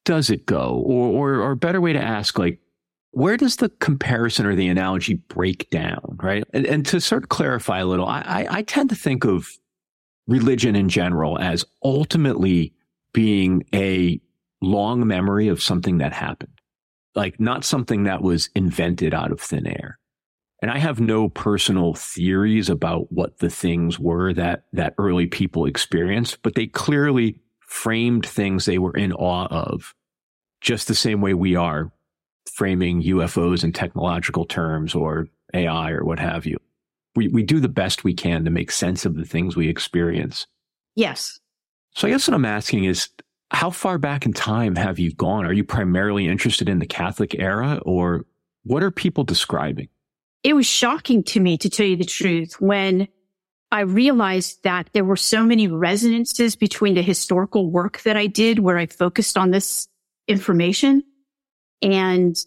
does 0.05 0.29
it 0.29 0.45
go? 0.45 0.83
Or, 0.85 1.07
or, 1.07 1.35
or 1.41 1.51
a 1.51 1.57
better 1.57 1.79
way 1.79 1.93
to 1.93 2.01
ask, 2.01 2.37
like, 2.37 2.59
where 3.11 3.37
does 3.37 3.57
the 3.57 3.69
comparison 3.69 4.45
or 4.45 4.55
the 4.55 4.67
analogy 4.67 5.13
break 5.13 5.69
down? 5.69 6.17
Right. 6.21 6.43
And, 6.53 6.65
and 6.65 6.85
to 6.87 6.99
sort 6.99 7.23
of 7.23 7.29
clarify 7.29 7.79
a 7.79 7.85
little, 7.85 8.07
I, 8.07 8.21
I, 8.21 8.47
I 8.57 8.61
tend 8.63 8.89
to 8.89 8.95
think 8.95 9.23
of 9.23 9.49
religion 10.27 10.75
in 10.75 10.89
general 10.89 11.37
as 11.39 11.63
ultimately 11.83 12.73
being 13.13 13.63
a 13.73 14.19
long 14.61 15.05
memory 15.05 15.47
of 15.47 15.61
something 15.61 15.99
that 15.99 16.13
happened, 16.13 16.59
like 17.13 17.39
not 17.39 17.63
something 17.63 18.03
that 18.03 18.23
was 18.23 18.49
invented 18.55 19.13
out 19.13 19.31
of 19.31 19.39
thin 19.39 19.67
air. 19.67 19.99
And 20.61 20.71
I 20.71 20.79
have 20.79 21.01
no 21.01 21.27
personal 21.27 21.93
theories 21.93 22.69
about 22.69 23.11
what 23.11 23.39
the 23.39 23.49
things 23.49 23.99
were 23.99 24.33
that, 24.33 24.63
that 24.71 24.95
early 24.97 25.27
people 25.27 25.65
experienced, 25.65 26.41
but 26.41 26.55
they 26.55 26.67
clearly 26.67 27.37
framed 27.73 28.25
things 28.25 28.65
they 28.65 28.77
were 28.77 28.95
in 28.95 29.11
awe 29.13 29.47
of, 29.47 29.95
just 30.61 30.87
the 30.87 30.95
same 30.95 31.21
way 31.21 31.33
we 31.33 31.55
are 31.55 31.91
framing 32.45 33.01
UFOs 33.01 33.63
in 33.63 33.71
technological 33.71 34.45
terms 34.45 34.93
or 34.93 35.27
AI 35.53 35.91
or 35.91 36.03
what 36.03 36.19
have 36.19 36.45
you. 36.45 36.57
We, 37.15 37.29
we 37.29 37.41
do 37.41 37.59
the 37.59 37.67
best 37.67 38.03
we 38.03 38.13
can 38.13 38.45
to 38.45 38.51
make 38.51 38.71
sense 38.71 39.05
of 39.05 39.15
the 39.15 39.25
things 39.25 39.55
we 39.55 39.69
experience. 39.69 40.45
Yes. 40.95 41.39
So 41.95 42.07
I 42.07 42.11
guess 42.11 42.27
what 42.27 42.35
I'm 42.35 42.45
asking 42.45 42.83
is, 42.83 43.09
how 43.49 43.69
far 43.69 43.97
back 43.97 44.25
in 44.25 44.33
time 44.33 44.75
have 44.75 44.99
you 44.99 45.11
gone? 45.11 45.45
Are 45.45 45.53
you 45.53 45.63
primarily 45.63 46.27
interested 46.27 46.69
in 46.69 46.79
the 46.79 46.85
Catholic 46.85 47.35
era 47.39 47.79
or 47.85 48.25
what 48.63 48.83
are 48.83 48.91
people 48.91 49.23
describing? 49.23 49.89
it 50.43 50.53
was 50.53 50.65
shocking 50.65 51.23
to 51.23 51.39
me, 51.39 51.57
to 51.57 51.69
tell 51.69 51.85
you 51.85 51.95
the 51.95 52.03
truth, 52.03 52.59
when 52.59 53.07
I 53.73 53.79
realized 53.79 54.61
that 54.61 54.91
there 54.93 55.03
were 55.03 55.15
so 55.15 55.43
many 55.43 55.67
resonances 55.67 56.55
between 56.55 56.93
the 56.93 57.01
historical 57.01 57.71
work 57.71 58.03
that 58.03 58.15
I 58.15 58.27
did, 58.27 58.59
where 58.59 58.77
I 58.77 58.85
focused 58.85 59.35
on 59.35 59.49
this 59.49 59.87
information 60.27 61.01
and 61.81 62.37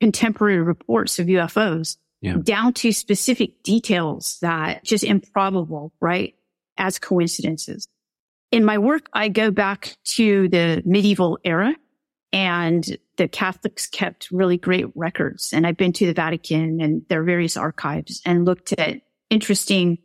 contemporary 0.00 0.62
reports 0.62 1.18
of 1.18 1.26
UFOs 1.26 1.98
yeah. 2.22 2.36
down 2.42 2.72
to 2.72 2.90
specific 2.90 3.62
details 3.62 4.38
that 4.40 4.82
just 4.82 5.04
improbable, 5.04 5.92
right? 6.00 6.36
As 6.78 6.98
coincidences. 6.98 7.86
In 8.50 8.64
my 8.64 8.78
work, 8.78 9.10
I 9.12 9.28
go 9.28 9.50
back 9.50 9.98
to 10.04 10.48
the 10.48 10.82
medieval 10.86 11.38
era 11.44 11.76
and 12.32 12.96
the 13.18 13.28
Catholics 13.28 13.86
kept 13.86 14.30
really 14.30 14.56
great 14.56 14.86
records. 14.94 15.52
And 15.52 15.66
I've 15.66 15.76
been 15.76 15.92
to 15.92 16.06
the 16.06 16.14
Vatican 16.14 16.80
and 16.80 17.02
their 17.10 17.24
various 17.24 17.58
archives 17.58 18.22
and 18.24 18.46
looked 18.46 18.72
at 18.72 19.02
interesting 19.28 19.98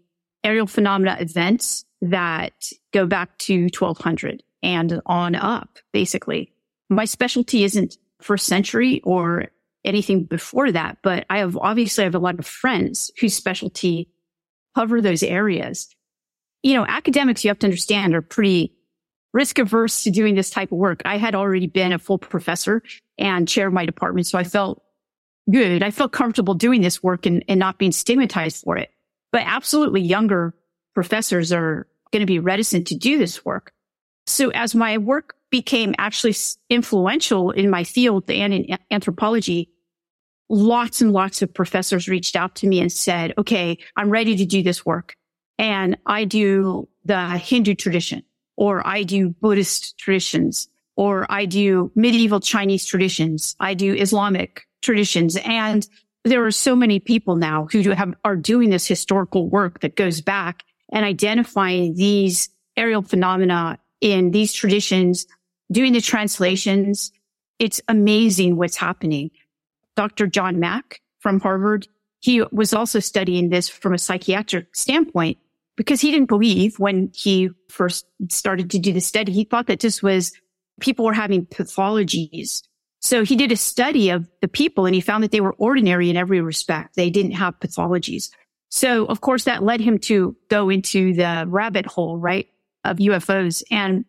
aerial 0.44 0.68
phenomena 0.68 1.18
events 1.20 1.86
that 2.02 2.72
go 2.92 3.06
back 3.06 3.38
to 3.40 3.64
1200 3.64 4.44
and 4.64 5.02
on 5.06 5.36
up, 5.36 5.80
basically. 5.92 6.54
My 6.90 7.06
specialty 7.06 7.64
isn't 7.64 7.98
first 8.22 8.46
century 8.46 9.02
or 9.04 9.48
anything 9.84 10.24
before 10.24 10.72
that, 10.72 10.98
but 11.04 11.26
I 11.30 11.40
have 11.40 11.58
obviously 11.58 12.04
I 12.04 12.06
have 12.06 12.16
a 12.16 12.20
lot 12.20 12.40
of 12.40 12.46
friends 12.46 13.12
whose 13.20 13.34
specialty 13.34 14.10
cover 14.76 15.02
those 15.02 15.24
areas. 15.24 15.88
You 16.64 16.76
know, 16.76 16.86
academics 16.88 17.44
you 17.44 17.50
have 17.50 17.60
to 17.60 17.68
understand 17.68 18.16
are 18.16 18.22
pretty 18.22 18.74
risk 19.34 19.60
averse 19.60 20.04
to 20.04 20.12
doing 20.12 20.36
this 20.36 20.50
type 20.50 20.72
of 20.72 20.78
work. 20.78 21.02
I 21.06 21.18
had 21.18 21.36
already 21.36 21.68
been 21.68 21.94
a 21.94 22.00
full 22.00 22.18
professor 22.18 22.82
and 23.18 23.48
chair 23.48 23.68
of 23.68 23.74
my 23.74 23.86
department. 23.86 24.28
So 24.28 24.38
I 24.38 24.44
felt 24.44 24.82
good. 25.52 25.84
I 25.84 25.92
felt 25.92 26.12
comfortable 26.12 26.54
doing 26.54 26.82
this 26.82 27.04
work 27.04 27.26
and, 27.26 27.44
and 27.48 27.60
not 27.60 27.78
being 27.78 27.92
stigmatized 27.92 28.64
for 28.64 28.78
it. 28.78 28.90
But 29.32 29.44
absolutely 29.46 30.02
younger 30.02 30.54
professors 30.94 31.52
are 31.52 31.88
going 32.12 32.22
to 32.22 32.26
be 32.26 32.40
reticent 32.40 32.88
to 32.88 32.96
do 32.96 33.18
this 33.18 33.44
work. 33.46 33.72
So 34.26 34.50
as 34.50 34.74
my 34.74 34.98
work 34.98 35.36
became 35.50 35.96
actually 35.98 36.36
influential 36.70 37.52
in 37.52 37.70
my 37.70 37.84
field 37.84 38.30
and 38.30 38.54
in 38.54 38.78
anthropology, 38.92 39.70
lots 40.50 41.02
and 41.02 41.12
lots 41.14 41.42
of 41.42 41.54
professors 41.54 42.08
reached 42.08 42.36
out 42.36 42.56
to 42.56 42.68
me 42.68 42.80
and 42.80 42.92
said, 42.92 43.34
okay, 43.38 43.78
I'm 43.96 44.10
ready 44.10 44.36
to 44.38 44.46
do 44.46 44.64
this 44.64 44.86
work. 44.86 45.16
And 45.58 45.98
I 46.06 46.26
do 46.26 46.88
the 47.06 47.38
Hindu 47.38 47.76
tradition 47.76 48.24
or 48.58 48.86
I 48.86 49.04
do 49.04 49.30
Buddhist 49.30 49.98
traditions, 49.98 50.68
or 50.96 51.28
I 51.30 51.46
do 51.46 51.92
medieval 51.96 52.40
Chinese 52.40 52.86
traditions. 52.86 53.56
I 53.60 53.76
do 53.76 53.94
Islamic 53.94 54.68
traditions. 54.82 55.38
And 55.46 55.88
there 56.28 56.46
are 56.46 56.52
so 56.52 56.76
many 56.76 57.00
people 57.00 57.36
now 57.36 57.68
who 57.72 57.90
have, 57.92 58.14
are 58.24 58.36
doing 58.36 58.70
this 58.70 58.88
historical 58.88 59.48
work 59.48 59.82
that 59.82 59.96
goes 59.96 60.22
back 60.22 60.64
and 60.92 61.06
identifying 61.06 61.96
these 61.96 62.50
aerial 62.76 63.02
phenomena 63.02 63.80
in 64.02 64.32
these 64.32 64.54
traditions, 64.54 65.26
doing 65.72 65.94
the 65.94 66.02
translations. 66.02 67.12
It's 67.60 67.82
amazing 67.88 68.56
what's 68.56 68.78
happening. 68.78 69.32
Dr. 69.96 70.28
John 70.28 70.60
Mack 70.60 71.02
from 71.20 71.40
Harvard, 71.40 71.88
he 72.20 72.44
was 72.52 72.74
also 72.74 73.00
studying 73.00 73.50
this 73.50 73.68
from 73.68 73.94
a 73.94 73.98
psychiatric 73.98 74.76
standpoint 74.76 75.38
because 75.76 76.02
he 76.02 76.12
didn't 76.12 76.28
believe 76.28 76.80
when 76.80 77.12
he 77.14 77.50
first 77.70 78.06
started 78.30 78.72
to 78.72 78.80
do 78.80 78.94
the 78.94 79.00
study, 79.00 79.32
he 79.32 79.44
thought 79.44 79.68
that 79.68 79.80
this 79.80 80.02
was 80.02 80.32
people 80.80 81.06
were 81.06 81.14
having 81.14 81.46
pathologies. 81.46 82.64
So 83.00 83.24
he 83.24 83.36
did 83.36 83.52
a 83.52 83.58
study 83.58 84.10
of 84.10 84.28
the 84.42 84.48
people 84.48 84.86
and 84.86 84.96
he 84.96 85.02
found 85.02 85.24
that 85.24 85.32
they 85.32 85.42
were 85.42 85.54
ordinary 85.54 86.10
in 86.10 86.18
every 86.18 86.42
respect. 86.42 86.96
They 86.96 87.10
didn't 87.10 87.32
have 87.32 87.60
pathologies. 87.60 88.32
So 88.70 89.06
of 89.06 89.22
course 89.22 89.44
that 89.46 89.64
led 89.64 89.82
him 89.82 90.00
to 90.00 90.36
go 90.50 90.70
into 90.70 91.14
the 91.14 91.46
rabbit 91.48 91.86
hole, 91.86 92.18
right? 92.18 92.48
Of 92.84 92.98
UFOs. 92.98 93.64
And 93.72 94.06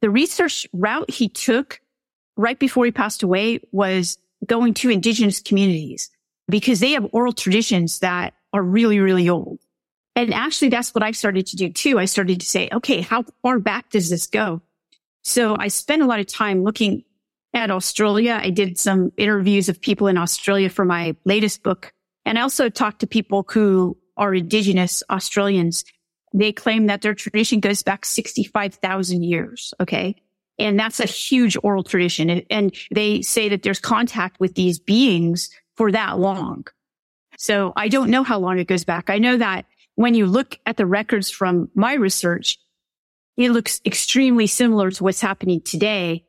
the 0.00 0.10
research 0.10 0.66
route 0.72 1.10
he 1.10 1.28
took 1.28 1.80
right 2.36 2.58
before 2.58 2.84
he 2.84 2.90
passed 2.90 3.22
away 3.22 3.60
was 3.72 4.18
going 4.46 4.74
to 4.74 4.90
indigenous 4.90 5.40
communities 5.40 6.10
because 6.48 6.80
they 6.80 6.92
have 6.92 7.08
oral 7.12 7.32
traditions 7.32 8.00
that 8.00 8.34
are 8.52 8.62
really, 8.62 8.98
really 8.98 9.28
old. 9.28 9.60
And 10.16 10.34
actually, 10.34 10.70
that's 10.70 10.94
what 10.94 11.04
I 11.04 11.12
started 11.12 11.46
to 11.46 11.56
do 11.56 11.70
too. 11.70 11.98
I 11.98 12.06
started 12.06 12.40
to 12.40 12.46
say, 12.46 12.68
okay, 12.72 13.00
how 13.00 13.24
far 13.42 13.58
back 13.58 13.90
does 13.90 14.10
this 14.10 14.26
go? 14.26 14.60
So 15.22 15.56
I 15.58 15.68
spent 15.68 16.02
a 16.02 16.06
lot 16.06 16.20
of 16.20 16.26
time 16.26 16.64
looking 16.64 17.04
at 17.54 17.70
Australia. 17.70 18.38
I 18.42 18.50
did 18.50 18.78
some 18.78 19.12
interviews 19.16 19.68
of 19.68 19.80
people 19.80 20.06
in 20.06 20.16
Australia 20.16 20.70
for 20.70 20.84
my 20.84 21.16
latest 21.24 21.62
book. 21.62 21.92
And 22.24 22.38
I 22.38 22.42
also 22.42 22.68
talked 22.68 23.00
to 23.00 23.06
people 23.06 23.46
who 23.50 23.96
are 24.16 24.34
indigenous 24.34 25.02
Australians. 25.10 25.84
They 26.32 26.52
claim 26.52 26.86
that 26.86 27.02
their 27.02 27.14
tradition 27.14 27.60
goes 27.60 27.82
back 27.82 28.04
65,000 28.04 29.22
years. 29.22 29.74
Okay. 29.80 30.16
And 30.58 30.78
that's 30.78 31.00
a 31.00 31.06
huge 31.06 31.56
oral 31.62 31.82
tradition. 31.82 32.30
And 32.50 32.74
they 32.94 33.22
say 33.22 33.48
that 33.48 33.62
there's 33.62 33.80
contact 33.80 34.38
with 34.38 34.54
these 34.54 34.78
beings 34.78 35.48
for 35.76 35.90
that 35.90 36.18
long. 36.18 36.66
So 37.38 37.72
I 37.74 37.88
don't 37.88 38.10
know 38.10 38.22
how 38.22 38.38
long 38.38 38.58
it 38.58 38.68
goes 38.68 38.84
back. 38.84 39.08
I 39.08 39.18
know 39.18 39.38
that 39.38 39.64
when 39.94 40.14
you 40.14 40.26
look 40.26 40.58
at 40.66 40.76
the 40.76 40.84
records 40.84 41.30
from 41.30 41.70
my 41.74 41.94
research, 41.94 42.58
it 43.38 43.50
looks 43.50 43.80
extremely 43.86 44.46
similar 44.46 44.90
to 44.90 45.04
what's 45.04 45.22
happening 45.22 45.62
today. 45.62 46.26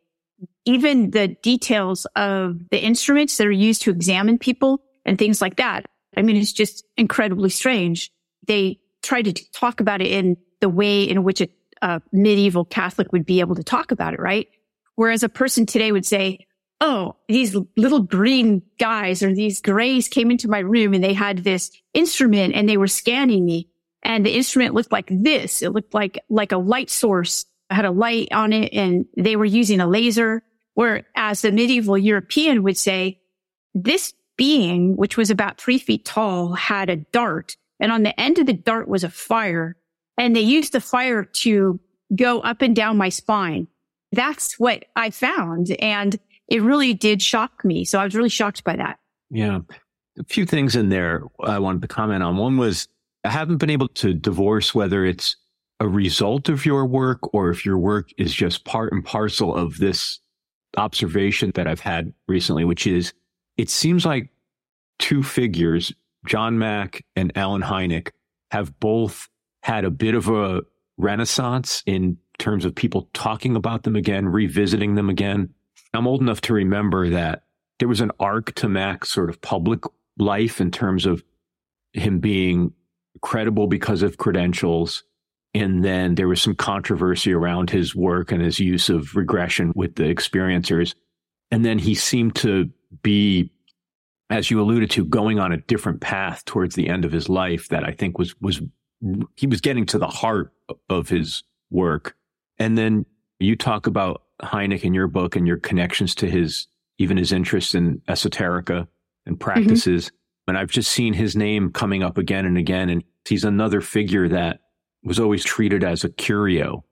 Even 0.65 1.11
the 1.11 1.29
details 1.29 2.05
of 2.15 2.69
the 2.69 2.81
instruments 2.81 3.37
that 3.37 3.47
are 3.47 3.51
used 3.51 3.81
to 3.83 3.91
examine 3.91 4.37
people 4.37 4.81
and 5.05 5.17
things 5.17 5.41
like 5.41 5.55
that. 5.57 5.85
I 6.15 6.21
mean, 6.21 6.37
it's 6.37 6.53
just 6.53 6.85
incredibly 6.97 7.49
strange. 7.49 8.11
They 8.45 8.79
try 9.01 9.21
to 9.21 9.33
talk 9.51 9.79
about 9.79 10.01
it 10.01 10.11
in 10.11 10.37
the 10.59 10.69
way 10.69 11.03
in 11.03 11.23
which 11.23 11.41
a, 11.41 11.49
a 11.81 12.01
medieval 12.11 12.65
Catholic 12.65 13.11
would 13.11 13.25
be 13.25 13.39
able 13.39 13.55
to 13.55 13.63
talk 13.63 13.91
about 13.91 14.13
it, 14.13 14.19
right? 14.19 14.47
Whereas 14.95 15.23
a 15.23 15.29
person 15.29 15.65
today 15.65 15.91
would 15.91 16.05
say, 16.05 16.45
oh, 16.79 17.15
these 17.27 17.55
little 17.77 18.01
green 18.01 18.61
guys 18.79 19.23
or 19.23 19.33
these 19.33 19.61
grays 19.61 20.07
came 20.07 20.31
into 20.31 20.49
my 20.49 20.59
room 20.59 20.93
and 20.93 21.03
they 21.03 21.13
had 21.13 21.39
this 21.39 21.71
instrument 21.93 22.55
and 22.55 22.67
they 22.67 22.77
were 22.77 22.87
scanning 22.87 23.45
me. 23.45 23.69
And 24.03 24.25
the 24.25 24.35
instrument 24.35 24.73
looked 24.73 24.91
like 24.91 25.07
this. 25.09 25.61
It 25.61 25.73
looked 25.73 25.93
like, 25.93 26.19
like 26.27 26.51
a 26.51 26.57
light 26.57 26.89
source. 26.89 27.45
I 27.69 27.75
had 27.75 27.85
a 27.85 27.91
light 27.91 28.29
on 28.31 28.51
it 28.51 28.73
and 28.73 29.05
they 29.15 29.35
were 29.35 29.45
using 29.45 29.79
a 29.79 29.87
laser. 29.87 30.43
Whereas 30.73 31.41
the 31.41 31.51
medieval 31.51 31.97
European 31.97 32.63
would 32.63 32.77
say, 32.77 33.19
this 33.73 34.13
being, 34.37 34.95
which 34.95 35.17
was 35.17 35.29
about 35.29 35.59
three 35.59 35.77
feet 35.77 36.05
tall, 36.05 36.53
had 36.53 36.89
a 36.89 36.97
dart. 36.97 37.55
And 37.79 37.91
on 37.91 38.03
the 38.03 38.19
end 38.19 38.39
of 38.39 38.45
the 38.45 38.53
dart 38.53 38.87
was 38.87 39.03
a 39.03 39.09
fire. 39.09 39.77
And 40.17 40.35
they 40.35 40.41
used 40.41 40.73
the 40.73 40.81
fire 40.81 41.23
to 41.23 41.79
go 42.15 42.39
up 42.41 42.61
and 42.61 42.75
down 42.75 42.97
my 42.97 43.09
spine. 43.09 43.67
That's 44.11 44.59
what 44.59 44.85
I 44.95 45.09
found. 45.09 45.71
And 45.79 46.19
it 46.47 46.61
really 46.61 46.93
did 46.93 47.21
shock 47.21 47.63
me. 47.63 47.85
So 47.85 47.99
I 47.99 48.03
was 48.03 48.15
really 48.15 48.29
shocked 48.29 48.63
by 48.63 48.75
that. 48.75 48.99
Yeah. 49.29 49.59
A 50.19 50.23
few 50.25 50.45
things 50.45 50.75
in 50.75 50.89
there 50.89 51.23
I 51.41 51.59
wanted 51.59 51.81
to 51.83 51.87
comment 51.87 52.21
on. 52.21 52.35
One 52.37 52.57
was 52.57 52.87
I 53.23 53.29
haven't 53.29 53.57
been 53.57 53.69
able 53.69 53.87
to 53.89 54.13
divorce 54.13 54.75
whether 54.75 55.05
it's 55.05 55.37
a 55.79 55.87
result 55.87 56.49
of 56.49 56.65
your 56.65 56.85
work 56.85 57.33
or 57.33 57.49
if 57.49 57.65
your 57.65 57.77
work 57.77 58.09
is 58.17 58.33
just 58.33 58.65
part 58.65 58.91
and 58.91 59.03
parcel 59.03 59.55
of 59.55 59.77
this 59.77 60.19
observation 60.77 61.51
that 61.55 61.67
I've 61.67 61.79
had 61.79 62.13
recently, 62.27 62.63
which 62.65 62.87
is 62.87 63.13
it 63.57 63.69
seems 63.69 64.05
like 64.05 64.29
two 64.99 65.23
figures, 65.23 65.93
John 66.25 66.57
Mack 66.57 67.03
and 67.15 67.31
Allen 67.35 67.61
Hynek, 67.61 68.09
have 68.51 68.79
both 68.79 69.29
had 69.63 69.85
a 69.85 69.91
bit 69.91 70.15
of 70.15 70.29
a 70.29 70.61
renaissance 70.97 71.83
in 71.85 72.17
terms 72.37 72.65
of 72.65 72.75
people 72.75 73.09
talking 73.13 73.55
about 73.55 73.83
them 73.83 73.95
again, 73.95 74.27
revisiting 74.27 74.95
them 74.95 75.09
again. 75.09 75.49
I'm 75.93 76.07
old 76.07 76.21
enough 76.21 76.41
to 76.41 76.53
remember 76.53 77.09
that 77.09 77.43
there 77.79 77.87
was 77.87 78.01
an 78.01 78.11
arc 78.19 78.53
to 78.55 78.69
Mack's 78.69 79.09
sort 79.11 79.29
of 79.29 79.41
public 79.41 79.81
life 80.17 80.61
in 80.61 80.71
terms 80.71 81.05
of 81.05 81.23
him 81.93 82.19
being 82.19 82.73
credible 83.21 83.67
because 83.67 84.01
of 84.01 84.17
credentials. 84.17 85.03
And 85.53 85.83
then 85.83 86.15
there 86.15 86.29
was 86.29 86.41
some 86.41 86.55
controversy 86.55 87.33
around 87.33 87.69
his 87.69 87.93
work 87.93 88.31
and 88.31 88.41
his 88.41 88.59
use 88.59 88.89
of 88.89 89.15
regression 89.15 89.73
with 89.75 89.95
the 89.95 90.03
experiencers. 90.03 90.95
And 91.51 91.65
then 91.65 91.77
he 91.77 91.93
seemed 91.93 92.35
to 92.37 92.69
be, 93.03 93.51
as 94.29 94.49
you 94.49 94.61
alluded 94.61 94.89
to, 94.91 95.03
going 95.03 95.39
on 95.39 95.51
a 95.51 95.57
different 95.57 95.99
path 95.99 96.45
towards 96.45 96.75
the 96.75 96.87
end 96.87 97.03
of 97.03 97.11
his 97.11 97.27
life 97.27 97.67
that 97.67 97.83
I 97.83 97.91
think 97.91 98.17
was, 98.17 98.33
was, 98.39 98.61
he 99.35 99.47
was 99.47 99.59
getting 99.59 99.85
to 99.87 99.97
the 99.97 100.07
heart 100.07 100.53
of 100.89 101.09
his 101.09 101.43
work. 101.69 102.15
And 102.57 102.77
then 102.77 103.05
you 103.39 103.57
talk 103.57 103.87
about 103.87 104.23
Hynek 104.41 104.83
in 104.83 104.93
your 104.93 105.07
book 105.07 105.35
and 105.35 105.45
your 105.45 105.57
connections 105.57 106.15
to 106.15 106.29
his, 106.29 106.67
even 106.97 107.17
his 107.17 107.33
interest 107.33 107.75
in 107.75 108.01
esoterica 108.07 108.87
and 109.25 109.35
mm-hmm. 109.35 109.43
practices. 109.43 110.05
Mm-hmm. 110.05 110.15
And 110.47 110.57
I've 110.57 110.71
just 110.71 110.91
seen 110.91 111.13
his 111.13 111.35
name 111.35 111.71
coming 111.71 112.03
up 112.03 112.17
again 112.17 112.45
and 112.45 112.57
again. 112.57 112.89
And 112.89 113.03
he's 113.27 113.43
another 113.43 113.81
figure 113.81 114.29
that 114.29 114.61
was 115.03 115.19
always 115.19 115.43
treated 115.43 115.83
as 115.83 116.03
a 116.03 116.09
curio. 116.09 116.85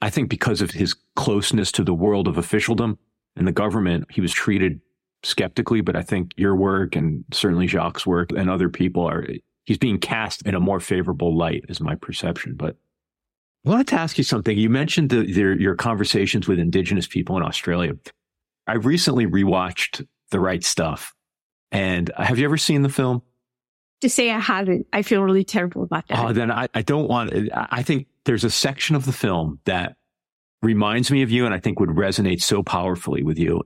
I 0.00 0.10
think 0.10 0.28
because 0.28 0.60
of 0.60 0.70
his 0.70 0.94
closeness 1.16 1.72
to 1.72 1.84
the 1.84 1.94
world 1.94 2.28
of 2.28 2.38
officialdom 2.38 2.98
and 3.36 3.46
the 3.46 3.52
government, 3.52 4.06
he 4.10 4.20
was 4.20 4.32
treated 4.32 4.80
skeptically. 5.24 5.80
But 5.80 5.96
I 5.96 6.02
think 6.02 6.32
your 6.36 6.54
work 6.54 6.94
and 6.94 7.24
certainly 7.32 7.66
Jacques' 7.66 8.06
work 8.06 8.30
and 8.30 8.48
other 8.48 8.68
people 8.68 9.08
are, 9.08 9.26
he's 9.64 9.78
being 9.78 9.98
cast 9.98 10.42
in 10.42 10.54
a 10.54 10.60
more 10.60 10.80
favorable 10.80 11.36
light, 11.36 11.64
is 11.68 11.80
my 11.80 11.96
perception. 11.96 12.54
But 12.54 12.76
I 13.66 13.70
wanted 13.70 13.88
to 13.88 13.96
ask 13.96 14.16
you 14.18 14.24
something. 14.24 14.56
You 14.56 14.70
mentioned 14.70 15.10
the, 15.10 15.22
the, 15.22 15.56
your 15.60 15.74
conversations 15.74 16.46
with 16.46 16.60
Indigenous 16.60 17.08
people 17.08 17.36
in 17.36 17.42
Australia. 17.42 17.94
I 18.66 18.74
recently 18.74 19.26
rewatched 19.26 20.06
The 20.30 20.40
Right 20.40 20.62
Stuff. 20.62 21.14
And 21.72 22.10
have 22.16 22.38
you 22.38 22.44
ever 22.44 22.56
seen 22.56 22.82
the 22.82 22.88
film? 22.88 23.22
To 24.02 24.08
say 24.08 24.30
I 24.30 24.38
haven't, 24.38 24.86
I 24.92 25.02
feel 25.02 25.22
really 25.22 25.44
terrible 25.44 25.82
about 25.82 26.06
that. 26.08 26.18
Oh, 26.18 26.32
then 26.32 26.52
I, 26.52 26.68
I 26.72 26.82
don't 26.82 27.08
want, 27.08 27.32
I 27.52 27.82
think 27.82 28.06
there's 28.24 28.44
a 28.44 28.50
section 28.50 28.94
of 28.94 29.04
the 29.04 29.12
film 29.12 29.58
that 29.64 29.96
reminds 30.62 31.10
me 31.10 31.22
of 31.22 31.30
you 31.30 31.46
and 31.46 31.54
I 31.54 31.58
think 31.58 31.80
would 31.80 31.90
resonate 31.90 32.40
so 32.40 32.62
powerfully 32.62 33.22
with 33.22 33.38
you. 33.38 33.62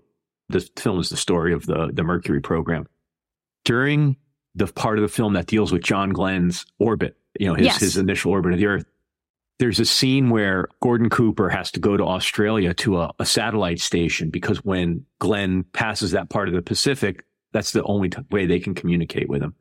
The 0.48 0.60
film 0.76 1.00
is 1.00 1.10
the 1.10 1.16
story 1.16 1.52
of 1.52 1.66
the, 1.66 1.90
the 1.92 2.02
Mercury 2.02 2.40
program. 2.40 2.86
During 3.64 4.16
the 4.54 4.66
part 4.66 4.98
of 4.98 5.02
the 5.02 5.08
film 5.08 5.34
that 5.34 5.46
deals 5.46 5.72
with 5.72 5.82
John 5.82 6.10
Glenn's 6.10 6.64
orbit, 6.78 7.16
you 7.38 7.46
know, 7.46 7.54
his, 7.54 7.66
yes. 7.66 7.80
his 7.80 7.96
initial 7.96 8.32
orbit 8.32 8.52
of 8.52 8.58
the 8.58 8.66
Earth, 8.66 8.84
there's 9.58 9.80
a 9.80 9.84
scene 9.84 10.30
where 10.30 10.66
Gordon 10.80 11.10
Cooper 11.10 11.48
has 11.48 11.70
to 11.72 11.80
go 11.80 11.96
to 11.96 12.04
Australia 12.04 12.74
to 12.74 13.00
a, 13.00 13.12
a 13.18 13.26
satellite 13.26 13.80
station 13.80 14.30
because 14.30 14.64
when 14.64 15.04
Glenn 15.18 15.64
passes 15.72 16.10
that 16.12 16.30
part 16.30 16.48
of 16.48 16.54
the 16.54 16.62
Pacific, 16.62 17.24
that's 17.52 17.72
the 17.72 17.82
only 17.84 18.08
t- 18.08 18.22
way 18.30 18.46
they 18.46 18.60
can 18.60 18.74
communicate 18.74 19.28
with 19.28 19.42
him. 19.42 19.54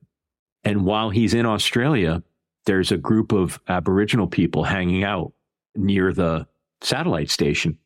And 0.63 0.85
while 0.85 1.09
he's 1.09 1.33
in 1.33 1.45
Australia, 1.45 2.23
there's 2.65 2.91
a 2.91 2.97
group 2.97 3.31
of 3.31 3.59
Aboriginal 3.67 4.27
people 4.27 4.63
hanging 4.63 5.03
out 5.03 5.33
near 5.75 6.13
the 6.13 6.47
satellite 6.81 7.29
station. 7.29 7.77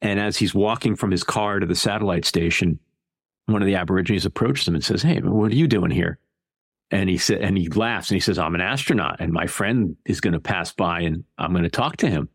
And 0.00 0.18
as 0.18 0.36
he's 0.36 0.54
walking 0.54 0.96
from 0.96 1.10
his 1.10 1.22
car 1.22 1.60
to 1.60 1.66
the 1.66 1.76
satellite 1.76 2.24
station, 2.24 2.80
one 3.46 3.62
of 3.62 3.66
the 3.66 3.76
Aborigines 3.76 4.26
approaches 4.26 4.66
him 4.66 4.74
and 4.74 4.84
says, 4.84 5.02
Hey, 5.02 5.20
what 5.20 5.52
are 5.52 5.56
you 5.56 5.68
doing 5.68 5.90
here? 5.90 6.18
And 6.90 7.08
he 7.08 7.16
said, 7.16 7.40
and 7.40 7.56
he 7.56 7.68
laughs 7.68 8.10
and 8.10 8.16
he 8.16 8.20
says, 8.20 8.38
I'm 8.38 8.54
an 8.54 8.60
astronaut 8.60 9.16
and 9.20 9.32
my 9.32 9.46
friend 9.46 9.96
is 10.04 10.20
going 10.20 10.34
to 10.34 10.40
pass 10.40 10.72
by 10.72 11.00
and 11.00 11.24
I'm 11.38 11.52
going 11.52 11.64
to 11.64 11.70
talk 11.70 11.96
to 11.98 12.08
him. 12.08 12.28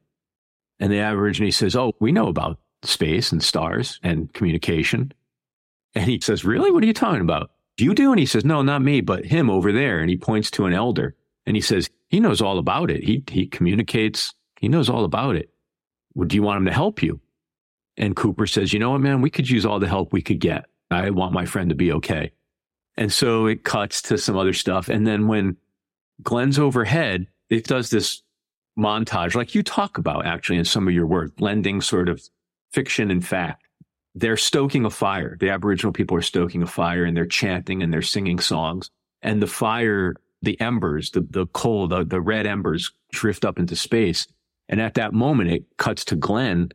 And 0.80 0.92
the 0.92 1.00
Aborigine 1.00 1.52
says, 1.52 1.76
Oh, 1.76 1.94
we 2.00 2.12
know 2.12 2.28
about 2.28 2.60
space 2.84 3.32
and 3.32 3.44
stars 3.44 4.00
and 4.02 4.34
communication. 4.34 5.12
And 5.94 6.06
he 6.06 6.20
says, 6.22 6.44
Really? 6.44 6.72
What 6.72 6.84
are 6.84 6.88
you 6.88 6.94
talking 6.94 7.22
about? 7.22 7.52
Do 7.78 7.86
you 7.86 7.94
do? 7.94 8.12
And 8.12 8.20
he 8.20 8.26
says, 8.26 8.44
No, 8.44 8.62
not 8.62 8.82
me, 8.82 9.02
but 9.02 9.26
him 9.26 9.50
over 9.50 9.72
there. 9.72 10.00
And 10.00 10.10
he 10.10 10.18
points 10.18 10.52
to 10.52 10.66
an 10.66 10.74
elder 10.74 11.16
and 11.46 11.56
he 11.56 11.62
says, 11.62 11.90
He 12.10 12.20
knows 12.20 12.42
all 12.42 12.58
about 12.58 12.92
it. 12.92 13.04
He, 13.04 13.24
he 13.30 13.48
communicates, 13.48 14.34
he 14.60 14.68
knows 14.68 14.90
all 14.90 15.06
about 15.06 15.36
it. 15.36 15.50
Well, 16.14 16.28
do 16.28 16.36
you 16.36 16.44
want 16.44 16.58
him 16.58 16.66
to 16.66 16.74
help 16.74 17.02
you? 17.04 17.22
And 17.96 18.16
Cooper 18.16 18.48
says, 18.48 18.74
You 18.74 18.80
know 18.80 18.92
what, 18.92 19.02
man? 19.02 19.22
We 19.22 19.30
could 19.30 19.50
use 19.50 19.66
all 19.66 19.80
the 19.80 19.88
help 19.88 20.12
we 20.12 20.22
could 20.22 20.40
get. 20.40 20.66
I 20.90 21.10
want 21.12 21.34
my 21.34 21.46
friend 21.46 21.70
to 21.70 21.76
be 21.76 21.92
okay. 21.94 22.32
And 22.96 23.14
so 23.14 23.46
it 23.46 23.64
cuts 23.64 24.02
to 24.04 24.18
some 24.18 24.38
other 24.38 24.54
stuff. 24.54 24.90
And 24.90 25.06
then 25.06 25.28
when 25.28 25.58
Glenn's 26.24 26.58
overhead, 26.58 27.28
it 27.50 27.66
does 27.66 27.90
this 27.90 28.24
montage, 28.78 29.36
like 29.36 29.54
you 29.54 29.64
talk 29.64 29.98
about 29.98 30.26
actually 30.26 30.58
in 30.58 30.66
some 30.66 30.88
of 30.88 30.94
your 30.94 31.06
work, 31.06 31.36
blending 31.36 31.82
sort 31.82 32.10
of 32.10 32.22
fiction 32.72 33.12
and 33.12 33.26
fact. 33.26 33.67
They're 34.18 34.38
stoking 34.38 34.84
a 34.84 34.90
fire. 34.90 35.38
The 35.40 35.50
Aboriginal 35.50 35.94
people 35.94 36.18
are 36.18 36.22
stoking 36.22 36.64
a 36.64 36.68
fire 36.68 37.04
and 37.04 37.16
they're 37.16 37.26
chanting 37.28 37.84
and 37.84 37.94
they're 37.94 38.02
singing 38.02 38.40
songs. 38.40 38.90
And 39.22 39.42
the 39.42 39.48
fire, 39.48 40.16
the 40.42 40.60
embers, 40.60 41.12
the, 41.12 41.22
the 41.22 41.46
coal, 41.48 41.88
the, 41.88 42.04
the 42.04 42.20
red 42.20 42.48
embers 42.48 42.92
drift 43.12 43.46
up 43.46 43.60
into 43.60 43.76
space. 43.76 44.28
And 44.70 44.82
at 44.82 44.96
that 44.96 45.14
moment, 45.14 45.52
it 45.52 45.66
cuts 45.78 46.04
to 46.06 46.16
Glenn 46.16 46.72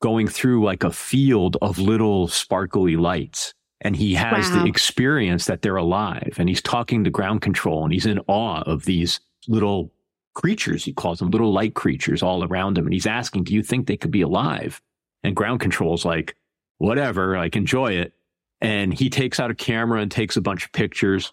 going 0.00 0.28
through 0.28 0.64
like 0.64 0.84
a 0.84 0.92
field 0.92 1.56
of 1.62 1.78
little 1.78 2.28
sparkly 2.28 2.94
lights 2.96 3.54
and 3.80 3.96
he 3.96 4.14
has 4.14 4.50
wow. 4.50 4.62
the 4.62 4.68
experience 4.68 5.46
that 5.46 5.62
they're 5.62 5.76
alive 5.76 6.34
and 6.38 6.48
he's 6.48 6.62
talking 6.62 7.04
to 7.04 7.10
ground 7.10 7.42
control 7.42 7.84
and 7.84 7.92
he's 7.92 8.06
in 8.06 8.20
awe 8.26 8.62
of 8.62 8.84
these 8.84 9.20
little 9.48 9.92
creatures 10.34 10.84
he 10.84 10.92
calls 10.92 11.20
them 11.20 11.30
little 11.30 11.52
light 11.52 11.74
creatures 11.74 12.22
all 12.22 12.44
around 12.44 12.76
him 12.76 12.84
and 12.84 12.92
he's 12.92 13.06
asking 13.06 13.44
do 13.44 13.54
you 13.54 13.62
think 13.62 13.86
they 13.86 13.96
could 13.96 14.10
be 14.10 14.20
alive 14.20 14.82
and 15.22 15.36
ground 15.36 15.60
control's 15.60 16.04
like 16.04 16.36
whatever 16.78 17.36
like 17.36 17.56
enjoy 17.56 17.92
it 17.92 18.12
and 18.60 18.92
he 18.92 19.10
takes 19.10 19.38
out 19.40 19.50
a 19.50 19.54
camera 19.54 20.00
and 20.00 20.10
takes 20.10 20.36
a 20.36 20.40
bunch 20.40 20.64
of 20.64 20.72
pictures 20.72 21.32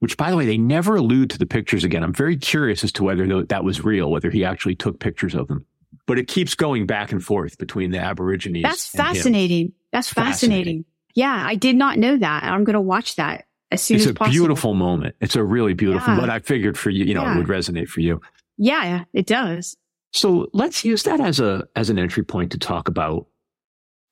which 0.00 0.16
by 0.16 0.30
the 0.30 0.36
way 0.36 0.46
they 0.46 0.58
never 0.58 0.96
allude 0.96 1.30
to 1.30 1.38
the 1.38 1.46
pictures 1.46 1.84
again 1.84 2.02
i'm 2.02 2.12
very 2.12 2.36
curious 2.36 2.82
as 2.84 2.92
to 2.92 3.04
whether 3.04 3.44
that 3.44 3.64
was 3.64 3.84
real 3.84 4.10
whether 4.10 4.30
he 4.30 4.44
actually 4.44 4.74
took 4.74 4.98
pictures 5.00 5.34
of 5.34 5.48
them 5.48 5.64
but 6.06 6.18
it 6.18 6.26
keeps 6.26 6.54
going 6.54 6.86
back 6.86 7.12
and 7.12 7.22
forth 7.22 7.58
between 7.58 7.90
the 7.90 7.98
aborigines 7.98 8.62
that's 8.62 8.88
fascinating 8.88 9.72
that's 9.92 10.08
fascinating. 10.08 10.84
fascinating 10.84 10.84
yeah, 11.14 11.44
I 11.46 11.54
did 11.54 11.76
not 11.76 11.98
know 11.98 12.16
that. 12.16 12.44
I'm 12.44 12.64
going 12.64 12.74
to 12.74 12.80
watch 12.80 13.16
that 13.16 13.46
as 13.70 13.82
soon 13.82 13.96
it's 13.96 14.06
as 14.06 14.12
possible. 14.12 14.26
It's 14.26 14.36
a 14.36 14.40
beautiful 14.40 14.74
moment. 14.74 15.16
It's 15.20 15.36
a 15.36 15.44
really 15.44 15.74
beautiful, 15.74 16.14
yeah. 16.14 16.20
but 16.20 16.30
I 16.30 16.38
figured 16.38 16.78
for 16.78 16.90
you, 16.90 17.04
you 17.04 17.14
know, 17.14 17.22
yeah. 17.22 17.34
it 17.34 17.38
would 17.38 17.48
resonate 17.48 17.88
for 17.88 18.00
you. 18.00 18.20
Yeah, 18.56 19.04
it 19.12 19.26
does. 19.26 19.76
So 20.12 20.48
let's 20.52 20.84
use 20.84 21.02
that 21.04 21.20
as 21.20 21.40
a, 21.40 21.66
as 21.76 21.90
an 21.90 21.98
entry 21.98 22.22
point 22.22 22.52
to 22.52 22.58
talk 22.58 22.88
about, 22.88 23.26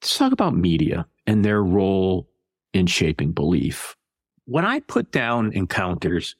let's 0.01 0.17
talk 0.17 0.33
about 0.33 0.57
media 0.57 1.07
and 1.27 1.45
their 1.45 1.63
role 1.63 2.29
in 2.73 2.87
shaping 2.87 3.33
belief. 3.33 3.97
When 4.47 4.65
I 4.65 4.81
put 4.81 5.13
down 5.13 5.53
encounters, 5.53 6.37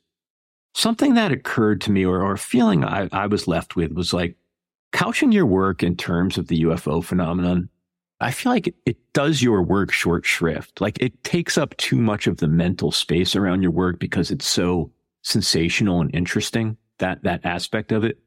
something 0.75 1.15
that 1.15 1.33
occurred 1.33 1.81
to 1.83 1.93
me 1.93 2.05
or, 2.05 2.23
or 2.23 2.33
a 2.33 2.39
feeling 2.39 2.85
I, 2.85 3.09
I 3.13 3.27
was 3.27 3.49
left 3.49 3.77
with 3.77 3.93
was 3.93 4.13
like 4.13 4.37
couching 4.93 5.33
your 5.33 5.47
work 5.47 5.83
in 5.83 5.97
terms 5.97 6.39
of 6.39 6.49
the 6.49 6.63
UFO 6.63 7.03
phenomenon 7.05 7.69
I 8.21 8.31
feel 8.33 8.53
like 8.53 8.75
it 8.85 8.99
does 9.15 9.43
your 9.43 9.63
work 9.63 9.93
short 9.93 10.27
shrift. 10.27 10.81
Like 10.81 11.01
it 11.01 11.25
takes 11.25 11.57
up 11.57 11.77
too 11.79 11.97
much 11.97 12.27
of 12.27 12.37
the 12.37 12.49
mental 12.49 12.93
space 12.93 13.35
around 13.35 13.63
your 13.63 13.71
work 13.71 13.99
because 13.99 14.31
it's 14.31 14.47
so 14.47 14.93
sensational 15.23 16.01
and 16.03 16.15
interesting, 16.15 16.77
that, 16.99 17.23
that 17.23 17.45
aspect 17.45 17.93
of 17.93 18.05
it. 18.05 18.19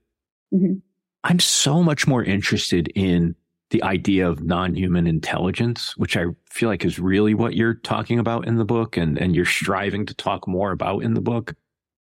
Mm-hmm. 0.54 0.80
I'm 1.24 1.40
so 1.40 1.84
much 1.84 2.08
more 2.08 2.24
interested 2.24 2.92
in 2.96 3.36
the 3.74 3.84
idea 3.84 4.30
of 4.30 4.44
non-human 4.44 5.08
intelligence, 5.08 5.98
which 5.98 6.16
I 6.16 6.26
feel 6.48 6.70
like 6.70 6.86
is 6.86 7.00
really 7.00 7.34
what 7.34 7.56
you're 7.56 7.74
talking 7.74 8.20
about 8.20 8.48
in 8.48 8.58
the 8.58 8.66
book 8.66 8.98
and, 8.98 9.18
and 9.18 9.36
you're 9.36 9.46
striving 9.46 10.06
to 10.06 10.14
talk 10.14 10.48
more 10.48 10.72
about 10.72 11.00
in 11.00 11.16
the 11.16 11.22
book. 11.22 11.56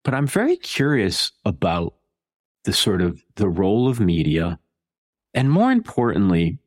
But 0.02 0.12
I'm 0.12 0.26
very 0.26 0.56
curious 0.56 1.30
about 1.44 1.94
the 2.64 2.72
sort 2.72 3.00
of 3.00 3.22
the 3.36 3.48
role 3.48 3.88
of 3.88 4.00
media 4.00 4.58
and 5.32 5.48
more 5.48 5.70
importantly, 5.70 6.58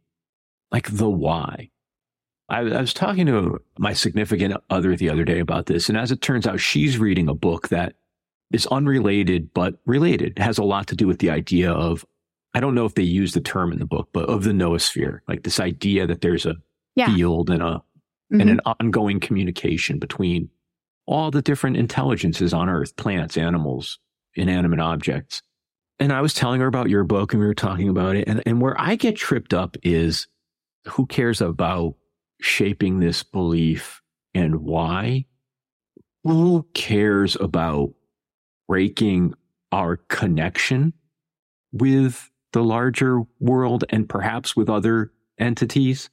like 0.72 0.90
the 0.90 1.10
why. 1.10 1.70
I, 2.48 2.60
I, 2.60 2.80
was 2.80 2.94
talking 2.94 3.26
to 3.26 3.62
my 3.78 3.92
significant 3.92 4.56
other 4.70 4.96
the 4.96 5.10
other 5.10 5.26
day 5.26 5.40
about 5.40 5.66
this. 5.66 5.90
And 5.90 5.98
as 5.98 6.14
it 6.14 6.22
turns 6.22 6.48
out, 6.48 6.62
she's 6.62 6.98
reading 6.98 7.28
a 7.28 7.34
book 7.34 7.68
that 7.68 7.96
is 8.54 8.68
unrelated, 8.68 9.54
but 9.54 9.80
related. 9.86 10.38
It 10.38 10.42
has 10.42 10.58
a 10.58 10.64
lot 10.64 10.88
to 10.88 10.96
do 10.96 11.08
with 11.08 11.20
the 11.20 11.30
idea 11.30 11.74
of, 11.74 12.06
I 12.54 12.60
don't 12.60 12.76
know 12.76 12.86
if 12.86 12.96
they 12.96 13.04
use 13.04 13.34
the 13.34 13.42
term 13.42 13.72
in 13.72 13.80
the 13.80 13.86
book, 13.86 14.10
but 14.14 14.30
of 14.30 14.44
the 14.44 14.52
noosphere, 14.52 15.20
like 15.28 15.44
this 15.44 15.60
idea 15.60 16.06
that 16.08 16.22
there's 16.22 16.46
a 16.46 16.56
yeah. 16.96 17.14
field 17.14 17.50
and 17.50 17.64
a, 17.64 17.66
mm-hmm. 17.66 18.42
and 18.42 18.50
an 18.50 18.60
ongoing 18.66 19.20
communication 19.20 20.00
between 20.00 20.50
all 21.06 21.32
the 21.32 21.42
different 21.42 21.78
intelligences 21.78 22.54
on 22.54 22.70
earth, 22.70 22.96
plants, 22.96 23.38
animals, 23.38 24.00
inanimate 24.36 24.80
objects. 24.80 25.42
And 26.00 26.14
I 26.14 26.22
was 26.22 26.34
telling 26.34 26.62
her 26.62 26.68
about 26.68 26.90
your 26.90 27.04
book 27.04 27.34
and 27.34 27.40
we 27.40 27.48
were 27.48 27.54
talking 27.54 27.90
about 27.90 28.16
it. 28.16 28.28
And, 28.28 28.42
and 28.46 28.62
where 28.62 28.80
I 28.80 28.96
get 28.96 29.16
tripped 29.16 29.54
up 29.54 29.78
is 29.84 30.28
who 30.88 31.06
cares 31.06 31.42
about 31.42 31.96
shaping 32.42 33.00
this 33.00 33.24
belief 33.24 34.02
and 34.34 34.58
why? 34.58 35.26
Who 36.24 36.68
cares 36.74 37.36
about 37.36 37.94
breaking 38.68 39.34
our 39.72 39.98
connection 39.98 40.94
with 41.72 42.30
the 42.54 42.64
larger 42.64 43.22
world 43.40 43.84
and 43.90 44.08
perhaps 44.08 44.56
with 44.56 44.70
other 44.70 45.12
entities? 45.38 46.10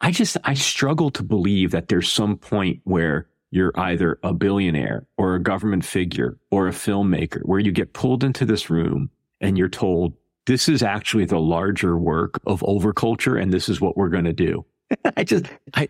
I 0.00 0.10
just, 0.10 0.36
I 0.44 0.54
struggle 0.54 1.10
to 1.12 1.22
believe 1.22 1.70
that 1.70 1.88
there's 1.88 2.12
some 2.12 2.36
point 2.36 2.80
where 2.84 3.28
you're 3.50 3.72
either 3.76 4.18
a 4.22 4.34
billionaire 4.34 5.06
or 5.16 5.34
a 5.34 5.42
government 5.42 5.84
figure 5.84 6.36
or 6.50 6.66
a 6.66 6.72
filmmaker 6.72 7.40
where 7.44 7.60
you 7.60 7.72
get 7.72 7.92
pulled 7.92 8.24
into 8.24 8.44
this 8.44 8.68
room 8.68 9.08
and 9.40 9.56
you're 9.56 9.68
told, 9.68 10.12
this 10.46 10.68
is 10.68 10.82
actually 10.82 11.24
the 11.24 11.38
larger 11.38 11.96
work 11.96 12.40
of 12.46 12.60
overculture 12.60 13.40
and 13.40 13.52
this 13.52 13.68
is 13.68 13.80
what 13.80 13.96
we're 13.96 14.08
going 14.08 14.24
to 14.24 14.32
do. 14.32 14.64
I 15.16 15.24
just, 15.24 15.46
I, 15.72 15.88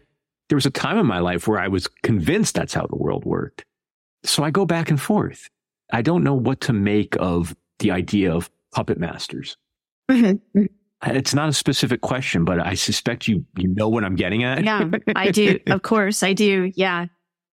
there 0.49 0.57
was 0.57 0.67
a 0.67 0.71
time 0.71 0.99
in 0.99 1.07
my 1.07 1.19
life 1.19 1.49
where 1.49 1.59
I 1.59 1.69
was 1.69 1.89
convinced 2.03 2.55
that's 2.55 2.75
how 2.75 2.87
the 2.87 2.97
world 2.97 3.25
worked. 3.25 3.65
So 4.25 4.45
I 4.45 4.51
go 4.51 4.65
back 4.67 4.91
and 4.91 5.01
forth. 5.01 5.49
I 5.93 6.03
don't 6.03 6.23
know 6.23 6.35
what 6.35 6.61
to 6.63 6.73
make 6.73 7.17
of 7.19 7.57
the 7.79 7.91
idea 7.91 8.33
of 8.33 8.51
puppet 8.75 8.99
masters. 8.99 9.57
Mm-hmm. 10.11 10.65
It's 11.07 11.35
not 11.35 11.49
a 11.49 11.53
specific 11.53 12.01
question, 12.01 12.45
but 12.45 12.61
I 12.61 12.75
suspect 12.75 13.29
you, 13.29 13.45
you 13.57 13.69
know 13.69 13.89
what 13.89 14.05
I'm 14.05 14.17
getting 14.17 14.43
at. 14.43 14.65
yeah, 14.65 14.91
I 15.15 15.31
do. 15.31 15.59
Of 15.67 15.83
course, 15.83 16.23
I 16.23 16.33
do. 16.33 16.73
Yeah. 16.75 17.07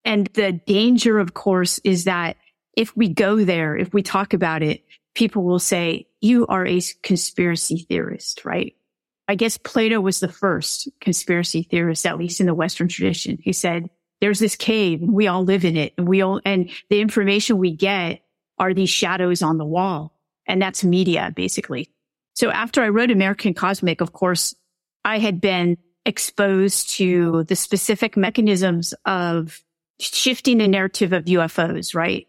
And 0.04 0.28
the 0.34 0.54
danger, 0.54 1.20
of 1.20 1.34
course, 1.34 1.80
is 1.80 2.06
that 2.06 2.38
if 2.76 2.96
we 2.96 3.10
go 3.10 3.44
there, 3.44 3.76
if 3.78 3.94
we 3.94 4.02
talk 4.02 4.34
about 4.34 4.64
it, 4.64 4.84
people 5.14 5.44
will 5.44 5.60
say, 5.60 6.08
you 6.22 6.48
are 6.48 6.66
a 6.66 6.82
conspiracy 7.04 7.86
theorist, 7.90 8.46
right? 8.46 8.76
I 9.28 9.36
guess 9.36 9.58
Plato 9.58 10.00
was 10.02 10.20
the 10.20 10.28
first 10.28 10.90
conspiracy 11.00 11.64
theorist, 11.64 12.06
at 12.06 12.18
least 12.18 12.40
in 12.40 12.48
the 12.48 12.54
Western 12.56 12.88
tradition. 12.88 13.38
He 13.42 13.54
said, 13.54 13.90
there's 14.22 14.40
this 14.40 14.56
cave 14.56 15.02
and 15.02 15.14
we 15.14 15.28
all 15.28 15.44
live 15.44 15.66
in 15.66 15.78
it 15.78 15.94
and 15.98 16.08
we 16.08 16.22
all, 16.22 16.42
and 16.46 16.70
the 16.90 17.02
information 17.02 17.58
we 17.58 17.76
get 17.76 18.22
are 18.58 18.74
these 18.74 18.90
shadows 18.90 19.42
on 19.42 19.58
the 19.58 19.66
wall. 19.66 20.14
And 20.52 20.62
that's 20.62 20.84
media, 20.84 21.32
basically. 21.36 21.90
So 22.36 22.52
after 22.52 22.82
I 22.82 22.90
wrote 22.90 23.10
American 23.10 23.54
Cosmic, 23.54 24.02
of 24.02 24.14
course, 24.14 24.54
I 25.04 25.18
had 25.18 25.42
been 25.42 25.78
exposed 26.06 26.92
to 26.98 27.44
the 27.46 27.56
specific 27.56 28.18
mechanisms 28.18 28.94
of 29.06 29.64
shifting 30.00 30.60
the 30.60 30.68
narrative 30.68 31.14
of 31.14 31.26
UFOs, 31.26 31.96
right? 31.96 32.28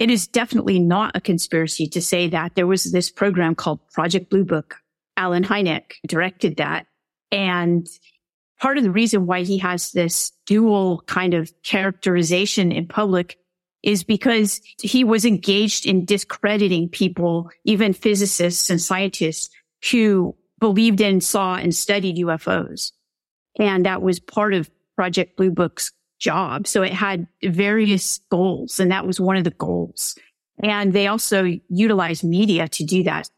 it 0.00 0.10
is 0.10 0.26
definitely 0.26 0.78
not 0.78 1.14
a 1.14 1.20
conspiracy 1.20 1.86
to 1.86 2.00
say 2.00 2.26
that 2.28 2.54
there 2.54 2.66
was 2.66 2.90
this 2.90 3.10
program 3.10 3.54
called 3.54 3.86
Project 3.92 4.30
Blue 4.30 4.44
Book. 4.44 4.76
Allen 5.18 5.44
Hynek 5.44 5.92
directed 6.06 6.56
that. 6.56 6.86
And 7.30 7.86
part 8.58 8.78
of 8.78 8.82
the 8.82 8.90
reason 8.90 9.26
why 9.26 9.42
he 9.42 9.58
has 9.58 9.92
this 9.92 10.32
dual 10.46 11.02
kind 11.02 11.34
of 11.34 11.52
characterization 11.62 12.72
in 12.72 12.86
public 12.88 13.36
is 13.82 14.04
because 14.04 14.60
he 14.80 15.04
was 15.04 15.24
engaged 15.24 15.86
in 15.86 16.04
discrediting 16.04 16.88
people, 16.88 17.50
even 17.64 17.92
physicists 17.92 18.70
and 18.70 18.80
scientists 18.80 19.50
who 19.90 20.36
believed 20.58 21.00
in, 21.00 21.20
saw 21.20 21.56
and 21.56 21.74
studied 21.74 22.16
UFOs. 22.16 22.92
And 23.58 23.86
that 23.86 24.02
was 24.02 24.20
part 24.20 24.54
of 24.54 24.70
Project 24.96 25.36
Blue 25.36 25.50
Book's 25.50 25.92
job. 26.18 26.66
So 26.66 26.82
it 26.82 26.92
had 26.92 27.26
various 27.42 28.20
goals 28.30 28.78
and 28.78 28.90
that 28.90 29.06
was 29.06 29.18
one 29.18 29.36
of 29.36 29.44
the 29.44 29.50
goals. 29.50 30.16
And 30.62 30.92
they 30.92 31.06
also 31.06 31.58
utilized 31.70 32.22
media 32.22 32.68
to 32.68 32.84
do 32.84 33.02
that. 33.04 33.30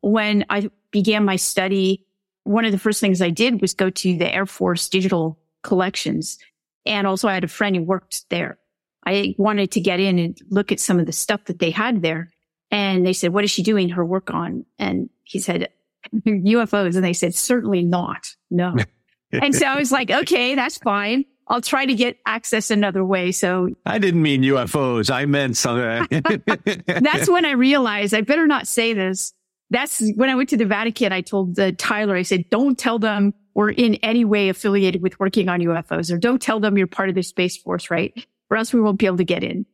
When 0.00 0.44
I 0.48 0.70
began 0.92 1.24
my 1.24 1.36
study, 1.36 2.06
one 2.44 2.64
of 2.64 2.72
the 2.72 2.78
first 2.78 3.00
things 3.00 3.20
I 3.20 3.30
did 3.30 3.60
was 3.60 3.74
go 3.74 3.90
to 3.90 4.16
the 4.16 4.32
Air 4.32 4.46
Force 4.46 4.88
digital 4.88 5.38
collections. 5.62 6.38
And 6.86 7.06
also 7.06 7.28
I 7.28 7.34
had 7.34 7.44
a 7.44 7.48
friend 7.48 7.74
who 7.74 7.82
worked 7.82 8.28
there. 8.30 8.58
I 9.04 9.34
wanted 9.38 9.72
to 9.72 9.80
get 9.80 10.00
in 10.00 10.18
and 10.18 10.38
look 10.50 10.72
at 10.72 10.80
some 10.80 10.98
of 10.98 11.06
the 11.06 11.12
stuff 11.12 11.44
that 11.46 11.58
they 11.58 11.70
had 11.70 12.02
there. 12.02 12.30
And 12.70 13.04
they 13.04 13.12
said, 13.12 13.32
what 13.32 13.44
is 13.44 13.50
she 13.50 13.62
doing 13.62 13.90
her 13.90 14.04
work 14.04 14.32
on? 14.32 14.64
And 14.78 15.10
he 15.24 15.38
said, 15.38 15.68
UFOs. 16.14 16.94
And 16.94 17.04
they 17.04 17.12
said, 17.12 17.34
certainly 17.34 17.82
not. 17.82 18.28
No. 18.50 18.76
and 19.32 19.54
so 19.54 19.66
I 19.66 19.76
was 19.76 19.92
like, 19.92 20.10
okay, 20.10 20.54
that's 20.54 20.78
fine. 20.78 21.24
I'll 21.48 21.60
try 21.60 21.84
to 21.84 21.94
get 21.94 22.18
access 22.24 22.70
another 22.70 23.04
way. 23.04 23.32
So 23.32 23.68
I 23.84 23.98
didn't 23.98 24.22
mean 24.22 24.42
UFOs. 24.42 25.10
I 25.10 25.26
meant 25.26 25.56
something. 25.56 26.22
Uh, 26.24 26.56
that's 27.00 27.28
when 27.28 27.44
I 27.44 27.52
realized 27.52 28.14
I 28.14 28.20
better 28.20 28.46
not 28.46 28.66
say 28.66 28.94
this. 28.94 29.34
That's 29.68 30.02
when 30.16 30.30
I 30.30 30.34
went 30.34 30.50
to 30.50 30.56
the 30.56 30.66
Vatican. 30.66 31.12
I 31.12 31.22
told 31.22 31.56
the 31.56 31.72
Tyler, 31.72 32.14
I 32.14 32.22
said, 32.22 32.48
don't 32.50 32.78
tell 32.78 32.98
them 32.98 33.34
we're 33.54 33.70
in 33.70 33.96
any 33.96 34.24
way 34.24 34.48
affiliated 34.48 35.02
with 35.02 35.18
working 35.18 35.48
on 35.48 35.60
UFOs 35.60 36.12
or 36.12 36.18
don't 36.18 36.40
tell 36.40 36.60
them 36.60 36.78
you're 36.78 36.86
part 36.86 37.08
of 37.08 37.14
the 37.14 37.22
Space 37.22 37.56
Force, 37.56 37.90
right? 37.90 38.26
Or 38.52 38.56
else 38.56 38.72
we 38.72 38.80
won't 38.80 38.98
be 38.98 39.06
able 39.06 39.16
to 39.16 39.24
get 39.24 39.42
in. 39.42 39.66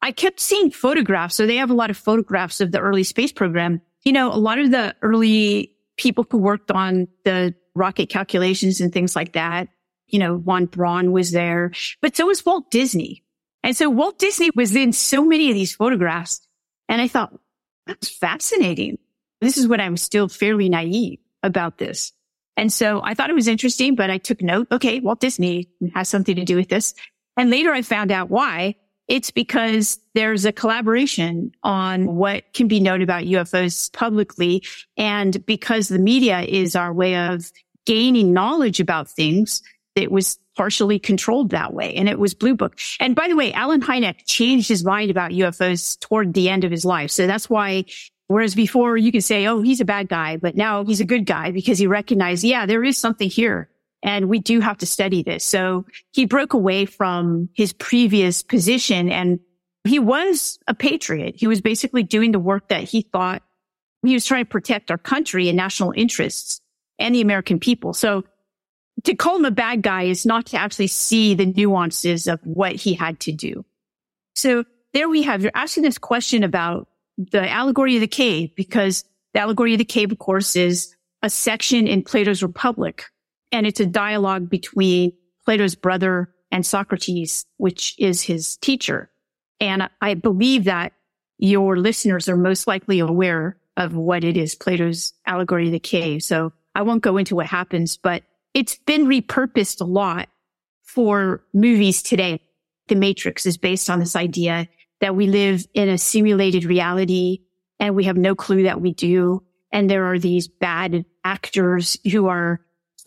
I 0.00 0.12
kept 0.12 0.40
seeing 0.40 0.70
photographs. 0.70 1.34
So 1.34 1.46
they 1.46 1.56
have 1.56 1.70
a 1.70 1.74
lot 1.74 1.90
of 1.90 1.96
photographs 1.96 2.60
of 2.60 2.72
the 2.72 2.80
early 2.80 3.02
space 3.02 3.32
program. 3.32 3.82
You 4.04 4.12
know, 4.12 4.32
a 4.32 4.38
lot 4.38 4.58
of 4.58 4.70
the 4.70 4.94
early 5.02 5.76
people 5.98 6.24
who 6.30 6.38
worked 6.38 6.70
on 6.70 7.08
the 7.24 7.54
rocket 7.74 8.08
calculations 8.08 8.80
and 8.80 8.92
things 8.92 9.14
like 9.14 9.32
that 9.34 9.68
you 10.10 10.18
know, 10.18 10.38
Von 10.38 10.66
Braun 10.66 11.12
was 11.12 11.30
there, 11.30 11.72
but 12.02 12.16
so 12.16 12.26
was 12.26 12.44
Walt 12.44 12.70
Disney. 12.70 13.24
And 13.62 13.76
so 13.76 13.88
Walt 13.88 14.18
Disney 14.18 14.50
was 14.54 14.74
in 14.74 14.92
so 14.92 15.24
many 15.24 15.48
of 15.48 15.54
these 15.54 15.74
photographs. 15.74 16.40
And 16.88 17.00
I 17.00 17.08
thought, 17.08 17.32
that's 17.86 18.08
fascinating. 18.08 18.98
This 19.40 19.56
is 19.56 19.68
when 19.68 19.80
I'm 19.80 19.96
still 19.96 20.28
fairly 20.28 20.68
naive 20.68 21.18
about 21.42 21.78
this. 21.78 22.12
And 22.56 22.72
so 22.72 23.00
I 23.02 23.14
thought 23.14 23.30
it 23.30 23.34
was 23.34 23.48
interesting, 23.48 23.94
but 23.94 24.10
I 24.10 24.18
took 24.18 24.42
note. 24.42 24.68
Okay. 24.70 25.00
Walt 25.00 25.20
Disney 25.20 25.70
has 25.94 26.08
something 26.08 26.36
to 26.36 26.44
do 26.44 26.56
with 26.56 26.68
this. 26.68 26.94
And 27.40 27.48
later 27.48 27.72
I 27.72 27.80
found 27.80 28.12
out 28.12 28.28
why. 28.28 28.74
It's 29.08 29.30
because 29.30 29.98
there's 30.14 30.44
a 30.44 30.52
collaboration 30.52 31.52
on 31.62 32.16
what 32.16 32.52
can 32.52 32.68
be 32.68 32.80
known 32.80 33.00
about 33.00 33.24
UFOs 33.24 33.90
publicly. 33.94 34.62
And 34.98 35.44
because 35.46 35.88
the 35.88 35.98
media 35.98 36.42
is 36.42 36.76
our 36.76 36.92
way 36.92 37.16
of 37.16 37.50
gaining 37.86 38.34
knowledge 38.34 38.78
about 38.78 39.08
things, 39.08 39.62
it 39.94 40.12
was 40.12 40.38
partially 40.54 40.98
controlled 40.98 41.48
that 41.48 41.72
way. 41.72 41.94
And 41.94 42.10
it 42.10 42.18
was 42.18 42.34
Blue 42.34 42.54
Book. 42.54 42.78
And 43.00 43.16
by 43.16 43.26
the 43.26 43.36
way, 43.36 43.54
Allen 43.54 43.80
Hynek 43.80 44.26
changed 44.26 44.68
his 44.68 44.84
mind 44.84 45.10
about 45.10 45.30
UFOs 45.30 45.98
toward 45.98 46.34
the 46.34 46.50
end 46.50 46.64
of 46.64 46.70
his 46.70 46.84
life. 46.84 47.10
So 47.10 47.26
that's 47.26 47.48
why 47.48 47.86
Whereas 48.26 48.54
before 48.54 48.96
you 48.96 49.10
could 49.10 49.24
say, 49.24 49.48
oh, 49.48 49.60
he's 49.60 49.80
a 49.80 49.84
bad 49.84 50.08
guy, 50.08 50.36
but 50.36 50.54
now 50.54 50.84
he's 50.84 51.00
a 51.00 51.04
good 51.04 51.26
guy 51.26 51.50
because 51.50 51.80
he 51.80 51.88
recognized, 51.88 52.44
yeah, 52.44 52.64
there 52.64 52.84
is 52.84 52.96
something 52.96 53.28
here 53.28 53.68
and 54.02 54.28
we 54.28 54.38
do 54.38 54.60
have 54.60 54.78
to 54.78 54.86
study 54.86 55.22
this. 55.22 55.44
So 55.44 55.84
he 56.12 56.24
broke 56.24 56.54
away 56.54 56.86
from 56.86 57.48
his 57.54 57.72
previous 57.72 58.42
position 58.42 59.10
and 59.10 59.40
he 59.84 59.98
was 59.98 60.58
a 60.66 60.74
patriot. 60.74 61.34
He 61.36 61.46
was 61.46 61.60
basically 61.60 62.02
doing 62.02 62.32
the 62.32 62.38
work 62.38 62.68
that 62.68 62.84
he 62.84 63.02
thought 63.02 63.42
he 64.02 64.14
was 64.14 64.24
trying 64.24 64.44
to 64.44 64.50
protect 64.50 64.90
our 64.90 64.98
country 64.98 65.48
and 65.48 65.56
national 65.56 65.92
interests 65.94 66.60
and 66.98 67.14
the 67.14 67.20
American 67.20 67.60
people. 67.60 67.92
So 67.92 68.24
to 69.04 69.14
call 69.14 69.36
him 69.36 69.44
a 69.44 69.50
bad 69.50 69.82
guy 69.82 70.04
is 70.04 70.26
not 70.26 70.46
to 70.46 70.56
actually 70.56 70.86
see 70.88 71.34
the 71.34 71.46
nuances 71.46 72.26
of 72.26 72.40
what 72.44 72.72
he 72.72 72.94
had 72.94 73.20
to 73.20 73.32
do. 73.32 73.64
So 74.34 74.64
there 74.92 75.08
we 75.08 75.22
have, 75.22 75.42
you're 75.42 75.52
asking 75.54 75.82
this 75.82 75.98
question 75.98 76.44
about 76.44 76.88
the 77.18 77.48
allegory 77.48 77.96
of 77.96 78.00
the 78.00 78.08
cave 78.08 78.54
because 78.56 79.04
the 79.34 79.40
allegory 79.40 79.74
of 79.74 79.78
the 79.78 79.84
cave, 79.84 80.12
of 80.12 80.18
course, 80.18 80.56
is 80.56 80.94
a 81.22 81.30
section 81.30 81.86
in 81.86 82.02
Plato's 82.02 82.42
Republic. 82.42 83.04
And 83.52 83.66
it's 83.66 83.80
a 83.80 83.86
dialogue 83.86 84.48
between 84.48 85.12
Plato's 85.44 85.74
brother 85.74 86.32
and 86.50 86.64
Socrates, 86.64 87.44
which 87.56 87.94
is 87.98 88.22
his 88.22 88.56
teacher. 88.58 89.10
And 89.60 89.88
I 90.00 90.14
believe 90.14 90.64
that 90.64 90.92
your 91.38 91.76
listeners 91.76 92.28
are 92.28 92.36
most 92.36 92.66
likely 92.66 92.98
aware 92.98 93.58
of 93.76 93.94
what 93.94 94.24
it 94.24 94.36
is, 94.36 94.54
Plato's 94.54 95.12
allegory 95.26 95.66
of 95.66 95.72
the 95.72 95.80
cave. 95.80 96.22
So 96.22 96.52
I 96.74 96.82
won't 96.82 97.02
go 97.02 97.16
into 97.16 97.34
what 97.34 97.46
happens, 97.46 97.96
but 97.96 98.22
it's 98.52 98.76
been 98.76 99.06
repurposed 99.06 99.80
a 99.80 99.84
lot 99.84 100.28
for 100.82 101.42
movies 101.54 102.02
today. 102.02 102.40
The 102.88 102.96
Matrix 102.96 103.46
is 103.46 103.56
based 103.56 103.88
on 103.88 104.00
this 104.00 104.16
idea 104.16 104.68
that 105.00 105.16
we 105.16 105.28
live 105.28 105.66
in 105.72 105.88
a 105.88 105.98
simulated 105.98 106.64
reality 106.64 107.38
and 107.78 107.94
we 107.94 108.04
have 108.04 108.16
no 108.16 108.34
clue 108.34 108.64
that 108.64 108.80
we 108.80 108.92
do. 108.92 109.42
And 109.72 109.88
there 109.88 110.04
are 110.06 110.18
these 110.18 110.48
bad 110.48 111.04
actors 111.24 111.96
who 112.10 112.26
are 112.26 112.60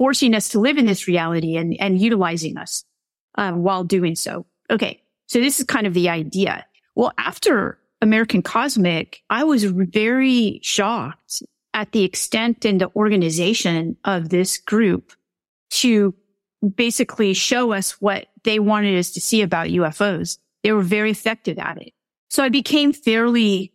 forcing 0.04 0.36
us 0.36 0.50
to 0.50 0.60
live 0.60 0.78
in 0.78 0.86
this 0.86 1.08
reality 1.08 1.56
and, 1.56 1.80
and 1.80 1.98
utilizing 1.98 2.58
us 2.58 2.84
um, 3.36 3.64
while 3.64 3.86
doing 3.86 4.16
so. 4.16 4.46
Okay. 4.70 5.02
So 5.28 5.40
this 5.40 5.62
is 5.62 5.66
kind 5.66 5.88
of 5.88 5.94
the 5.94 6.10
idea. 6.10 6.66
Well, 6.94 7.14
after 7.18 7.80
American 8.02 8.42
Cosmic, 8.42 9.24
I 9.30 9.46
was 9.46 9.64
very 9.64 10.60
shocked 10.62 11.42
at 11.74 11.94
the 11.94 12.04
extent 12.04 12.66
and 12.66 12.82
the 12.82 12.92
organization 12.98 13.96
of 14.04 14.28
this 14.28 14.58
group 14.58 15.14
to 15.70 16.14
basically 16.76 17.34
show 17.34 17.72
us 17.72 18.02
what 18.02 18.28
they 18.44 18.60
wanted 18.60 19.00
us 19.00 19.12
to 19.12 19.22
see 19.22 19.42
about 19.42 19.68
UFOs. 19.68 20.38
They 20.64 20.74
were 20.74 20.82
very 20.82 21.12
effective 21.12 21.58
at 21.58 21.82
it. 21.82 21.94
So 22.30 22.44
I 22.44 22.50
became 22.50 22.92
fairly, 22.92 23.72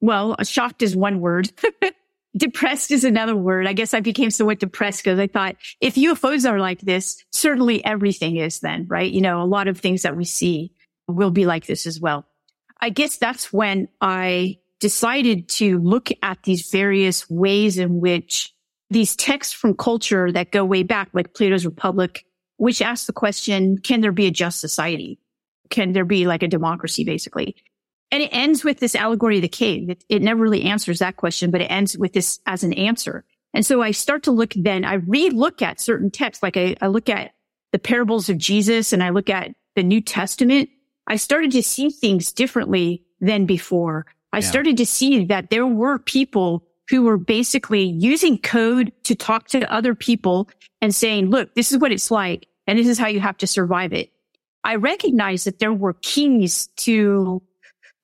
well, 0.00 0.36
shocked 0.42 0.80
is 0.80 0.96
one 0.96 1.20
word. 1.20 1.52
depressed 2.36 2.90
is 2.90 3.04
another 3.04 3.36
word. 3.36 3.66
I 3.66 3.72
guess 3.72 3.94
I 3.94 4.00
became 4.00 4.30
somewhat 4.30 4.60
depressed 4.60 5.02
because 5.02 5.18
I 5.18 5.26
thought 5.26 5.56
if 5.80 5.94
UFOs 5.94 6.48
are 6.48 6.58
like 6.58 6.80
this, 6.80 7.22
certainly 7.32 7.84
everything 7.84 8.36
is 8.36 8.60
then, 8.60 8.86
right? 8.88 9.10
You 9.10 9.20
know, 9.20 9.42
a 9.42 9.44
lot 9.44 9.68
of 9.68 9.78
things 9.78 10.02
that 10.02 10.16
we 10.16 10.24
see 10.24 10.72
will 11.08 11.30
be 11.30 11.46
like 11.46 11.66
this 11.66 11.86
as 11.86 12.00
well. 12.00 12.26
I 12.80 12.90
guess 12.90 13.16
that's 13.16 13.52
when 13.52 13.88
I 14.00 14.58
decided 14.80 15.48
to 15.48 15.78
look 15.78 16.10
at 16.22 16.42
these 16.42 16.70
various 16.70 17.28
ways 17.30 17.78
in 17.78 18.00
which 18.00 18.52
these 18.90 19.16
texts 19.16 19.54
from 19.54 19.74
culture 19.74 20.30
that 20.30 20.52
go 20.52 20.64
way 20.64 20.82
back, 20.82 21.08
like 21.12 21.34
Plato's 21.34 21.64
Republic, 21.64 22.24
which 22.58 22.82
asks 22.82 23.06
the 23.06 23.12
question, 23.12 23.78
can 23.78 24.00
there 24.00 24.12
be 24.12 24.26
a 24.26 24.30
just 24.30 24.60
society? 24.60 25.18
can 25.70 25.92
there 25.92 26.04
be 26.04 26.26
like 26.26 26.42
a 26.42 26.48
democracy 26.48 27.04
basically? 27.04 27.56
And 28.10 28.22
it 28.22 28.30
ends 28.32 28.64
with 28.64 28.78
this 28.78 28.94
allegory 28.94 29.36
of 29.36 29.42
the 29.42 29.48
cave. 29.48 29.90
It, 29.90 30.04
it 30.08 30.22
never 30.22 30.40
really 30.40 30.62
answers 30.62 31.00
that 31.00 31.16
question, 31.16 31.50
but 31.50 31.60
it 31.60 31.70
ends 31.70 31.98
with 31.98 32.12
this 32.12 32.40
as 32.46 32.62
an 32.62 32.72
answer. 32.72 33.24
And 33.52 33.64
so 33.64 33.82
I 33.82 33.90
start 33.90 34.22
to 34.24 34.30
look 34.30 34.52
then, 34.54 34.84
I 34.84 34.94
re-look 34.94 35.62
at 35.62 35.80
certain 35.80 36.10
texts, 36.10 36.42
like 36.42 36.56
I, 36.56 36.76
I 36.80 36.88
look 36.88 37.08
at 37.08 37.32
the 37.72 37.78
parables 37.78 38.28
of 38.28 38.38
Jesus 38.38 38.92
and 38.92 39.02
I 39.02 39.10
look 39.10 39.28
at 39.28 39.54
the 39.74 39.82
New 39.82 40.00
Testament. 40.00 40.70
I 41.06 41.16
started 41.16 41.52
to 41.52 41.62
see 41.62 41.90
things 41.90 42.32
differently 42.32 43.02
than 43.20 43.46
before. 43.46 44.06
I 44.32 44.38
yeah. 44.38 44.48
started 44.48 44.76
to 44.76 44.86
see 44.86 45.24
that 45.26 45.50
there 45.50 45.66
were 45.66 45.98
people 45.98 46.64
who 46.88 47.02
were 47.02 47.16
basically 47.16 47.84
using 47.84 48.38
code 48.38 48.92
to 49.04 49.14
talk 49.14 49.48
to 49.48 49.72
other 49.72 49.94
people 49.94 50.48
and 50.80 50.94
saying, 50.94 51.30
look, 51.30 51.54
this 51.54 51.72
is 51.72 51.78
what 51.78 51.92
it's 51.92 52.10
like. 52.10 52.46
And 52.66 52.78
this 52.78 52.86
is 52.86 52.98
how 52.98 53.08
you 53.08 53.20
have 53.20 53.38
to 53.38 53.46
survive 53.46 53.92
it. 53.92 54.12
I 54.62 54.76
recognized 54.76 55.46
that 55.46 55.58
there 55.58 55.72
were 55.72 55.94
keys 56.02 56.68
to 56.78 57.42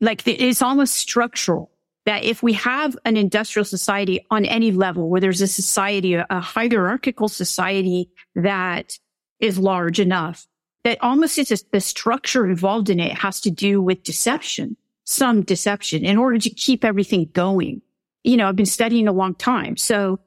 like 0.02 0.26
it's 0.26 0.60
almost 0.60 0.94
structural 0.94 1.70
that 2.04 2.24
if 2.24 2.42
we 2.42 2.52
have 2.54 2.96
an 3.04 3.16
industrial 3.16 3.64
society 3.64 4.26
on 4.30 4.44
any 4.44 4.72
level 4.72 5.08
where 5.08 5.20
there's 5.20 5.40
a 5.40 5.46
society, 5.46 6.14
a 6.14 6.40
hierarchical 6.40 7.28
society 7.28 8.10
that 8.34 8.98
is 9.38 9.58
large 9.58 10.00
enough 10.00 10.46
that 10.84 10.98
almost 11.00 11.38
it's 11.38 11.52
a, 11.52 11.56
the 11.70 11.80
structure 11.80 12.44
involved 12.44 12.90
in 12.90 12.98
it 12.98 13.16
has 13.16 13.40
to 13.40 13.50
do 13.50 13.80
with 13.80 14.02
deception, 14.02 14.76
some 15.04 15.42
deception 15.42 16.04
in 16.04 16.16
order 16.16 16.38
to 16.38 16.50
keep 16.50 16.84
everything 16.84 17.30
going. 17.32 17.80
You 18.24 18.36
know, 18.36 18.48
I've 18.48 18.56
been 18.56 18.66
studying 18.66 19.06
a 19.08 19.12
long 19.12 19.34
time. 19.36 19.76
So 19.76 20.18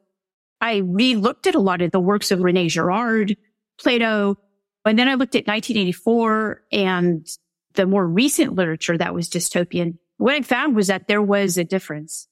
I 0.62 0.78
re-looked 0.78 1.48
at 1.48 1.56
a 1.56 1.60
lot 1.60 1.82
of 1.82 1.92
the 1.92 2.00
works 2.00 2.32
of 2.32 2.42
Rene 2.42 2.70
Girard, 2.70 3.36
Plato, 3.78 4.38
and 4.86 4.98
then 4.98 5.10
I 5.10 5.16
looked 5.16 5.36
at 5.36 5.48
1984 5.48 6.64
and 6.72 7.28
the 7.76 7.86
more 7.86 8.08
recent 8.08 8.56
literature 8.56 8.98
that 8.98 9.14
was 9.14 9.30
dystopian. 9.30 9.98
What 10.18 10.36
I 10.36 10.42
found 10.42 10.76
was 10.76 10.88
that 10.88 11.08
there 11.08 11.22
was 11.22 11.58
a 11.58 11.64
difference. 11.64 12.28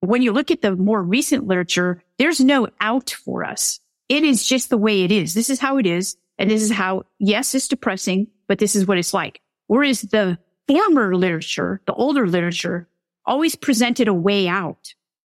When 0.00 0.22
you 0.22 0.32
look 0.32 0.50
at 0.50 0.62
the 0.62 0.76
more 0.76 1.02
recent 1.02 1.46
literature, 1.46 2.02
there's 2.18 2.40
no 2.40 2.68
out 2.80 3.10
for 3.10 3.44
us. 3.44 3.80
It 4.08 4.22
is 4.22 4.46
just 4.46 4.70
the 4.70 4.78
way 4.78 5.02
it 5.02 5.10
is. 5.10 5.34
This 5.34 5.50
is 5.50 5.58
how 5.58 5.78
it 5.78 5.86
is. 5.86 6.16
And 6.38 6.50
this 6.50 6.62
is 6.62 6.70
how, 6.70 7.04
yes, 7.18 7.54
it's 7.54 7.68
depressing, 7.68 8.28
but 8.48 8.58
this 8.58 8.76
is 8.76 8.86
what 8.86 8.98
it's 8.98 9.14
like. 9.14 9.40
Whereas 9.66 10.02
the 10.02 10.38
former 10.68 11.14
literature, 11.14 11.80
the 11.86 11.94
older 11.94 12.26
literature 12.26 12.88
always 13.24 13.54
presented 13.54 14.08
a 14.08 14.14
way 14.14 14.48
out. 14.48 14.94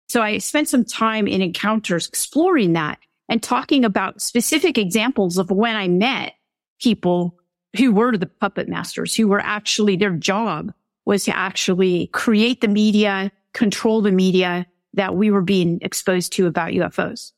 So 0.07 0.21
I 0.21 0.37
spent 0.37 0.69
some 0.69 0.85
time 0.85 1.27
in 1.27 1.41
encounters 1.41 2.07
exploring 2.07 2.73
that 2.73 2.99
and 3.27 3.41
talking 3.41 3.85
about 3.85 4.21
specific 4.21 4.77
examples 4.77 5.37
of 5.37 5.51
when 5.51 5.75
I 5.75 5.87
met 5.87 6.33
people 6.79 7.37
who 7.77 7.91
were 7.91 8.17
the 8.17 8.25
puppet 8.25 8.67
masters, 8.67 9.15
who 9.15 9.27
were 9.27 9.39
actually 9.39 9.95
their 9.95 10.11
job 10.11 10.73
was 11.05 11.25
to 11.25 11.35
actually 11.35 12.07
create 12.07 12.61
the 12.61 12.67
media, 12.67 13.31
control 13.53 14.01
the 14.01 14.11
media 14.11 14.65
that 14.93 15.15
we 15.15 15.29
were 15.29 15.41
being 15.41 15.79
exposed 15.81 16.33
to 16.33 16.47
about 16.47 16.71
UFOs. 16.71 17.31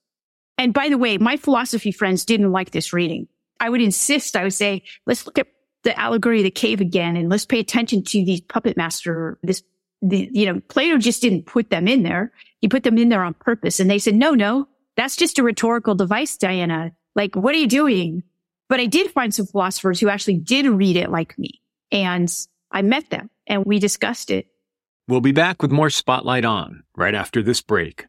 And 0.58 0.74
by 0.74 0.90
the 0.90 0.98
way, 0.98 1.18
my 1.18 1.38
philosophy 1.38 1.92
friends 1.92 2.26
didn't 2.26 2.52
like 2.52 2.72
this 2.72 2.94
reading. 2.94 3.28
I 3.60 3.70
would 3.70 3.82
insist, 3.82 4.36
I 4.36 4.44
would 4.44 4.54
say, 4.54 4.84
let's 5.06 5.26
look 5.26 5.38
at 5.38 5.48
the 5.84 6.00
allegory 6.00 6.40
of 6.40 6.44
the 6.44 6.52
cave 6.52 6.82
again 6.82 7.16
and 7.16 7.30
let's 7.30 7.46
pay 7.46 7.60
attention 7.60 8.04
to 8.04 8.26
these 8.26 8.42
puppet 8.42 8.78
master, 8.78 9.40
this, 9.44 9.64
the, 10.02 10.30
you 10.32 10.46
know, 10.46 10.62
Plato 10.68 10.98
just 10.98 11.22
didn't 11.22 11.46
put 11.46 11.70
them 11.70 11.88
in 11.88 12.04
there. 12.04 12.32
He 12.60 12.68
put 12.68 12.84
them 12.84 12.98
in 12.98 13.10
there 13.10 13.24
on 13.24 13.34
purpose. 13.36 13.80
And 13.80 13.90
they 13.90 14.00
said, 14.00 14.16
no, 14.16 14.34
no, 14.34 14.68
that's 14.96 15.16
just 15.16 15.40
a 15.40 15.44
rhetorical 15.44 15.96
device, 15.96 16.38
Diana. 16.38 16.92
Like, 17.16 17.36
what 17.36 17.56
are 17.56 17.60
you 17.60 17.68
doing? 17.68 18.24
But 18.70 18.80
I 18.80 18.86
did 18.86 19.12
find 19.12 19.34
some 19.34 19.46
philosophers 19.46 20.00
who 20.00 20.10
actually 20.10 20.38
did 20.38 20.66
read 20.66 20.96
it 20.96 21.10
like 21.10 21.38
me. 21.38 21.62
And 21.92 22.34
I 22.72 22.82
met 22.82 23.10
them 23.10 23.30
and 23.48 23.66
we 23.66 23.80
discussed 23.80 24.30
it. 24.30 24.48
We'll 25.08 25.22
be 25.22 25.32
back 25.32 25.62
with 25.62 25.72
more 25.72 25.90
Spotlight 25.90 26.44
On 26.44 26.84
right 26.96 27.16
after 27.16 27.42
this 27.42 27.62
break. 27.62 28.08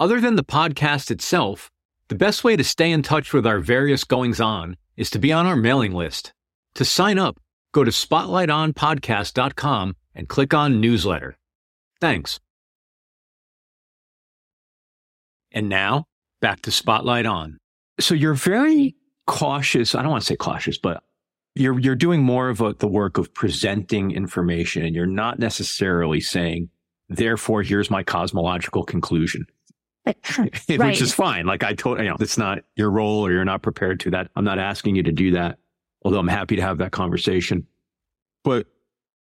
Other 0.00 0.20
than 0.20 0.36
the 0.36 0.44
podcast 0.44 1.10
itself, 1.10 1.70
the 2.08 2.14
best 2.14 2.44
way 2.44 2.56
to 2.56 2.64
stay 2.64 2.90
in 2.90 3.02
touch 3.02 3.34
with 3.34 3.46
our 3.46 3.58
various 3.58 4.04
goings 4.04 4.40
on 4.40 4.76
is 4.96 5.10
to 5.10 5.18
be 5.18 5.32
on 5.32 5.44
our 5.44 5.56
mailing 5.56 5.92
list. 5.92 6.32
To 6.76 6.84
sign 6.84 7.18
up, 7.18 7.38
go 7.72 7.84
to 7.84 7.90
spotlightonpodcast.com 7.90 9.96
and 10.14 10.28
click 10.28 10.54
on 10.54 10.80
newsletter. 10.80 11.36
Thanks. 12.00 12.40
And 15.52 15.68
now, 15.68 16.06
back 16.40 16.62
to 16.62 16.70
Spotlight 16.70 17.26
On. 17.26 17.58
So 18.00 18.14
you're 18.14 18.34
very 18.34 18.94
cautious. 19.28 19.94
I 19.94 20.02
don't 20.02 20.10
want 20.10 20.22
to 20.22 20.26
say 20.26 20.36
cautious, 20.36 20.78
but 20.78 21.04
you're 21.54 21.78
you're 21.78 21.94
doing 21.94 22.22
more 22.22 22.48
of 22.48 22.60
a, 22.60 22.74
the 22.74 22.88
work 22.88 23.18
of 23.18 23.32
presenting 23.32 24.10
information, 24.10 24.84
and 24.84 24.96
you're 24.96 25.06
not 25.06 25.38
necessarily 25.38 26.20
saying, 26.20 26.70
"Therefore, 27.08 27.62
here's 27.62 27.90
my 27.90 28.02
cosmological 28.02 28.82
conclusion." 28.82 29.46
which 30.68 31.02
is 31.02 31.12
fine. 31.12 31.44
Like 31.44 31.62
I 31.62 31.74
told, 31.74 31.98
you 31.98 32.04
know, 32.04 32.16
it's 32.18 32.38
not 32.38 32.60
your 32.76 32.90
role 32.90 33.26
or 33.26 33.30
you're 33.30 33.44
not 33.44 33.60
prepared 33.60 34.00
to 34.00 34.10
that. 34.12 34.30
I'm 34.36 34.44
not 34.44 34.58
asking 34.58 34.96
you 34.96 35.02
to 35.02 35.12
do 35.12 35.32
that, 35.32 35.58
although 36.02 36.18
I'm 36.18 36.28
happy 36.28 36.56
to 36.56 36.62
have 36.62 36.78
that 36.78 36.92
conversation. 36.92 37.66
But 38.42 38.68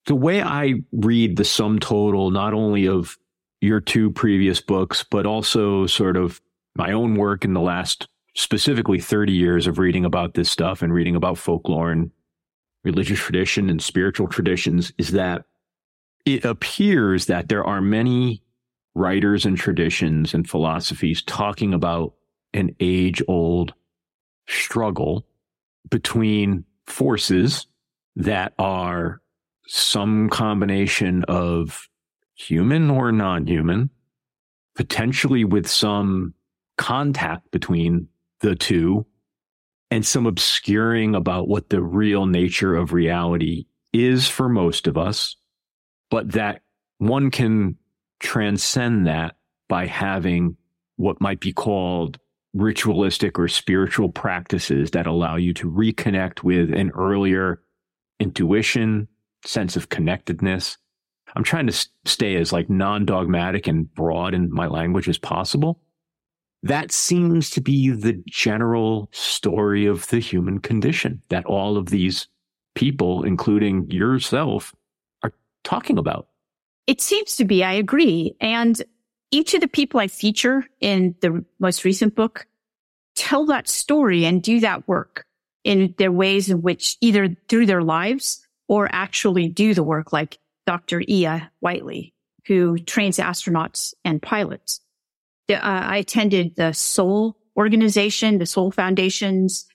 the 0.06 0.14
way 0.14 0.40
I 0.40 0.74
read 0.92 1.36
the 1.36 1.44
sum 1.44 1.80
total, 1.80 2.30
not 2.30 2.54
only 2.54 2.86
of 2.86 3.18
your 3.60 3.80
two 3.80 4.12
previous 4.12 4.60
books, 4.60 5.04
but 5.10 5.26
also 5.26 5.86
sort 5.86 6.16
of 6.16 6.40
my 6.76 6.92
own 6.92 7.16
work 7.16 7.44
in 7.44 7.54
the 7.54 7.60
last 7.60 8.06
specifically 8.34 9.00
30 9.00 9.32
years 9.32 9.66
of 9.66 9.78
reading 9.78 10.04
about 10.04 10.34
this 10.34 10.50
stuff 10.50 10.82
and 10.82 10.92
reading 10.92 11.16
about 11.16 11.38
folklore 11.38 11.90
and 11.90 12.10
religious 12.84 13.18
tradition 13.18 13.68
and 13.68 13.82
spiritual 13.82 14.28
traditions 14.28 14.92
is 14.98 15.12
that 15.12 15.44
it 16.24 16.44
appears 16.44 17.26
that 17.26 17.48
there 17.48 17.64
are 17.64 17.80
many 17.80 18.42
writers 18.94 19.44
and 19.46 19.56
traditions 19.56 20.34
and 20.34 20.48
philosophies 20.48 21.22
talking 21.22 21.72
about 21.72 22.14
an 22.54 22.74
age 22.80 23.22
old 23.28 23.74
struggle 24.46 25.26
between 25.90 26.64
forces 26.86 27.66
that 28.16 28.52
are 28.58 29.20
some 29.66 30.28
combination 30.28 31.24
of 31.24 31.88
human 32.34 32.90
or 32.90 33.12
non 33.12 33.46
human, 33.46 33.90
potentially 34.74 35.44
with 35.44 35.68
some 35.68 36.34
contact 36.76 37.50
between 37.50 38.08
the 38.40 38.54
two, 38.54 39.06
and 39.90 40.04
some 40.04 40.26
obscuring 40.26 41.14
about 41.14 41.48
what 41.48 41.70
the 41.70 41.82
real 41.82 42.26
nature 42.26 42.74
of 42.76 42.92
reality 42.92 43.66
is 43.92 44.28
for 44.28 44.48
most 44.48 44.86
of 44.86 44.98
us, 44.98 45.36
but 46.10 46.32
that 46.32 46.62
one 46.98 47.30
can 47.30 47.76
transcend 48.20 49.06
that 49.06 49.36
by 49.68 49.86
having 49.86 50.56
what 50.96 51.20
might 51.20 51.40
be 51.40 51.52
called 51.52 52.18
ritualistic 52.54 53.38
or 53.38 53.48
spiritual 53.48 54.08
practices 54.08 54.90
that 54.90 55.06
allow 55.06 55.36
you 55.36 55.54
to 55.54 55.70
reconnect 55.70 56.42
with 56.42 56.72
an 56.72 56.90
earlier 56.94 57.62
intuition, 58.18 59.06
sense 59.44 59.76
of 59.76 59.88
connectedness. 59.88 60.76
I'm 61.36 61.44
trying 61.44 61.66
to 61.66 61.88
stay 62.04 62.36
as 62.36 62.52
like 62.52 62.68
non-dogmatic 62.68 63.66
and 63.66 63.92
broad 63.94 64.34
in 64.34 64.52
my 64.52 64.66
language 64.66 65.08
as 65.08 65.18
possible. 65.18 65.80
That 66.62 66.90
seems 66.90 67.50
to 67.50 67.60
be 67.60 67.90
the 67.90 68.22
general 68.26 69.08
story 69.12 69.86
of 69.86 70.08
the 70.08 70.18
human 70.18 70.58
condition 70.58 71.22
that 71.28 71.46
all 71.46 71.76
of 71.76 71.86
these 71.86 72.26
people, 72.74 73.22
including 73.22 73.90
yourself, 73.90 74.74
are 75.22 75.32
talking 75.62 75.98
about. 75.98 76.28
It 76.86 77.00
seems 77.00 77.36
to 77.36 77.44
be. 77.44 77.62
I 77.62 77.74
agree. 77.74 78.34
And 78.40 78.82
each 79.30 79.54
of 79.54 79.60
the 79.60 79.68
people 79.68 80.00
I 80.00 80.08
feature 80.08 80.64
in 80.80 81.14
the 81.20 81.44
most 81.58 81.84
recent 81.84 82.14
book 82.14 82.46
tell 83.14 83.46
that 83.46 83.68
story 83.68 84.24
and 84.24 84.42
do 84.42 84.60
that 84.60 84.88
work 84.88 85.26
in 85.64 85.94
their 85.98 86.12
ways 86.12 86.48
in 86.48 86.62
which 86.62 86.96
either 87.00 87.36
through 87.48 87.66
their 87.66 87.82
lives 87.82 88.46
or 88.68 88.88
actually 88.90 89.48
do 89.48 89.74
the 89.74 89.82
work 89.82 90.12
like 90.12 90.38
Dr. 90.66 91.02
Iya 91.08 91.50
Whiteley, 91.60 92.14
who 92.46 92.78
trains 92.78 93.18
astronauts 93.18 93.94
and 94.04 94.22
pilots. 94.22 94.80
Uh, 95.50 95.60
I 95.62 95.98
attended 95.98 96.56
the 96.56 96.72
Sol 96.72 97.36
organization, 97.56 98.38
the 98.38 98.46
Sol 98.46 98.70
Foundation's 98.70 99.66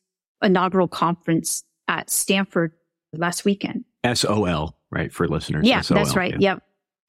inaugural 0.42 0.88
conference 0.88 1.64
at 1.88 2.10
Stanford 2.10 2.74
last 3.14 3.46
weekend. 3.46 3.86
SOL, 4.14 4.78
right? 4.92 5.12
For 5.12 5.28
listeners. 5.28 5.68
Yeah, 5.68 5.82
SOL, 5.82 5.98
that's 5.98 6.16
right. 6.16 6.32
Yeah. 6.40 6.54
Yep. 6.54 6.64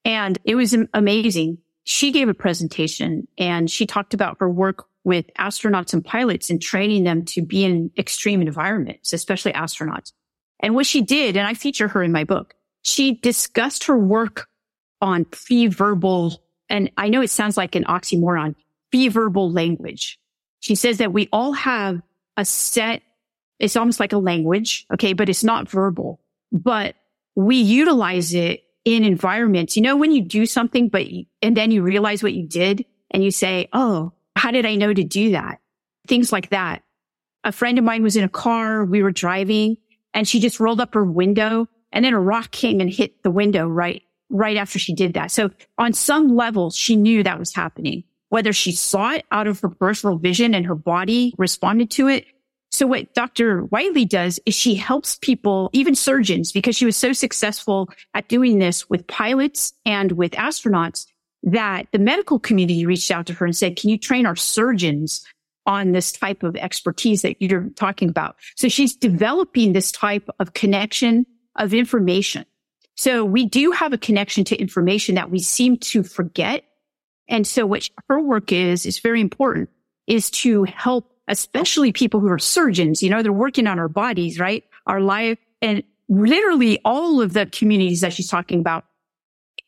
And 0.05 0.39
it 0.43 0.55
was 0.55 0.75
amazing. 0.93 1.57
She 1.83 2.11
gave 2.11 2.29
a 2.29 2.33
presentation 2.33 3.27
and 3.37 3.69
she 3.69 3.85
talked 3.85 4.13
about 4.13 4.37
her 4.39 4.49
work 4.49 4.85
with 5.03 5.25
astronauts 5.37 5.93
and 5.93 6.03
pilots 6.03 6.49
and 6.49 6.61
training 6.61 7.03
them 7.03 7.23
to 7.25 7.41
be 7.41 7.63
in 7.63 7.91
extreme 7.97 8.41
environments, 8.41 9.13
especially 9.13 9.53
astronauts. 9.53 10.11
And 10.59 10.73
what 10.73 10.85
she 10.85 11.01
did, 11.01 11.37
and 11.37 11.47
I 11.47 11.53
feature 11.53 11.87
her 11.87 12.01
in 12.01 12.11
my 12.11 12.23
book, 12.23 12.55
she 12.81 13.15
discussed 13.15 13.85
her 13.85 13.97
work 13.97 14.47
on 15.01 15.25
pre-verbal, 15.25 16.41
and 16.69 16.91
I 16.97 17.09
know 17.09 17.21
it 17.21 17.29
sounds 17.29 17.57
like 17.57 17.75
an 17.75 17.83
oxymoron, 17.85 18.55
pre-verbal 18.91 19.51
language. 19.51 20.19
She 20.59 20.75
says 20.75 20.97
that 20.97 21.13
we 21.13 21.29
all 21.31 21.53
have 21.53 22.01
a 22.37 22.45
set, 22.45 23.01
it's 23.59 23.75
almost 23.75 23.99
like 23.99 24.13
a 24.13 24.17
language, 24.17 24.85
okay, 24.93 25.13
but 25.13 25.29
it's 25.29 25.43
not 25.43 25.69
verbal, 25.69 26.19
but 26.51 26.95
we 27.35 27.57
utilize 27.57 28.33
it 28.33 28.63
in 28.83 29.03
environments. 29.03 29.75
You 29.75 29.81
know, 29.81 29.97
when 29.97 30.11
you 30.11 30.21
do 30.21 30.45
something, 30.45 30.89
but, 30.89 31.07
you, 31.07 31.25
and 31.41 31.55
then 31.55 31.71
you 31.71 31.81
realize 31.81 32.23
what 32.23 32.33
you 32.33 32.47
did 32.47 32.85
and 33.11 33.23
you 33.23 33.31
say, 33.31 33.67
Oh, 33.73 34.13
how 34.35 34.51
did 34.51 34.65
I 34.65 34.75
know 34.75 34.93
to 34.93 35.03
do 35.03 35.31
that? 35.31 35.59
Things 36.07 36.31
like 36.31 36.49
that. 36.49 36.83
A 37.43 37.51
friend 37.51 37.77
of 37.77 37.83
mine 37.83 38.03
was 38.03 38.15
in 38.15 38.23
a 38.23 38.29
car. 38.29 38.85
We 38.85 39.03
were 39.03 39.11
driving 39.11 39.77
and 40.13 40.27
she 40.27 40.39
just 40.39 40.59
rolled 40.59 40.81
up 40.81 40.93
her 40.93 41.05
window 41.05 41.67
and 41.91 42.03
then 42.03 42.13
a 42.13 42.19
rock 42.19 42.51
came 42.51 42.81
and 42.81 42.89
hit 42.89 43.23
the 43.23 43.31
window 43.31 43.67
right, 43.67 44.03
right 44.29 44.57
after 44.57 44.79
she 44.79 44.93
did 44.93 45.13
that. 45.13 45.31
So 45.31 45.51
on 45.77 45.93
some 45.93 46.35
level, 46.35 46.71
she 46.71 46.95
knew 46.95 47.23
that 47.23 47.39
was 47.39 47.53
happening, 47.53 48.03
whether 48.29 48.53
she 48.53 48.71
saw 48.71 49.11
it 49.11 49.25
out 49.31 49.47
of 49.47 49.59
her 49.59 49.69
peripheral 49.69 50.17
vision 50.17 50.53
and 50.55 50.65
her 50.65 50.75
body 50.75 51.33
responded 51.37 51.91
to 51.91 52.07
it 52.07 52.25
so 52.75 52.87
what 52.87 53.13
Dr. 53.13 53.61
Whiteley 53.61 54.03
does 54.03 54.37
is 54.45 54.53
she 54.53 54.75
helps 54.75 55.17
people, 55.17 55.69
even 55.71 55.95
surgeons, 55.95 56.51
because 56.51 56.75
she 56.75 56.85
was 56.85 56.97
so 56.97 57.13
successful 57.13 57.89
at 58.13 58.27
doing 58.27 58.59
this 58.59 58.89
with 58.89 59.07
pilots 59.07 59.73
and 59.85 60.11
with 60.11 60.33
astronauts 60.33 61.05
that 61.43 61.87
the 61.93 61.99
medical 61.99 62.37
community 62.37 62.85
reached 62.85 63.11
out 63.11 63.27
to 63.27 63.33
her 63.33 63.45
and 63.45 63.55
said, 63.55 63.77
can 63.77 63.89
you 63.89 63.97
train 63.97 64.25
our 64.25 64.35
surgeons 64.35 65.25
on 65.65 65.93
this 65.93 66.11
type 66.11 66.43
of 66.43 66.57
expertise 66.57 67.21
that 67.21 67.41
you're 67.41 67.69
talking 67.77 68.09
about? 68.09 68.35
So 68.57 68.67
she's 68.67 68.93
developing 68.93 69.71
this 69.71 69.89
type 69.93 70.29
of 70.39 70.53
connection 70.53 71.25
of 71.55 71.73
information. 71.73 72.45
So 72.95 73.25
we 73.25 73.45
do 73.45 73.71
have 73.71 73.93
a 73.93 73.97
connection 73.97 74.43
to 74.45 74.55
information 74.55 75.15
that 75.15 75.29
we 75.29 75.39
seem 75.39 75.77
to 75.77 76.03
forget. 76.03 76.63
And 77.27 77.45
so 77.45 77.65
what 77.65 77.89
her 78.09 78.19
work 78.19 78.51
is, 78.51 78.85
is 78.85 78.99
very 78.99 79.21
important, 79.21 79.69
is 80.07 80.29
to 80.31 80.63
help 80.63 81.11
especially 81.27 81.91
people 81.91 82.19
who 82.19 82.29
are 82.29 82.39
surgeons, 82.39 83.01
you 83.01 83.09
know, 83.09 83.23
they're 83.23 83.33
working 83.33 83.67
on 83.67 83.79
our 83.79 83.87
bodies, 83.87 84.39
right? 84.39 84.63
Our 84.85 85.01
life 85.01 85.39
and 85.61 85.83
literally 86.07 86.79
all 86.85 87.21
of 87.21 87.33
the 87.33 87.47
communities 87.47 88.01
that 88.01 88.13
she's 88.13 88.29
talking 88.29 88.59
about 88.59 88.85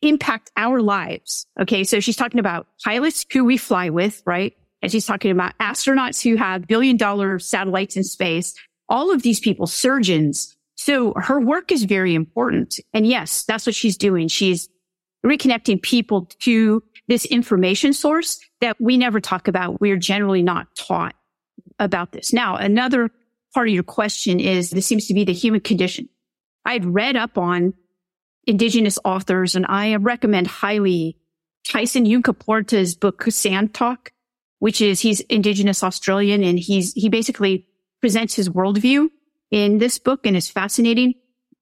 impact 0.02 0.50
our 0.56 0.80
lives. 0.80 1.46
Okay. 1.60 1.82
So 1.84 2.00
she's 2.00 2.16
talking 2.16 2.38
about 2.38 2.68
pilots 2.84 3.26
who 3.32 3.44
we 3.44 3.56
fly 3.56 3.90
with, 3.90 4.22
right? 4.24 4.54
And 4.80 4.92
she's 4.92 5.06
talking 5.06 5.32
about 5.32 5.58
astronauts 5.58 6.22
who 6.22 6.36
have 6.36 6.68
billion 6.68 6.96
dollar 6.96 7.38
satellites 7.38 7.96
in 7.96 8.04
space. 8.04 8.54
All 8.88 9.12
of 9.12 9.22
these 9.22 9.40
people, 9.40 9.66
surgeons. 9.66 10.56
So 10.78 11.12
her 11.16 11.40
work 11.40 11.72
is 11.72 11.84
very 11.84 12.14
important. 12.14 12.78
And 12.94 13.04
yes, 13.04 13.42
that's 13.44 13.66
what 13.66 13.74
she's 13.74 13.96
doing. 13.96 14.28
She's 14.28 14.68
reconnecting 15.26 15.82
people 15.82 16.26
to 16.42 16.84
this 17.08 17.24
information 17.24 17.92
source 17.92 18.38
that 18.60 18.80
we 18.80 18.96
never 18.96 19.20
talk 19.20 19.48
about. 19.48 19.80
We're 19.80 19.96
generally 19.96 20.42
not 20.42 20.68
taught 20.76 21.16
about 21.80 22.12
this. 22.12 22.32
Now, 22.32 22.54
another 22.54 23.10
part 23.52 23.66
of 23.66 23.74
your 23.74 23.82
question 23.82 24.38
is 24.38 24.70
this 24.70 24.86
seems 24.86 25.08
to 25.08 25.14
be 25.14 25.24
the 25.24 25.32
human 25.32 25.60
condition. 25.60 26.08
I'd 26.64 26.84
read 26.84 27.16
up 27.16 27.36
on 27.36 27.74
indigenous 28.46 29.00
authors 29.04 29.56
and 29.56 29.66
I 29.68 29.96
recommend 29.96 30.46
highly 30.46 31.16
Tyson 31.64 32.04
Yunkaporta's 32.04 32.94
book, 32.94 33.24
Sand 33.30 33.74
Talk, 33.74 34.12
which 34.60 34.80
is 34.80 35.00
he's 35.00 35.20
indigenous 35.22 35.82
Australian 35.82 36.44
and 36.44 36.56
he's, 36.56 36.92
he 36.92 37.08
basically 37.08 37.66
presents 38.00 38.34
his 38.34 38.48
worldview 38.48 39.08
in 39.50 39.78
this 39.78 39.98
book 39.98 40.26
and 40.26 40.36
is 40.36 40.48
fascinating. 40.48 41.14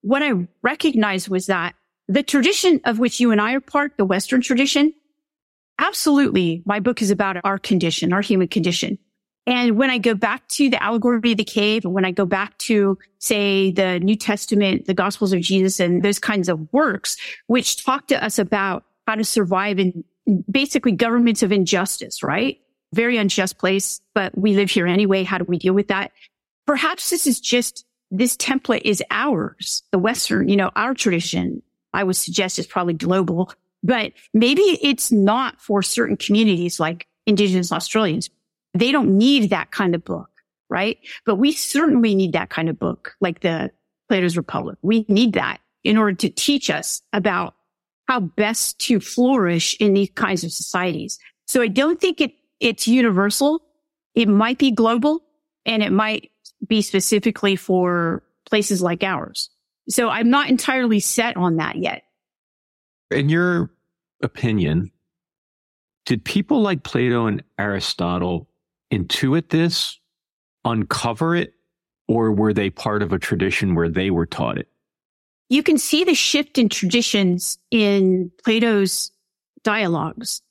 What 0.03 0.23
I 0.23 0.47
recognized 0.63 1.29
was 1.29 1.47
that 1.47 1.75
the 2.09 2.23
tradition 2.23 2.81
of 2.85 2.99
which 2.99 3.21
you 3.21 3.33
and 3.33 3.41
I 3.41 3.55
are 3.55 3.61
part, 3.61 3.97
the 3.97 4.05
Western 4.05 4.41
tradition, 4.41 4.95
absolutely, 5.79 6.63
my 6.65 6.81
book 6.81 7.03
is 7.03 7.11
about 7.11 7.37
our 7.45 7.59
condition, 7.59 8.13
our 8.13 8.21
human 8.21 8.49
condition. 8.49 8.99
And 9.49 9.77
when 9.77 9.91
I 9.91 9.99
go 9.99 10.15
back 10.15 10.49
to 10.49 10.69
the 10.69 10.83
allegory 10.83 11.33
of 11.33 11.39
the 11.39 11.45
cave, 11.45 11.85
and 11.85 11.95
when 11.95 12.05
I 12.05 12.11
go 12.11 12.27
back 12.27 12.59
to, 12.59 12.99
say, 13.21 13.71
the 13.71 14.01
New 14.01 14.17
Testament, 14.17 14.87
the 14.87 14.95
Gospels 14.95 15.33
of 15.33 15.41
Jesus 15.41 15.79
and 15.79 16.03
those 16.03 16.19
kinds 16.19 16.49
of 16.49 16.73
works, 16.73 17.17
which 17.47 17.85
talk 17.85 18.09
to 18.09 18.23
us 18.25 18.41
about 18.41 18.85
how 19.07 19.15
to 19.15 19.25
survive 19.25 19.79
in 19.79 20.03
basically 20.51 20.91
governments 20.91 21.45
of 21.45 21.53
injustice, 21.53 22.25
right? 22.25 22.59
Very 22.93 23.19
unjust 23.19 23.59
place, 23.59 24.01
but 24.15 24.37
we 24.37 24.55
live 24.57 24.71
here 24.71 24.87
anyway. 24.87 25.23
How 25.23 25.39
do 25.39 25.45
we 25.45 25.59
deal 25.59 25.75
with 25.75 25.89
that? 25.89 26.11
Perhaps 26.67 27.11
this 27.11 27.27
is 27.27 27.41
just, 27.41 27.85
this 28.11 28.37
template 28.37 28.83
is 28.85 29.03
ours, 29.11 29.83
the 29.93 29.99
Western, 29.99 30.49
you 30.49 30.57
know, 30.57 30.71
our 30.77 30.95
tradition. 30.95 31.63
I 31.93 32.05
would 32.05 32.17
suggest 32.17 32.59
is 32.59 32.67
probably 32.67 32.95
global, 32.95 33.53
but 33.83 34.13
maybe 34.35 34.63
it's 34.83 35.11
not 35.11 35.61
for 35.61 35.83
certain 35.83 36.17
communities 36.17 36.79
like 36.79 37.07
Indigenous 37.27 37.73
Australians 37.73 38.31
they 38.79 38.93
don't 38.93 39.17
need 39.17 39.51
that 39.51 39.71
kind 39.71 39.95
of 39.95 40.05
book, 40.05 40.31
right? 40.69 40.99
But 41.25 41.37
we 41.37 41.53
certainly 41.53 42.15
need 42.15 42.33
that 42.33 42.51
kind 42.51 42.69
of 42.69 42.79
book, 42.79 43.17
like 43.21 43.41
the 43.41 43.71
Plato's 44.09 44.37
Republic. 44.37 44.79
We 44.83 45.05
need 45.09 45.33
that 45.35 45.61
in 45.83 45.97
order 45.97 46.15
to 46.15 46.29
teach 46.29 46.71
us 46.71 47.03
about 47.13 47.55
how 48.07 48.21
best 48.21 48.79
to 48.81 49.01
flourish 49.01 49.77
in 49.81 49.95
these 49.95 50.11
kinds 50.15 50.45
of 50.45 50.53
societies. 50.53 51.19
So 51.47 51.63
I 51.63 51.69
don't 51.69 52.01
think 52.01 52.21
it 52.21 52.33
it's 52.61 52.89
universal. 52.89 53.63
It 54.15 54.29
might 54.29 54.59
be 54.59 54.71
global 54.71 55.23
and 55.67 55.83
it 55.83 55.93
might 55.93 56.31
be 56.69 56.83
specifically 56.83 57.57
for 57.57 58.23
places 58.49 58.83
like 58.83 59.03
ours. 59.03 59.51
So 59.89 60.09
I'm 60.09 60.31
not 60.31 60.49
entirely 60.49 61.01
set 61.01 61.37
on 61.37 61.57
that 61.57 61.77
yet. 61.77 62.03
In 63.11 63.29
your 63.29 63.71
opinion, 64.23 64.91
did 66.07 66.25
people 66.25 66.61
like 66.61 66.83
Plato 66.83 67.27
and 67.27 67.43
Aristotle 67.59 68.49
intuit 68.93 69.49
this, 69.49 69.99
uncover 70.65 71.37
it, 71.37 71.55
or 72.09 72.33
were 72.33 72.53
they 72.53 72.71
part 72.71 73.03
of 73.03 73.13
a 73.13 73.19
tradition 73.19 73.75
where 73.75 73.89
they 73.89 74.11
were 74.11 74.27
taught 74.27 74.59
it? 74.59 74.69
You 75.49 75.63
can 75.63 75.79
see 75.79 76.05
the 76.05 76.15
shift 76.15 76.59
in 76.59 76.69
traditions 76.69 77.59
in 77.71 78.33
Plato's 78.45 79.13
dialogues. 79.63 80.43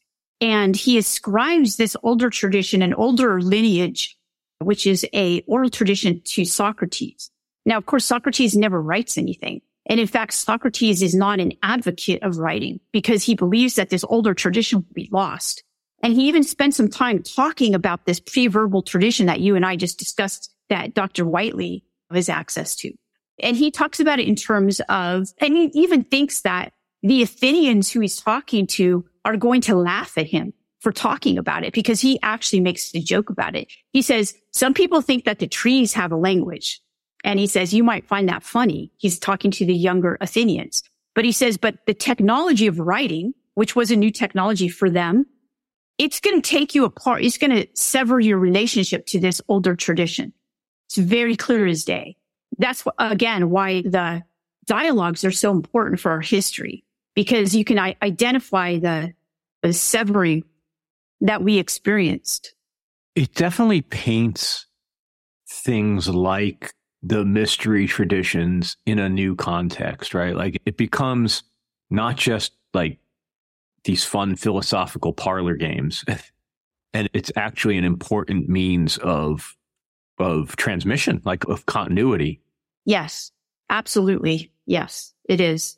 And 0.41 0.75
he 0.75 0.97
ascribes 0.97 1.77
this 1.77 1.95
older 2.03 2.29
tradition, 2.29 2.81
an 2.81 2.93
older 2.93 3.41
lineage, 3.41 4.14
which 4.59 4.87
is 4.87 5.05
a 5.13 5.41
oral 5.47 5.69
tradition 5.69 6.21
to 6.25 6.45
Socrates. 6.45 7.29
Now, 7.65 7.77
of 7.77 7.85
course, 7.85 8.05
Socrates 8.05 8.55
never 8.55 8.81
writes 8.81 9.17
anything. 9.17 9.61
And 9.87 9.99
in 9.99 10.07
fact, 10.07 10.33
Socrates 10.33 11.01
is 11.01 11.13
not 11.13 11.39
an 11.39 11.53
advocate 11.61 12.23
of 12.23 12.37
writing 12.37 12.79
because 12.91 13.23
he 13.23 13.35
believes 13.35 13.75
that 13.75 13.89
this 13.89 14.03
older 14.07 14.33
tradition 14.33 14.79
will 14.79 14.93
be 14.93 15.09
lost. 15.11 15.63
And 16.01 16.13
he 16.13 16.27
even 16.27 16.43
spent 16.43 16.73
some 16.75 16.89
time 16.89 17.23
talking 17.23 17.73
about 17.73 18.05
this 18.05 18.19
pre-verbal 18.19 18.83
tradition 18.83 19.27
that 19.27 19.39
you 19.39 19.55
and 19.55 19.65
I 19.65 19.75
just 19.75 19.99
discussed 19.99 20.53
that 20.69 20.93
Dr. 20.93 21.25
Whiteley 21.25 21.83
has 22.11 22.29
access 22.29 22.75
to. 22.77 22.93
And 23.41 23.55
he 23.55 23.69
talks 23.71 23.99
about 23.99 24.19
it 24.19 24.27
in 24.27 24.35
terms 24.35 24.79
of, 24.89 25.27
and 25.39 25.55
he 25.55 25.65
even 25.73 26.03
thinks 26.03 26.41
that 26.41 26.73
the 27.03 27.21
Athenians 27.21 27.91
who 27.91 27.99
he's 27.99 28.17
talking 28.17 28.65
to 28.67 29.05
are 29.23 29.37
going 29.37 29.61
to 29.61 29.75
laugh 29.75 30.17
at 30.17 30.27
him 30.27 30.53
for 30.85 30.91
talking 30.91 31.39
about 31.39 31.63
it 31.63 31.73
because 31.73 31.99
he 31.99 32.19
actually 32.21 32.59
makes 32.59 32.93
a 32.93 32.99
joke 32.99 33.31
about 33.31 33.55
it. 33.55 33.73
He 33.91 34.03
says, 34.03 34.35
some 34.51 34.71
people 34.71 35.01
think 35.01 35.25
that 35.25 35.39
the 35.39 35.47
trees 35.47 35.93
have 35.93 36.11
a 36.11 36.15
language. 36.15 36.79
And 37.23 37.39
he 37.39 37.47
says, 37.47 37.73
you 37.73 37.83
might 37.83 38.05
find 38.05 38.29
that 38.29 38.43
funny. 38.43 38.91
He's 38.97 39.17
talking 39.17 39.49
to 39.49 39.65
the 39.65 39.73
younger 39.73 40.15
Athenians, 40.21 40.83
but 41.15 41.25
he 41.25 41.31
says, 41.31 41.57
but 41.57 41.79
the 41.87 41.95
technology 41.95 42.67
of 42.67 42.77
writing, 42.77 43.33
which 43.55 43.75
was 43.75 43.89
a 43.89 43.95
new 43.95 44.11
technology 44.11 44.69
for 44.69 44.91
them, 44.91 45.25
it's 45.97 46.19
going 46.19 46.39
to 46.39 46.47
take 46.47 46.75
you 46.75 46.85
apart. 46.85 47.23
It's 47.23 47.39
going 47.39 47.49
to 47.49 47.67
sever 47.73 48.19
your 48.19 48.37
relationship 48.37 49.07
to 49.07 49.19
this 49.19 49.41
older 49.47 49.75
tradition. 49.75 50.33
It's 50.87 50.97
very 50.97 51.35
clear 51.35 51.65
as 51.65 51.83
day. 51.83 52.15
That's 52.59 52.83
again 52.99 53.49
why 53.49 53.81
the 53.81 54.21
dialogues 54.67 55.25
are 55.25 55.31
so 55.31 55.49
important 55.49 55.99
for 55.99 56.11
our 56.11 56.21
history 56.21 56.85
because 57.15 57.55
you 57.55 57.65
can 57.65 57.79
identify 57.79 58.77
the, 58.77 59.15
the 59.63 59.73
severing 59.73 60.43
that 61.21 61.43
we 61.43 61.57
experienced. 61.57 62.53
It 63.15 63.33
definitely 63.33 63.81
paints 63.81 64.65
things 65.49 66.09
like 66.09 66.73
the 67.01 67.23
mystery 67.23 67.87
traditions 67.87 68.77
in 68.85 68.99
a 68.99 69.07
new 69.07 69.35
context, 69.35 70.13
right? 70.13 70.35
Like 70.35 70.61
it 70.65 70.75
becomes 70.75 71.43
not 71.89 72.17
just 72.17 72.53
like 72.73 72.99
these 73.83 74.03
fun 74.03 74.35
philosophical 74.35 75.13
parlor 75.13 75.55
games. 75.55 76.03
and 76.93 77.09
it's 77.13 77.31
actually 77.35 77.77
an 77.77 77.83
important 77.83 78.49
means 78.49 78.97
of 78.97 79.55
of 80.17 80.55
transmission, 80.55 81.21
like 81.25 81.45
of 81.45 81.65
continuity. 81.65 82.41
Yes, 82.85 83.31
absolutely. 83.69 84.51
Yes, 84.65 85.13
it 85.27 85.41
is. 85.41 85.77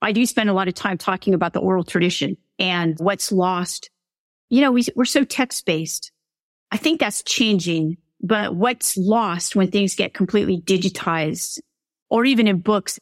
I 0.00 0.12
do 0.12 0.24
spend 0.26 0.48
a 0.48 0.52
lot 0.52 0.68
of 0.68 0.74
time 0.74 0.96
talking 0.96 1.34
about 1.34 1.54
the 1.54 1.60
oral 1.60 1.82
tradition 1.82 2.36
and 2.58 2.96
what's 3.00 3.32
lost. 3.32 3.90
You 4.50 4.60
know, 4.60 4.72
we, 4.72 4.84
we're 4.94 5.04
so 5.04 5.24
text 5.24 5.66
based. 5.66 6.12
I 6.70 6.76
think 6.76 7.00
that's 7.00 7.22
changing, 7.22 7.98
but 8.20 8.54
what's 8.54 8.96
lost 8.96 9.54
when 9.56 9.70
things 9.70 9.94
get 9.94 10.14
completely 10.14 10.60
digitized 10.60 11.60
or 12.10 12.24
even 12.24 12.46
in 12.46 12.60
books. 12.60 12.98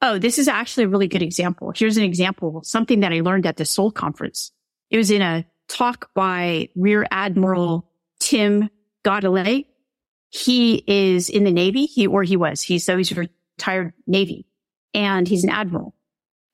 Oh, 0.00 0.18
this 0.18 0.38
is 0.38 0.48
actually 0.48 0.84
a 0.84 0.88
really 0.88 1.08
good 1.08 1.22
example. 1.22 1.72
Here's 1.74 1.96
an 1.96 2.02
example, 2.02 2.62
something 2.64 3.00
that 3.00 3.12
I 3.12 3.20
learned 3.20 3.46
at 3.46 3.56
the 3.56 3.64
Sol 3.64 3.90
conference. 3.90 4.52
It 4.90 4.96
was 4.96 5.10
in 5.10 5.22
a 5.22 5.46
talk 5.68 6.10
by 6.14 6.68
Rear 6.74 7.06
Admiral 7.10 7.88
Tim 8.20 8.68
Gallaudet. 9.04 9.66
He 10.30 10.82
is 10.86 11.28
in 11.28 11.44
the 11.44 11.52
Navy. 11.52 11.86
He, 11.86 12.06
or 12.06 12.22
he 12.22 12.36
was, 12.36 12.62
he's, 12.62 12.84
so 12.84 12.96
he's 12.96 13.12
retired 13.16 13.92
Navy 14.06 14.46
and 14.94 15.28
he's 15.28 15.44
an 15.44 15.50
admiral. 15.50 15.94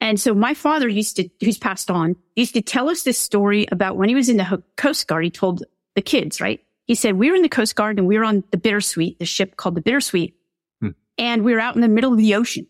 And 0.01 0.21
so 0.21 0.35
my 0.35 0.55
father 0.55 0.89
used 0.89 1.17
to, 1.17 1.29
who's 1.41 1.59
passed 1.59 1.91
on, 1.91 2.17
used 2.37 2.55
to 2.55 2.63
tell 2.63 2.89
us 2.89 3.03
this 3.03 3.19
story 3.19 3.67
about 3.73 3.97
when 3.97 4.09
he 4.09 4.15
was 4.15 4.29
in 4.29 4.37
the 4.37 4.63
Coast 4.77 5.07
Guard. 5.09 5.25
He 5.25 5.31
told 5.31 5.65
the 5.97 6.03
kids, 6.03 6.41
right? 6.41 6.61
He 6.87 6.95
said, 6.95 7.17
we 7.17 7.31
were 7.31 7.37
in 7.37 7.43
the 7.43 7.49
Coast 7.49 7.75
Guard 7.75 7.99
and 7.99 8.07
we 8.07 8.17
were 8.17 8.25
on 8.25 8.45
the 8.51 8.59
Bittersweet, 8.59 9.19
the 9.19 9.27
ship 9.27 9.57
called 9.57 9.75
the 9.75 9.81
Bittersweet. 9.81 10.35
Hmm. 10.81 10.91
And 11.19 11.45
we 11.45 11.53
were 11.53 11.61
out 11.61 11.75
in 11.75 11.83
the 11.83 11.89
middle 11.89 12.13
of 12.13 12.19
the 12.19 12.35
ocean. 12.35 12.67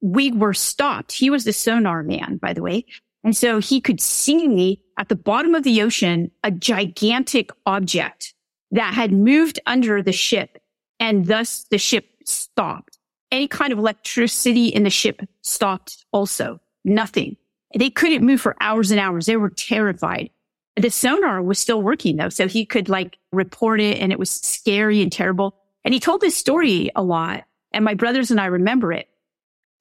We 0.00 0.32
were 0.32 0.54
stopped. 0.54 1.12
He 1.12 1.30
was 1.30 1.44
the 1.44 1.52
sonar 1.52 2.02
man, 2.02 2.38
by 2.38 2.52
the 2.52 2.62
way. 2.62 2.86
And 3.22 3.36
so 3.36 3.58
he 3.58 3.80
could 3.80 4.00
see 4.00 4.48
me 4.48 4.82
at 4.98 5.08
the 5.08 5.16
bottom 5.16 5.54
of 5.54 5.62
the 5.62 5.82
ocean, 5.82 6.30
a 6.42 6.50
gigantic 6.50 7.50
object 7.64 8.34
that 8.70 8.94
had 8.94 9.12
moved 9.12 9.60
under 9.66 10.02
the 10.02 10.12
ship. 10.12 10.62
And 10.98 11.26
thus 11.26 11.64
the 11.70 11.78
ship 11.78 12.06
stopped 12.24 12.93
any 13.30 13.48
kind 13.48 13.72
of 13.72 13.78
electricity 13.78 14.68
in 14.68 14.84
the 14.84 14.90
ship 14.90 15.20
stopped 15.42 16.04
also. 16.12 16.60
Nothing. 16.84 17.36
They 17.76 17.90
couldn't 17.90 18.24
move 18.24 18.40
for 18.40 18.56
hours 18.60 18.90
and 18.90 19.00
hours. 19.00 19.26
They 19.26 19.36
were 19.36 19.50
terrified. 19.50 20.30
The 20.76 20.90
sonar 20.90 21.42
was 21.42 21.58
still 21.58 21.82
working 21.82 22.16
though. 22.16 22.28
So 22.28 22.48
he 22.48 22.66
could 22.66 22.88
like 22.88 23.18
report 23.32 23.80
it 23.80 23.98
and 23.98 24.12
it 24.12 24.18
was 24.18 24.30
scary 24.30 25.02
and 25.02 25.10
terrible. 25.10 25.56
And 25.84 25.92
he 25.92 26.00
told 26.00 26.20
this 26.20 26.36
story 26.36 26.90
a 26.94 27.02
lot. 27.02 27.44
And 27.72 27.84
my 27.84 27.94
brothers 27.94 28.30
and 28.30 28.40
I 28.40 28.46
remember 28.46 28.92
it. 28.92 29.08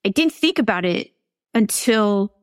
I 0.06 0.10
didn't 0.10 0.34
think 0.34 0.60
about 0.60 0.86
it 0.86 1.12
until 1.54 2.34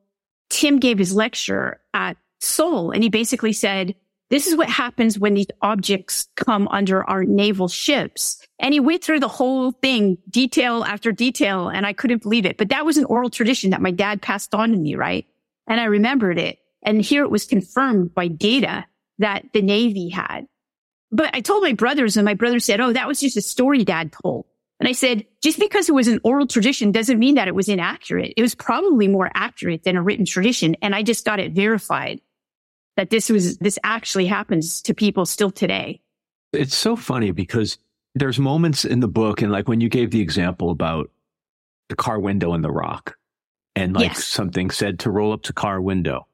Tim 0.48 0.78
gave 0.78 0.98
his 0.98 1.14
lecture 1.14 1.80
at 1.92 2.16
Sol. 2.40 2.90
And 2.90 3.02
he 3.02 3.08
basically 3.08 3.52
said, 3.52 3.94
this 4.30 4.46
is 4.46 4.56
what 4.56 4.68
happens 4.68 5.18
when 5.18 5.34
these 5.34 5.48
objects 5.60 6.28
come 6.36 6.68
under 6.68 7.02
our 7.04 7.24
naval 7.24 7.66
ships. 7.66 8.40
And 8.60 8.72
he 8.72 8.78
went 8.78 9.02
through 9.02 9.20
the 9.20 9.28
whole 9.28 9.72
thing, 9.72 10.18
detail 10.30 10.84
after 10.84 11.10
detail, 11.10 11.68
and 11.68 11.84
I 11.84 11.92
couldn't 11.92 12.22
believe 12.22 12.46
it. 12.46 12.56
But 12.56 12.68
that 12.68 12.86
was 12.86 12.96
an 12.96 13.06
oral 13.06 13.28
tradition 13.28 13.70
that 13.70 13.82
my 13.82 13.90
dad 13.90 14.22
passed 14.22 14.54
on 14.54 14.70
to 14.70 14.76
me, 14.76 14.94
right? 14.94 15.26
And 15.66 15.80
I 15.80 15.84
remembered 15.84 16.38
it. 16.38 16.58
And 16.82 17.02
here 17.02 17.24
it 17.24 17.30
was 17.30 17.44
confirmed 17.44 18.14
by 18.14 18.28
data 18.28 18.86
that 19.18 19.46
the 19.52 19.62
Navy 19.62 20.08
had. 20.08 20.46
But 21.10 21.34
I 21.34 21.40
told 21.40 21.64
my 21.64 21.72
brothers, 21.72 22.16
and 22.16 22.24
my 22.24 22.34
brother 22.34 22.60
said, 22.60 22.80
Oh, 22.80 22.92
that 22.92 23.08
was 23.08 23.20
just 23.20 23.36
a 23.36 23.42
story 23.42 23.84
dad 23.84 24.12
told. 24.12 24.46
And 24.78 24.88
I 24.88 24.92
said, 24.92 25.26
just 25.42 25.58
because 25.58 25.90
it 25.90 25.94
was 25.94 26.08
an 26.08 26.20
oral 26.24 26.46
tradition 26.46 26.90
doesn't 26.90 27.18
mean 27.18 27.34
that 27.34 27.48
it 27.48 27.54
was 27.54 27.68
inaccurate. 27.68 28.32
It 28.36 28.40
was 28.40 28.54
probably 28.54 29.08
more 29.08 29.30
accurate 29.34 29.82
than 29.82 29.96
a 29.96 30.02
written 30.02 30.24
tradition. 30.24 30.74
And 30.80 30.94
I 30.94 31.02
just 31.02 31.26
got 31.26 31.38
it 31.38 31.52
verified 31.52 32.22
that 32.96 33.10
this 33.10 33.30
was, 33.30 33.56
this 33.58 33.78
actually 33.84 34.26
happens 34.26 34.82
to 34.82 34.94
people 34.94 35.26
still 35.26 35.50
today. 35.50 36.00
It's 36.52 36.76
so 36.76 36.96
funny 36.96 37.30
because 37.30 37.78
there's 38.14 38.38
moments 38.38 38.84
in 38.84 39.00
the 39.00 39.08
book 39.08 39.42
and 39.42 39.52
like 39.52 39.68
when 39.68 39.80
you 39.80 39.88
gave 39.88 40.10
the 40.10 40.20
example 40.20 40.70
about 40.70 41.10
the 41.88 41.96
car 41.96 42.18
window 42.18 42.52
and 42.54 42.64
the 42.64 42.70
rock 42.70 43.16
and 43.76 43.94
like 43.94 44.08
yes. 44.08 44.24
something 44.24 44.70
said 44.70 44.98
to 45.00 45.10
roll 45.10 45.32
up 45.32 45.42
to 45.42 45.52
car 45.52 45.80
window. 45.80 46.26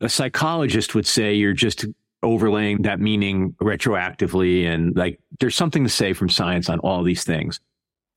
A 0.00 0.08
psychologist 0.08 0.94
would 0.94 1.06
say 1.06 1.34
you're 1.34 1.52
just 1.52 1.86
overlaying 2.22 2.82
that 2.82 3.00
meaning 3.00 3.54
retroactively 3.60 4.66
and 4.66 4.96
like 4.96 5.20
there's 5.38 5.54
something 5.54 5.84
to 5.84 5.90
say 5.90 6.12
from 6.12 6.28
science 6.28 6.68
on 6.68 6.78
all 6.80 7.02
these 7.02 7.24
things. 7.24 7.60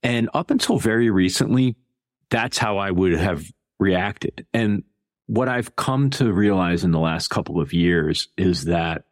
And 0.02 0.30
up 0.34 0.52
until 0.52 0.78
very 0.78 1.10
recently, 1.10 1.76
that's 2.30 2.58
how 2.58 2.78
I 2.78 2.92
would 2.92 3.14
have 3.14 3.46
reacted. 3.80 4.46
And 4.54 4.84
what 5.28 5.48
I've 5.48 5.76
come 5.76 6.10
to 6.12 6.32
realize 6.32 6.84
in 6.84 6.92
the 6.92 7.00
last 7.00 7.30
couple 7.30 7.60
of 7.60 7.74
years 7.74 8.28
is 8.38 8.66
that 8.66 9.06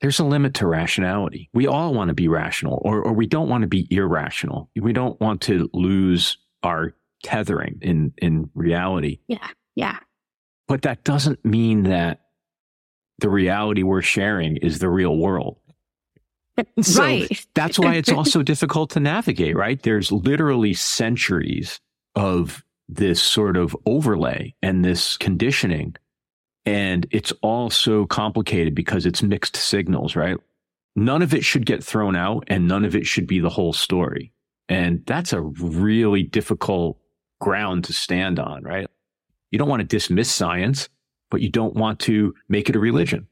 there's 0.00 0.18
a 0.18 0.24
limit 0.24 0.54
to 0.54 0.66
rationality. 0.66 1.48
We 1.52 1.66
all 1.66 1.94
want 1.94 2.08
to 2.08 2.14
be 2.14 2.28
rational 2.28 2.80
or, 2.84 3.02
or 3.02 3.12
we 3.12 3.26
don't 3.26 3.48
want 3.48 3.62
to 3.62 3.68
be 3.68 3.86
irrational. 3.90 4.70
We 4.74 4.92
don't 4.92 5.18
want 5.20 5.42
to 5.42 5.70
lose 5.72 6.38
our 6.62 6.94
tethering 7.22 7.78
in, 7.80 8.12
in 8.18 8.50
reality. 8.54 9.20
Yeah. 9.28 9.48
Yeah. 9.74 9.98
But 10.68 10.82
that 10.82 11.04
doesn't 11.04 11.44
mean 11.44 11.84
that 11.84 12.20
the 13.18 13.28
reality 13.28 13.82
we're 13.82 14.02
sharing 14.02 14.56
is 14.56 14.78
the 14.78 14.90
real 14.90 15.16
world. 15.16 15.58
so 16.82 17.02
right. 17.02 17.46
that's 17.54 17.78
why 17.78 17.94
it's 17.94 18.12
also 18.12 18.42
difficult 18.42 18.90
to 18.90 19.00
navigate, 19.00 19.56
right? 19.56 19.82
There's 19.82 20.12
literally 20.12 20.74
centuries 20.74 21.80
of 22.14 22.64
this 22.96 23.22
sort 23.22 23.56
of 23.56 23.76
overlay 23.86 24.54
and 24.62 24.84
this 24.84 25.16
conditioning. 25.16 25.96
And 26.66 27.06
it's 27.10 27.32
all 27.42 27.70
so 27.70 28.06
complicated 28.06 28.74
because 28.74 29.06
it's 29.06 29.22
mixed 29.22 29.56
signals, 29.56 30.16
right? 30.16 30.36
None 30.96 31.22
of 31.22 31.34
it 31.34 31.44
should 31.44 31.66
get 31.66 31.84
thrown 31.84 32.16
out 32.16 32.44
and 32.46 32.66
none 32.66 32.84
of 32.84 32.94
it 32.94 33.06
should 33.06 33.26
be 33.26 33.40
the 33.40 33.50
whole 33.50 33.72
story. 33.72 34.32
And 34.68 35.04
that's 35.06 35.32
a 35.32 35.42
really 35.42 36.22
difficult 36.22 36.98
ground 37.40 37.84
to 37.84 37.92
stand 37.92 38.38
on, 38.38 38.62
right? 38.62 38.86
You 39.50 39.58
don't 39.58 39.68
want 39.68 39.80
to 39.80 39.86
dismiss 39.86 40.32
science, 40.32 40.88
but 41.30 41.40
you 41.40 41.50
don't 41.50 41.74
want 41.74 42.00
to 42.00 42.34
make 42.48 42.68
it 42.68 42.76
a 42.76 42.80
religion. 42.80 43.26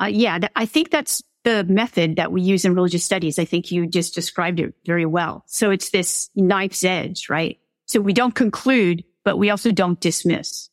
Uh, 0.00 0.06
yeah, 0.06 0.38
th- 0.38 0.52
I 0.54 0.66
think 0.66 0.90
that's 0.90 1.22
the 1.44 1.64
method 1.64 2.16
that 2.16 2.32
we 2.32 2.42
use 2.42 2.64
in 2.64 2.74
religious 2.74 3.04
studies. 3.04 3.38
I 3.38 3.44
think 3.44 3.70
you 3.70 3.86
just 3.86 4.14
described 4.14 4.60
it 4.60 4.74
very 4.84 5.06
well. 5.06 5.44
So 5.46 5.70
it's 5.70 5.90
this 5.90 6.28
knife's 6.34 6.84
edge, 6.84 7.30
right? 7.30 7.58
So 7.86 8.00
we 8.00 8.12
don't 8.12 8.34
conclude, 8.34 9.04
but 9.24 9.38
we 9.38 9.50
also 9.50 9.70
don't 9.72 10.00
dismiss. 10.00 10.68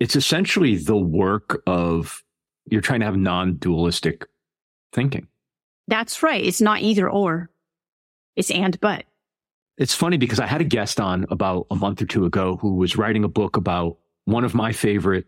It's 0.00 0.16
essentially 0.16 0.76
the 0.76 0.96
work 0.96 1.62
of 1.66 2.22
you're 2.70 2.80
trying 2.80 3.00
to 3.00 3.06
have 3.06 3.16
non-dualistic 3.16 4.26
thinking. 4.92 5.28
That's 5.86 6.22
right. 6.22 6.44
It's 6.44 6.60
not 6.60 6.80
either 6.80 7.08
or. 7.10 7.50
It's 8.36 8.50
and 8.50 8.80
but. 8.80 9.04
It's 9.76 9.94
funny 9.94 10.16
because 10.16 10.40
I 10.40 10.46
had 10.46 10.60
a 10.60 10.64
guest 10.64 11.00
on 11.00 11.26
about 11.30 11.66
a 11.70 11.76
month 11.76 12.00
or 12.00 12.06
two 12.06 12.24
ago 12.24 12.56
who 12.56 12.74
was 12.74 12.96
writing 12.96 13.24
a 13.24 13.28
book 13.28 13.56
about 13.56 13.98
one 14.24 14.44
of 14.44 14.54
my 14.54 14.72
favorite 14.72 15.26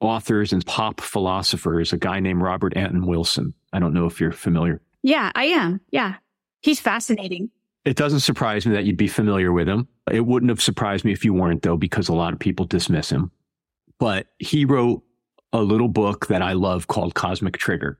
authors 0.00 0.52
and 0.52 0.64
pop 0.64 1.00
philosophers, 1.00 1.92
a 1.92 1.98
guy 1.98 2.20
named 2.20 2.40
Robert 2.40 2.76
Anton 2.76 3.06
Wilson. 3.06 3.54
I 3.72 3.80
don't 3.80 3.92
know 3.92 4.06
if 4.06 4.20
you're 4.20 4.32
familiar. 4.32 4.80
Yeah, 5.02 5.32
I 5.34 5.44
am. 5.46 5.80
Yeah. 5.90 6.14
He's 6.60 6.80
fascinating. 6.80 7.50
It 7.88 7.96
doesn't 7.96 8.20
surprise 8.20 8.66
me 8.66 8.74
that 8.74 8.84
you'd 8.84 8.98
be 8.98 9.08
familiar 9.08 9.50
with 9.50 9.66
him. 9.66 9.88
It 10.12 10.26
wouldn't 10.26 10.50
have 10.50 10.60
surprised 10.60 11.06
me 11.06 11.12
if 11.12 11.24
you 11.24 11.32
weren't, 11.32 11.62
though, 11.62 11.78
because 11.78 12.10
a 12.10 12.14
lot 12.14 12.34
of 12.34 12.38
people 12.38 12.66
dismiss 12.66 13.08
him. 13.08 13.30
But 13.98 14.26
he 14.38 14.66
wrote 14.66 15.02
a 15.54 15.62
little 15.62 15.88
book 15.88 16.26
that 16.26 16.42
I 16.42 16.52
love 16.52 16.86
called 16.88 17.14
Cosmic 17.14 17.56
Trigger. 17.56 17.98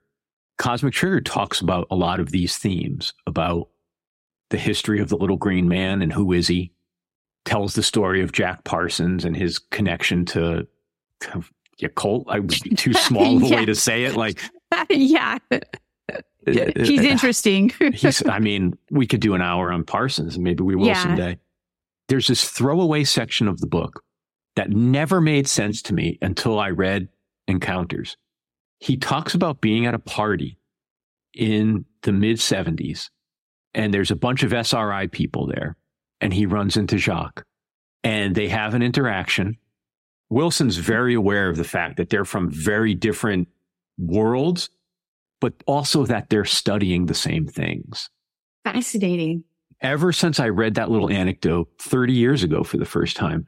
Cosmic 0.59 0.93
Trigger 0.93 1.23
talks 1.23 1.63
about 1.63 1.87
a 1.91 1.97
lot 1.97 2.21
of 2.21 2.33
these 2.33 2.59
themes 2.59 3.15
about 3.27 3.71
the 4.51 4.59
history 4.59 5.01
of 5.01 5.09
the 5.09 5.17
little 5.17 5.39
green 5.39 5.69
man 5.69 6.03
and 6.03 6.13
who 6.13 6.35
is 6.35 6.49
he, 6.49 6.71
tells 7.47 7.73
the 7.73 7.83
story 7.83 8.21
of 8.21 8.33
Jack 8.33 8.65
Parsons 8.65 9.25
and 9.25 9.35
his 9.35 9.59
connection 9.59 10.27
to, 10.27 10.67
to 11.21 11.43
yeah, 11.79 11.89
cult. 11.97 12.27
I 12.29 12.41
would 12.41 12.55
be 12.63 12.77
too 12.77 12.93
small 12.93 13.39
of 13.39 13.51
a 13.51 13.57
way 13.57 13.65
to 13.65 13.75
say 13.75 14.05
it. 14.05 14.17
Like, 14.17 14.39
yeah. 14.91 15.39
He's 16.47 17.03
interesting. 17.03 17.71
he's, 17.95 18.27
I 18.27 18.39
mean, 18.39 18.79
we 18.91 19.07
could 19.07 19.21
do 19.21 19.35
an 19.35 19.43
hour 19.43 19.73
on 19.73 19.85
Parsons 19.85 20.37
and 20.37 20.45
maybe 20.45 20.63
we 20.63 20.77
will 20.77 20.87
yeah. 20.87 21.03
someday. 21.03 21.39
There's 22.09 22.27
this 22.27 22.49
throwaway 22.49 23.05
section 23.05 23.49
of 23.49 23.61
the 23.61 23.67
book 23.67 24.03
that 24.57 24.71
never 24.71 25.21
made 25.21 25.47
sense 25.47 25.83
to 25.83 25.95
me 25.95 26.19
until 26.23 26.59
I 26.59 26.71
read 26.71 27.09
Encounters. 27.47 28.17
He 28.79 28.97
talks 28.97 29.35
about 29.35 29.61
being 29.61 29.87
at 29.87 29.95
a 29.95 29.99
party 29.99 30.59
in 31.35 31.85
the 32.03 32.13
mid 32.13 32.37
70s 32.39 33.11
and 33.75 33.93
there's 33.93 34.11
a 34.11 34.17
bunch 34.17 34.43
of 34.43 34.53
SRI 34.53 35.07
people 35.09 35.47
there 35.47 35.77
and 36.21 36.33
he 36.33 36.47
runs 36.47 36.77
into 36.77 36.99
Jacques 36.99 37.45
and 38.03 38.35
they 38.35 38.49
have 38.49 38.75
an 38.75 38.83
interaction. 38.83 39.57
Wilson's 40.31 40.77
very 40.77 41.15
aware 41.15 41.49
of 41.49 41.57
the 41.57 41.65
fact 41.65 41.97
that 41.97 42.11
they're 42.11 42.25
from 42.25 42.51
very 42.51 42.95
different 42.95 43.49
worlds, 43.99 44.71
but 45.41 45.55
also 45.67 46.05
that 46.07 46.31
they're 46.31 46.45
studying 46.45 47.07
the 47.07 47.15
same 47.15 47.47
things. 47.47 48.11
Fascinating. 48.65 49.45
Ever 49.81 50.13
since 50.13 50.41
I 50.41 50.49
read 50.49 50.75
that 50.75 50.91
little 50.91 51.11
anecdote 51.11 51.69
30 51.81 52.13
years 52.13 52.43
ago 52.43 52.65
for 52.65 52.77
the 52.77 52.85
first 52.85 53.17
time, 53.17 53.47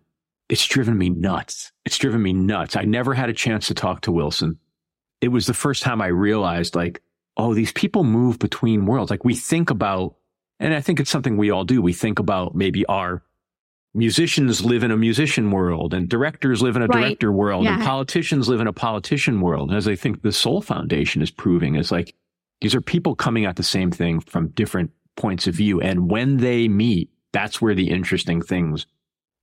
it's 0.49 0.67
driven 0.67 0.97
me 0.97 1.11
nuts. 1.11 1.73
It's 1.85 1.99
driven 1.99 2.23
me 2.23 2.33
nuts. 2.33 2.77
I 2.77 2.83
never 2.83 3.15
had 3.15 3.31
a 3.31 3.35
chance 3.35 3.67
to 3.69 3.75
talk 3.75 4.03
to 4.03 4.13
Wilson. 4.13 4.59
It 5.21 5.29
was 5.29 5.47
the 5.47 5.55
first 5.55 5.83
time 5.83 6.01
I 6.01 6.07
realized, 6.07 6.75
like, 6.75 7.03
oh, 7.37 7.55
these 7.55 7.73
people 7.73 8.05
move 8.05 8.39
between 8.39 8.87
worlds. 8.87 9.11
Like 9.11 9.25
we 9.25 9.35
think 9.35 9.71
about, 9.71 10.17
and 10.59 10.75
I 10.75 10.81
think 10.81 11.01
it's 11.01 11.11
something 11.11 11.37
we 11.37 11.51
all 11.51 11.65
do. 11.65 11.83
We 11.83 11.93
think 11.93 12.19
about 12.19 12.55
maybe 12.55 12.87
our 12.87 13.23
musicians 13.95 14.65
live 14.65 14.83
in 14.83 14.91
a 14.91 14.97
musician 14.97 15.51
world 15.51 15.93
and 15.93 16.09
directors 16.09 16.63
live 16.63 16.77
in 16.77 16.83
a 16.83 16.87
right. 16.87 17.01
director 17.01 17.33
world 17.33 17.65
yeah. 17.65 17.75
and 17.75 17.83
politicians 17.83 18.49
live 18.49 18.61
in 18.61 18.67
a 18.67 18.73
politician 18.73 19.41
world. 19.41 19.71
And 19.71 19.77
as 19.77 19.89
I 19.89 19.97
think 19.97 20.23
the 20.23 20.33
Sol 20.33 20.63
Foundation 20.63 21.23
is 21.23 21.31
proving 21.31 21.75
is 21.75 21.91
like, 21.91 22.15
these 22.61 22.75
are 22.75 22.81
people 22.81 23.15
coming 23.15 23.47
at 23.47 23.57
the 23.57 23.63
same 23.63 23.91
thing 23.91 24.21
from 24.21 24.49
different 24.49 24.91
points 25.17 25.47
of 25.47 25.55
view. 25.55 25.81
And 25.81 26.11
when 26.11 26.37
they 26.37 26.69
meet, 26.69 27.11
that's 27.33 27.61
where 27.61 27.75
the 27.75 27.91
interesting 27.91 28.43
things 28.43 28.87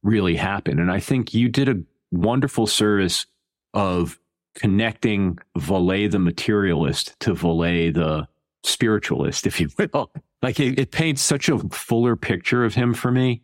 really 0.03 0.35
happen. 0.35 0.79
And 0.79 0.91
I 0.91 0.99
think 0.99 1.33
you 1.33 1.49
did 1.49 1.67
a 1.67 1.81
wonderful 2.11 2.67
service 2.67 3.25
of 3.73 4.19
connecting 4.55 5.37
Vallée 5.57 6.09
the 6.09 6.19
materialist 6.19 7.19
to 7.21 7.33
Vallée 7.33 7.93
the 7.93 8.27
spiritualist, 8.63 9.45
if 9.45 9.59
you 9.59 9.69
will. 9.77 10.11
Like 10.43 10.59
it, 10.59 10.77
it 10.77 10.91
paints 10.91 11.23
such 11.23 11.49
a 11.49 11.57
fuller 11.69 12.15
picture 12.15 12.63
of 12.63 12.75
him 12.75 12.93
for 12.93 13.11
me. 13.11 13.41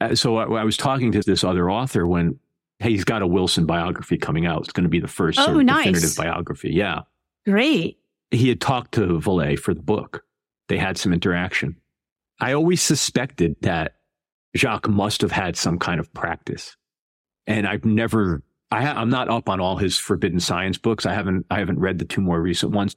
Uh, 0.00 0.14
so 0.14 0.36
I, 0.36 0.60
I, 0.60 0.64
was 0.64 0.76
talking 0.76 1.12
to 1.12 1.22
this 1.22 1.42
other 1.42 1.70
author 1.70 2.06
when 2.06 2.38
hey, 2.78 2.90
he's 2.90 3.04
got 3.04 3.22
a 3.22 3.26
Wilson 3.26 3.66
biography 3.66 4.18
coming 4.18 4.46
out. 4.46 4.60
It's 4.60 4.72
going 4.72 4.84
to 4.84 4.90
be 4.90 5.00
the 5.00 5.08
first 5.08 5.38
oh, 5.38 5.60
nice. 5.60 5.86
definitive 5.86 6.16
biography. 6.16 6.70
Yeah. 6.72 7.00
Great. 7.46 7.98
He 8.30 8.48
had 8.48 8.60
talked 8.60 8.92
to 8.92 9.06
Vallée 9.18 9.58
for 9.58 9.72
the 9.72 9.82
book. 9.82 10.24
They 10.68 10.78
had 10.78 10.98
some 10.98 11.12
interaction. 11.12 11.76
I 12.40 12.52
always 12.52 12.82
suspected 12.82 13.56
that 13.62 13.96
Jacques 14.56 14.88
must 14.88 15.20
have 15.22 15.32
had 15.32 15.56
some 15.56 15.78
kind 15.78 16.00
of 16.00 16.12
practice. 16.12 16.76
And 17.46 17.66
I've 17.66 17.84
never, 17.84 18.42
I 18.70 18.84
ha- 18.84 19.00
I'm 19.00 19.08
not 19.08 19.30
up 19.30 19.48
on 19.48 19.60
all 19.60 19.76
his 19.76 19.96
forbidden 19.96 20.40
science 20.40 20.76
books. 20.76 21.06
I 21.06 21.14
haven't, 21.14 21.46
I 21.50 21.60
haven't 21.60 21.78
read 21.78 21.98
the 21.98 22.04
two 22.04 22.20
more 22.20 22.40
recent 22.40 22.72
ones. 22.72 22.96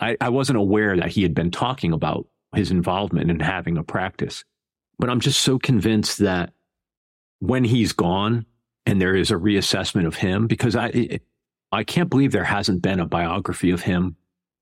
I, 0.00 0.16
I 0.20 0.28
wasn't 0.28 0.58
aware 0.58 0.96
that 0.96 1.10
he 1.10 1.22
had 1.22 1.34
been 1.34 1.52
talking 1.52 1.92
about 1.92 2.26
his 2.54 2.70
involvement 2.70 3.30
in 3.30 3.40
having 3.40 3.78
a 3.78 3.84
practice. 3.84 4.44
But 4.98 5.10
I'm 5.10 5.20
just 5.20 5.40
so 5.42 5.58
convinced 5.58 6.18
that 6.18 6.52
when 7.40 7.64
he's 7.64 7.92
gone 7.92 8.46
and 8.86 9.00
there 9.00 9.14
is 9.14 9.30
a 9.30 9.34
reassessment 9.34 10.06
of 10.06 10.16
him, 10.16 10.46
because 10.46 10.76
I, 10.76 11.20
I 11.72 11.84
can't 11.84 12.10
believe 12.10 12.32
there 12.32 12.44
hasn't 12.44 12.82
been 12.82 13.00
a 13.00 13.06
biography 13.06 13.70
of 13.70 13.82
him. 13.82 14.16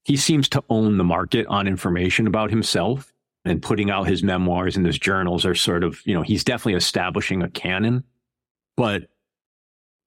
He 0.04 0.16
seems 0.16 0.48
to 0.50 0.64
own 0.68 0.96
the 0.96 1.04
market 1.04 1.46
on 1.46 1.68
information 1.68 2.26
about 2.26 2.50
himself 2.50 3.12
and 3.44 3.60
putting 3.60 3.90
out 3.90 4.08
his 4.08 4.22
memoirs 4.22 4.76
and 4.76 4.86
his 4.86 4.98
journals 4.98 5.44
are 5.44 5.54
sort 5.54 5.84
of, 5.84 6.00
you 6.06 6.14
know, 6.14 6.22
he's 6.22 6.44
definitely 6.44 6.74
establishing 6.74 7.42
a 7.42 7.50
canon, 7.50 8.04
but 8.76 9.08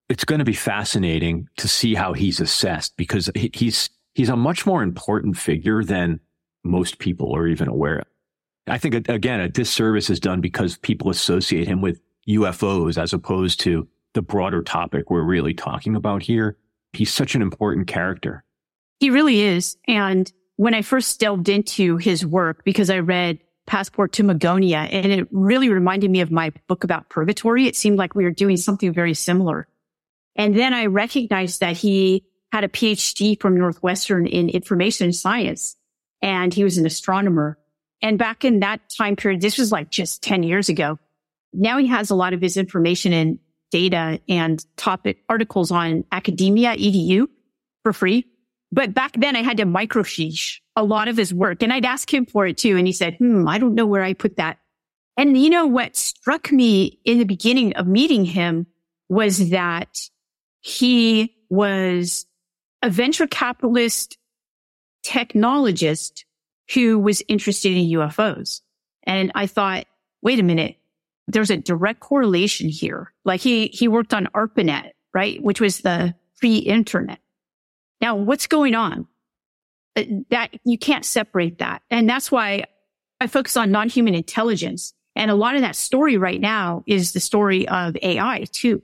it's 0.09 0.25
going 0.25 0.39
to 0.39 0.45
be 0.45 0.53
fascinating 0.53 1.47
to 1.57 1.67
see 1.67 1.95
how 1.95 2.13
he's 2.13 2.39
assessed 2.39 2.95
because 2.97 3.29
he's, 3.35 3.89
he's 4.13 4.29
a 4.29 4.35
much 4.35 4.65
more 4.65 4.83
important 4.83 5.37
figure 5.37 5.83
than 5.83 6.19
most 6.63 6.99
people 6.99 7.35
are 7.35 7.47
even 7.47 7.67
aware 7.67 7.99
of. 7.99 8.07
I 8.67 8.77
think, 8.77 9.07
again, 9.09 9.39
a 9.39 9.49
disservice 9.49 10.09
is 10.09 10.19
done 10.19 10.41
because 10.41 10.77
people 10.77 11.09
associate 11.09 11.67
him 11.67 11.81
with 11.81 12.01
UFOs 12.27 13.01
as 13.01 13.13
opposed 13.13 13.59
to 13.61 13.87
the 14.13 14.21
broader 14.21 14.63
topic 14.63 15.09
we're 15.09 15.21
really 15.21 15.53
talking 15.53 15.95
about 15.95 16.23
here. 16.23 16.57
He's 16.93 17.13
such 17.13 17.35
an 17.35 17.41
important 17.41 17.87
character. 17.87 18.43
He 18.99 19.09
really 19.09 19.41
is. 19.41 19.77
And 19.87 20.31
when 20.55 20.73
I 20.73 20.81
first 20.81 21.19
delved 21.19 21.49
into 21.49 21.97
his 21.97 22.25
work, 22.25 22.63
because 22.63 22.89
I 22.89 22.99
read 22.99 23.39
Passport 23.65 24.13
to 24.13 24.23
Magonia, 24.23 24.87
and 24.91 25.11
it 25.11 25.27
really 25.31 25.69
reminded 25.69 26.11
me 26.11 26.21
of 26.21 26.31
my 26.31 26.51
book 26.67 26.83
about 26.83 27.09
purgatory. 27.09 27.67
It 27.67 27.75
seemed 27.75 27.97
like 27.97 28.15
we 28.15 28.23
were 28.23 28.31
doing 28.31 28.57
something 28.57 28.93
very 28.93 29.13
similar. 29.13 29.67
And 30.35 30.55
then 30.55 30.73
I 30.73 30.85
recognized 30.85 31.61
that 31.61 31.77
he 31.77 32.25
had 32.51 32.63
a 32.63 32.69
PhD 32.69 33.39
from 33.39 33.57
Northwestern 33.57 34.27
in 34.27 34.49
information 34.49 35.13
science, 35.13 35.75
and 36.21 36.53
he 36.53 36.63
was 36.63 36.77
an 36.77 36.85
astronomer. 36.85 37.57
And 38.01 38.19
back 38.19 38.45
in 38.45 38.59
that 38.59 38.81
time 38.95 39.15
period, 39.15 39.41
this 39.41 39.57
was 39.57 39.71
like 39.71 39.89
just 39.89 40.21
10 40.21 40.43
years 40.43 40.69
ago. 40.69 40.99
Now 41.53 41.77
he 41.77 41.87
has 41.87 42.09
a 42.09 42.15
lot 42.15 42.33
of 42.33 42.41
his 42.41 42.57
information 42.57 43.13
and 43.13 43.39
data 43.71 44.19
and 44.29 44.63
topic 44.77 45.19
articles 45.29 45.71
on 45.71 46.03
academia, 46.11 46.75
edu 46.75 47.27
for 47.83 47.93
free. 47.93 48.25
But 48.71 48.93
back 48.93 49.13
then 49.17 49.35
I 49.35 49.41
had 49.41 49.57
to 49.57 49.65
microfiche 49.65 50.59
a 50.75 50.83
lot 50.83 51.07
of 51.07 51.17
his 51.17 51.33
work 51.33 51.63
and 51.63 51.71
I'd 51.71 51.85
ask 51.85 52.13
him 52.13 52.25
for 52.25 52.45
it 52.45 52.57
too. 52.57 52.77
And 52.77 52.85
he 52.85 52.93
said, 52.93 53.15
Hmm, 53.15 53.47
I 53.47 53.57
don't 53.57 53.75
know 53.75 53.85
where 53.85 54.03
I 54.03 54.13
put 54.13 54.37
that. 54.37 54.59
And 55.17 55.37
you 55.37 55.49
know, 55.49 55.65
what 55.65 55.95
struck 55.95 56.51
me 56.51 56.99
in 57.05 57.19
the 57.19 57.25
beginning 57.25 57.73
of 57.73 57.87
meeting 57.87 58.25
him 58.25 58.67
was 59.07 59.49
that 59.49 59.97
he 60.61 61.35
was 61.49 62.25
a 62.81 62.89
venture 62.89 63.27
capitalist 63.27 64.17
technologist 65.05 66.23
who 66.73 66.99
was 66.99 67.21
interested 67.27 67.73
in 67.73 67.91
UFOs. 67.99 68.61
And 69.03 69.31
I 69.35 69.47
thought, 69.47 69.85
wait 70.21 70.39
a 70.39 70.43
minute, 70.43 70.77
there's 71.27 71.49
a 71.49 71.57
direct 71.57 71.99
correlation 71.99 72.69
here. 72.69 73.13
Like 73.23 73.41
he, 73.41 73.67
he 73.67 73.87
worked 73.87 74.13
on 74.13 74.27
ARPANET, 74.33 74.91
right? 75.13 75.41
Which 75.41 75.61
was 75.61 75.79
the 75.79 76.15
pre 76.39 76.57
internet. 76.57 77.19
Now, 78.01 78.15
what's 78.15 78.47
going 78.47 78.75
on? 78.75 79.07
Uh, 79.95 80.03
that 80.29 80.51
you 80.65 80.77
can't 80.77 81.05
separate 81.05 81.59
that. 81.59 81.81
And 81.89 82.09
that's 82.09 82.31
why 82.31 82.65
I 83.21 83.27
focus 83.27 83.55
on 83.55 83.71
non-human 83.71 84.13
intelligence. 84.13 84.93
And 85.15 85.31
a 85.31 85.35
lot 85.35 85.55
of 85.55 85.61
that 85.61 85.75
story 85.75 86.17
right 86.17 86.41
now 86.41 86.83
is 86.85 87.13
the 87.13 87.19
story 87.19 87.67
of 87.67 87.95
AI 88.01 88.45
too. 88.51 88.81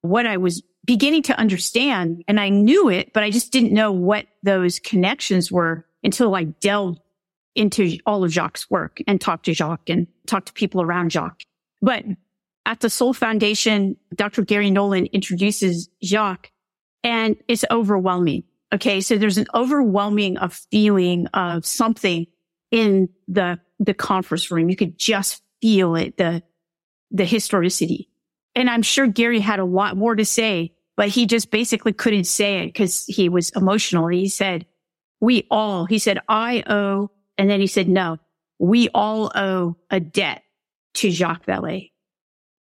What 0.00 0.26
I 0.26 0.38
was 0.38 0.62
beginning 0.86 1.22
to 1.24 1.38
understand 1.38 2.24
and 2.26 2.40
I 2.40 2.48
knew 2.48 2.88
it, 2.88 3.12
but 3.12 3.22
I 3.22 3.30
just 3.30 3.52
didn't 3.52 3.72
know 3.72 3.92
what 3.92 4.26
those 4.42 4.78
connections 4.78 5.52
were 5.52 5.84
until 6.02 6.34
I 6.34 6.44
delved 6.44 7.00
into 7.56 7.98
all 8.06 8.24
of 8.24 8.30
Jacques' 8.30 8.60
work 8.70 9.00
and 9.06 9.20
talk 9.20 9.42
to 9.44 9.54
Jacques 9.54 9.88
and 9.88 10.06
talk 10.26 10.44
to 10.46 10.52
people 10.52 10.82
around 10.82 11.10
Jacques. 11.10 11.42
But 11.82 12.04
at 12.66 12.80
the 12.80 12.90
Sol 12.90 13.12
Foundation, 13.12 13.96
Dr. 14.14 14.42
Garry 14.42 14.70
Nolan 14.70 15.06
introduces 15.06 15.88
Jacques 16.02 16.50
and 17.02 17.36
it's 17.48 17.64
overwhelming. 17.70 18.44
Okay. 18.74 19.00
So 19.00 19.16
there's 19.16 19.38
an 19.38 19.46
overwhelming 19.54 20.36
of 20.38 20.52
feeling 20.70 21.28
of 21.28 21.64
something 21.64 22.26
in 22.70 23.08
the, 23.28 23.60
the 23.78 23.94
conference 23.94 24.50
room. 24.50 24.68
You 24.68 24.76
could 24.76 24.98
just 24.98 25.42
feel 25.62 25.94
it, 25.94 26.16
the, 26.16 26.42
the 27.10 27.24
historicity. 27.24 28.08
And 28.54 28.68
I'm 28.68 28.82
sure 28.82 29.06
Garry 29.06 29.38
had 29.38 29.60
a 29.60 29.64
lot 29.64 29.96
more 29.96 30.16
to 30.16 30.24
say, 30.24 30.74
but 30.96 31.08
he 31.08 31.26
just 31.26 31.50
basically 31.50 31.92
couldn't 31.92 32.24
say 32.24 32.60
it 32.60 32.66
because 32.66 33.04
he 33.06 33.28
was 33.28 33.50
emotional. 33.50 34.08
He 34.08 34.28
said, 34.28 34.66
we 35.20 35.46
all, 35.50 35.84
he 35.86 35.98
said, 35.98 36.18
I 36.28 36.64
owe, 36.66 37.10
and 37.38 37.50
then 37.50 37.60
he 37.60 37.66
said, 37.66 37.88
no, 37.88 38.18
we 38.58 38.88
all 38.94 39.30
owe 39.34 39.76
a 39.90 40.00
debt 40.00 40.42
to 40.94 41.10
Jacques 41.10 41.46
Vallée. 41.46 41.90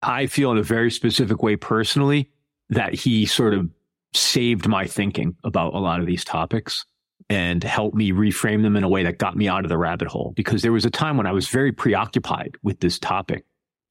I 0.03 0.27
feel 0.27 0.53
in 0.53 0.59
a 0.59 0.63
very 0.63 0.91
specific 0.91 1.43
way 1.43 1.57
personally 1.57 2.31
that 2.71 2.95
he 2.95 3.27
sort 3.27 3.55
of 3.55 3.69
saved 4.15 4.67
my 4.67 4.87
thinking 4.87 5.37
about 5.45 5.75
a 5.75 5.79
lot 5.79 6.01
of 6.01 6.07
these 6.07 6.25
topics 6.25 6.85
and 7.29 7.63
helped 7.63 7.95
me 7.95 8.13
reframe 8.13 8.63
them 8.63 8.77
in 8.77 8.83
a 8.83 8.89
way 8.89 9.05
that 9.05 9.19
got 9.19 9.37
me 9.37 9.49
out 9.49 9.65
of 9.65 9.69
the 9.69 9.79
rabbit 9.79 10.09
hole. 10.09 10.33
Because 10.37 10.63
there 10.63 10.73
was 10.73 10.85
a 10.85 10.91
time 10.91 11.17
when 11.17 11.27
I 11.27 11.33
was 11.33 11.49
very 11.49 11.71
preoccupied 11.71 12.57
with 12.63 12.81
this 12.81 12.99
topic 12.99 13.45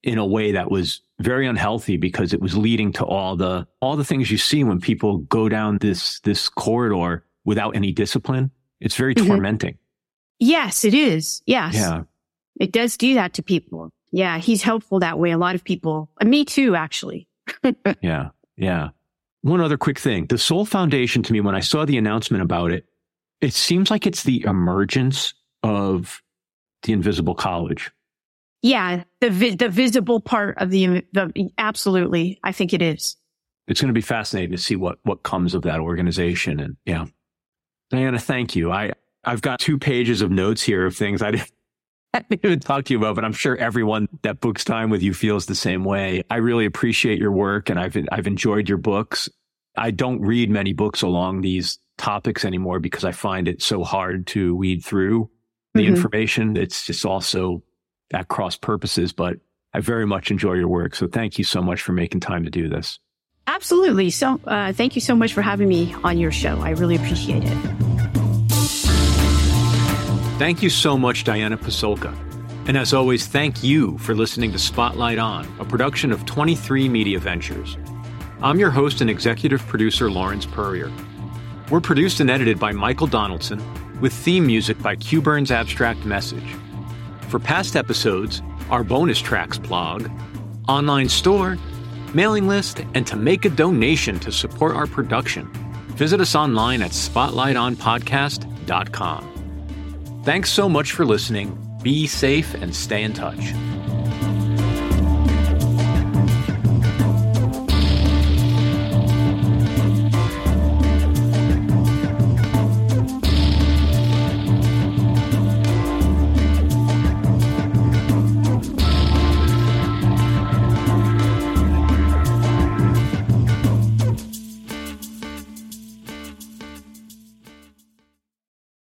in 0.03 0.17
a 0.17 0.25
way 0.25 0.51
that 0.53 0.71
was 0.71 1.01
very 1.19 1.47
unhealthy 1.47 1.97
because 1.97 2.33
it 2.33 2.41
was 2.41 2.57
leading 2.57 2.91
to 2.93 3.05
all 3.05 3.35
the 3.35 3.67
all 3.81 3.97
the 3.97 4.05
things 4.05 4.31
you 4.31 4.37
see 4.37 4.63
when 4.63 4.79
people 4.79 5.19
go 5.19 5.49
down 5.49 5.77
this 5.79 6.19
this 6.21 6.47
corridor 6.49 7.25
without 7.45 7.75
any 7.75 7.91
discipline. 7.91 8.51
It's 8.79 8.95
very 8.95 9.13
mm-hmm. 9.13 9.27
tormenting. 9.27 9.77
Yes, 10.39 10.85
it 10.85 10.93
is. 10.93 11.41
Yes. 11.45 11.75
Yeah. 11.75 12.03
It 12.59 12.71
does 12.71 12.97
do 12.97 13.13
that 13.15 13.33
to 13.35 13.43
people. 13.43 13.91
Yeah, 14.11 14.37
he's 14.39 14.63
helpful 14.63 14.99
that 14.99 15.19
way. 15.19 15.31
A 15.31 15.37
lot 15.37 15.55
of 15.55 15.63
people, 15.63 16.09
uh, 16.21 16.25
me 16.25 16.45
too, 16.45 16.75
actually. 16.75 17.27
yeah. 18.01 18.29
Yeah. 18.57 18.89
One 19.41 19.61
other 19.61 19.77
quick 19.77 19.99
thing. 19.99 20.25
The 20.25 20.37
Sol 20.37 20.65
Foundation 20.65 21.23
to 21.23 21.33
me, 21.33 21.41
when 21.41 21.55
I 21.55 21.61
saw 21.61 21.85
the 21.85 21.97
announcement 21.97 22.43
about 22.43 22.71
it, 22.71 22.85
it 23.39 23.53
seems 23.53 23.89
like 23.89 24.05
it's 24.05 24.23
the 24.23 24.43
emergence 24.45 25.33
of 25.63 26.21
the 26.83 26.93
invisible 26.93 27.35
college. 27.35 27.91
Yeah, 28.61 29.03
the 29.21 29.29
vi- 29.29 29.55
the 29.55 29.69
visible 29.69 30.19
part 30.19 30.57
of 30.57 30.69
the, 30.69 31.05
the 31.13 31.49
absolutely, 31.57 32.39
I 32.43 32.51
think 32.51 32.73
it 32.73 32.81
is. 32.81 33.15
It's 33.67 33.79
going 33.79 33.87
to 33.87 33.93
be 33.93 34.01
fascinating 34.01 34.51
to 34.51 34.57
see 34.57 34.75
what 34.75 34.99
what 35.03 35.23
comes 35.23 35.53
of 35.53 35.61
that 35.61 35.79
organization, 35.79 36.59
and 36.59 36.75
yeah, 36.85 37.05
Diana, 37.89 38.19
thank 38.19 38.57
you. 38.57 38.71
I 38.71 38.91
I've 39.23 39.41
got 39.41 39.59
two 39.59 39.77
pages 39.77 40.21
of 40.21 40.31
notes 40.31 40.61
here 40.61 40.85
of 40.85 40.95
things 40.95 41.21
I 41.21 41.31
didn't, 41.31 41.51
I 42.13 42.21
didn't 42.21 42.45
even 42.45 42.59
talk 42.59 42.85
to 42.85 42.93
you 42.93 42.99
about, 42.99 43.15
but 43.15 43.25
I'm 43.25 43.33
sure 43.33 43.55
everyone 43.57 44.07
that 44.23 44.39
books 44.39 44.63
time 44.63 44.89
with 44.89 45.03
you 45.03 45.13
feels 45.13 45.45
the 45.45 45.55
same 45.55 45.83
way. 45.83 46.23
I 46.29 46.37
really 46.37 46.65
appreciate 46.65 47.19
your 47.19 47.31
work, 47.31 47.69
and 47.69 47.79
I've 47.79 47.97
I've 48.11 48.27
enjoyed 48.27 48.67
your 48.67 48.77
books. 48.77 49.29
I 49.77 49.91
don't 49.91 50.21
read 50.21 50.49
many 50.49 50.73
books 50.73 51.01
along 51.01 51.41
these 51.41 51.79
topics 51.97 52.45
anymore 52.45 52.79
because 52.79 53.03
I 53.03 53.11
find 53.11 53.47
it 53.47 53.61
so 53.61 53.83
hard 53.83 54.25
to 54.27 54.55
weed 54.55 54.83
through 54.83 55.29
the 55.73 55.81
mm-hmm. 55.81 55.95
information. 55.95 56.57
It's 56.57 56.85
just 56.85 57.05
also 57.05 57.63
at 58.13 58.27
cross 58.27 58.55
purposes, 58.55 59.13
but 59.13 59.37
I 59.73 59.81
very 59.81 60.07
much 60.07 60.31
enjoy 60.31 60.53
your 60.53 60.67
work. 60.67 60.95
So 60.95 61.07
thank 61.07 61.37
you 61.37 61.43
so 61.43 61.61
much 61.61 61.81
for 61.81 61.91
making 61.93 62.21
time 62.21 62.43
to 62.45 62.49
do 62.49 62.67
this. 62.67 62.99
Absolutely. 63.45 64.09
So 64.09 64.39
uh, 64.45 64.73
thank 64.73 64.95
you 64.95 65.01
so 65.01 65.15
much 65.15 65.33
for 65.33 65.41
having 65.41 65.67
me 65.67 65.95
on 66.03 66.17
your 66.17 66.31
show. 66.31 66.59
I 66.59 66.71
really 66.71 66.95
appreciate 66.95 67.43
it. 67.43 67.98
Thank 70.39 70.63
you 70.63 70.69
so 70.69 70.97
much, 70.97 71.25
Diana 71.25 71.57
Pasulka. 71.57 72.15
And 72.65 72.77
as 72.77 72.93
always, 72.93 73.27
thank 73.27 73.61
you 73.61 73.97
for 73.97 74.15
listening 74.15 74.53
to 74.53 74.57
Spotlight 74.57 75.19
On, 75.19 75.45
a 75.59 75.65
production 75.65 76.13
of 76.13 76.25
23 76.25 76.87
Media 76.87 77.19
Ventures. 77.19 77.77
I'm 78.41 78.57
your 78.57 78.71
host 78.71 79.01
and 79.01 79.09
executive 79.09 79.59
producer, 79.67 80.09
Lawrence 80.09 80.45
Peryer. 80.45 80.89
We're 81.69 81.81
produced 81.81 82.21
and 82.21 82.29
edited 82.29 82.57
by 82.57 82.71
Michael 82.71 83.07
Donaldson, 83.07 83.61
with 83.99 84.13
theme 84.13 84.47
music 84.47 84.81
by 84.81 84.95
Q 84.95 85.21
Burns 85.21 85.51
Abstract 85.51 86.05
Message. 86.05 86.55
For 87.27 87.39
past 87.39 87.75
episodes, 87.75 88.41
our 88.69 88.85
bonus 88.85 89.19
tracks 89.19 89.57
blog, 89.57 90.09
online 90.69 91.09
store, 91.09 91.57
mailing 92.13 92.47
list, 92.47 92.79
and 92.93 93.05
to 93.07 93.17
make 93.17 93.43
a 93.43 93.49
donation 93.49 94.17
to 94.19 94.31
support 94.31 94.73
our 94.73 94.87
production, 94.87 95.51
visit 95.97 96.21
us 96.21 96.33
online 96.33 96.81
at 96.81 96.91
spotlightonpodcast.com. 96.91 99.38
Thanks 100.29 100.51
so 100.51 100.69
much 100.69 100.91
for 100.91 101.07
listening. 101.07 101.57
Be 101.81 102.05
safe 102.05 102.53
and 102.53 102.75
stay 102.75 103.01
in 103.01 103.13
touch. 103.13 103.51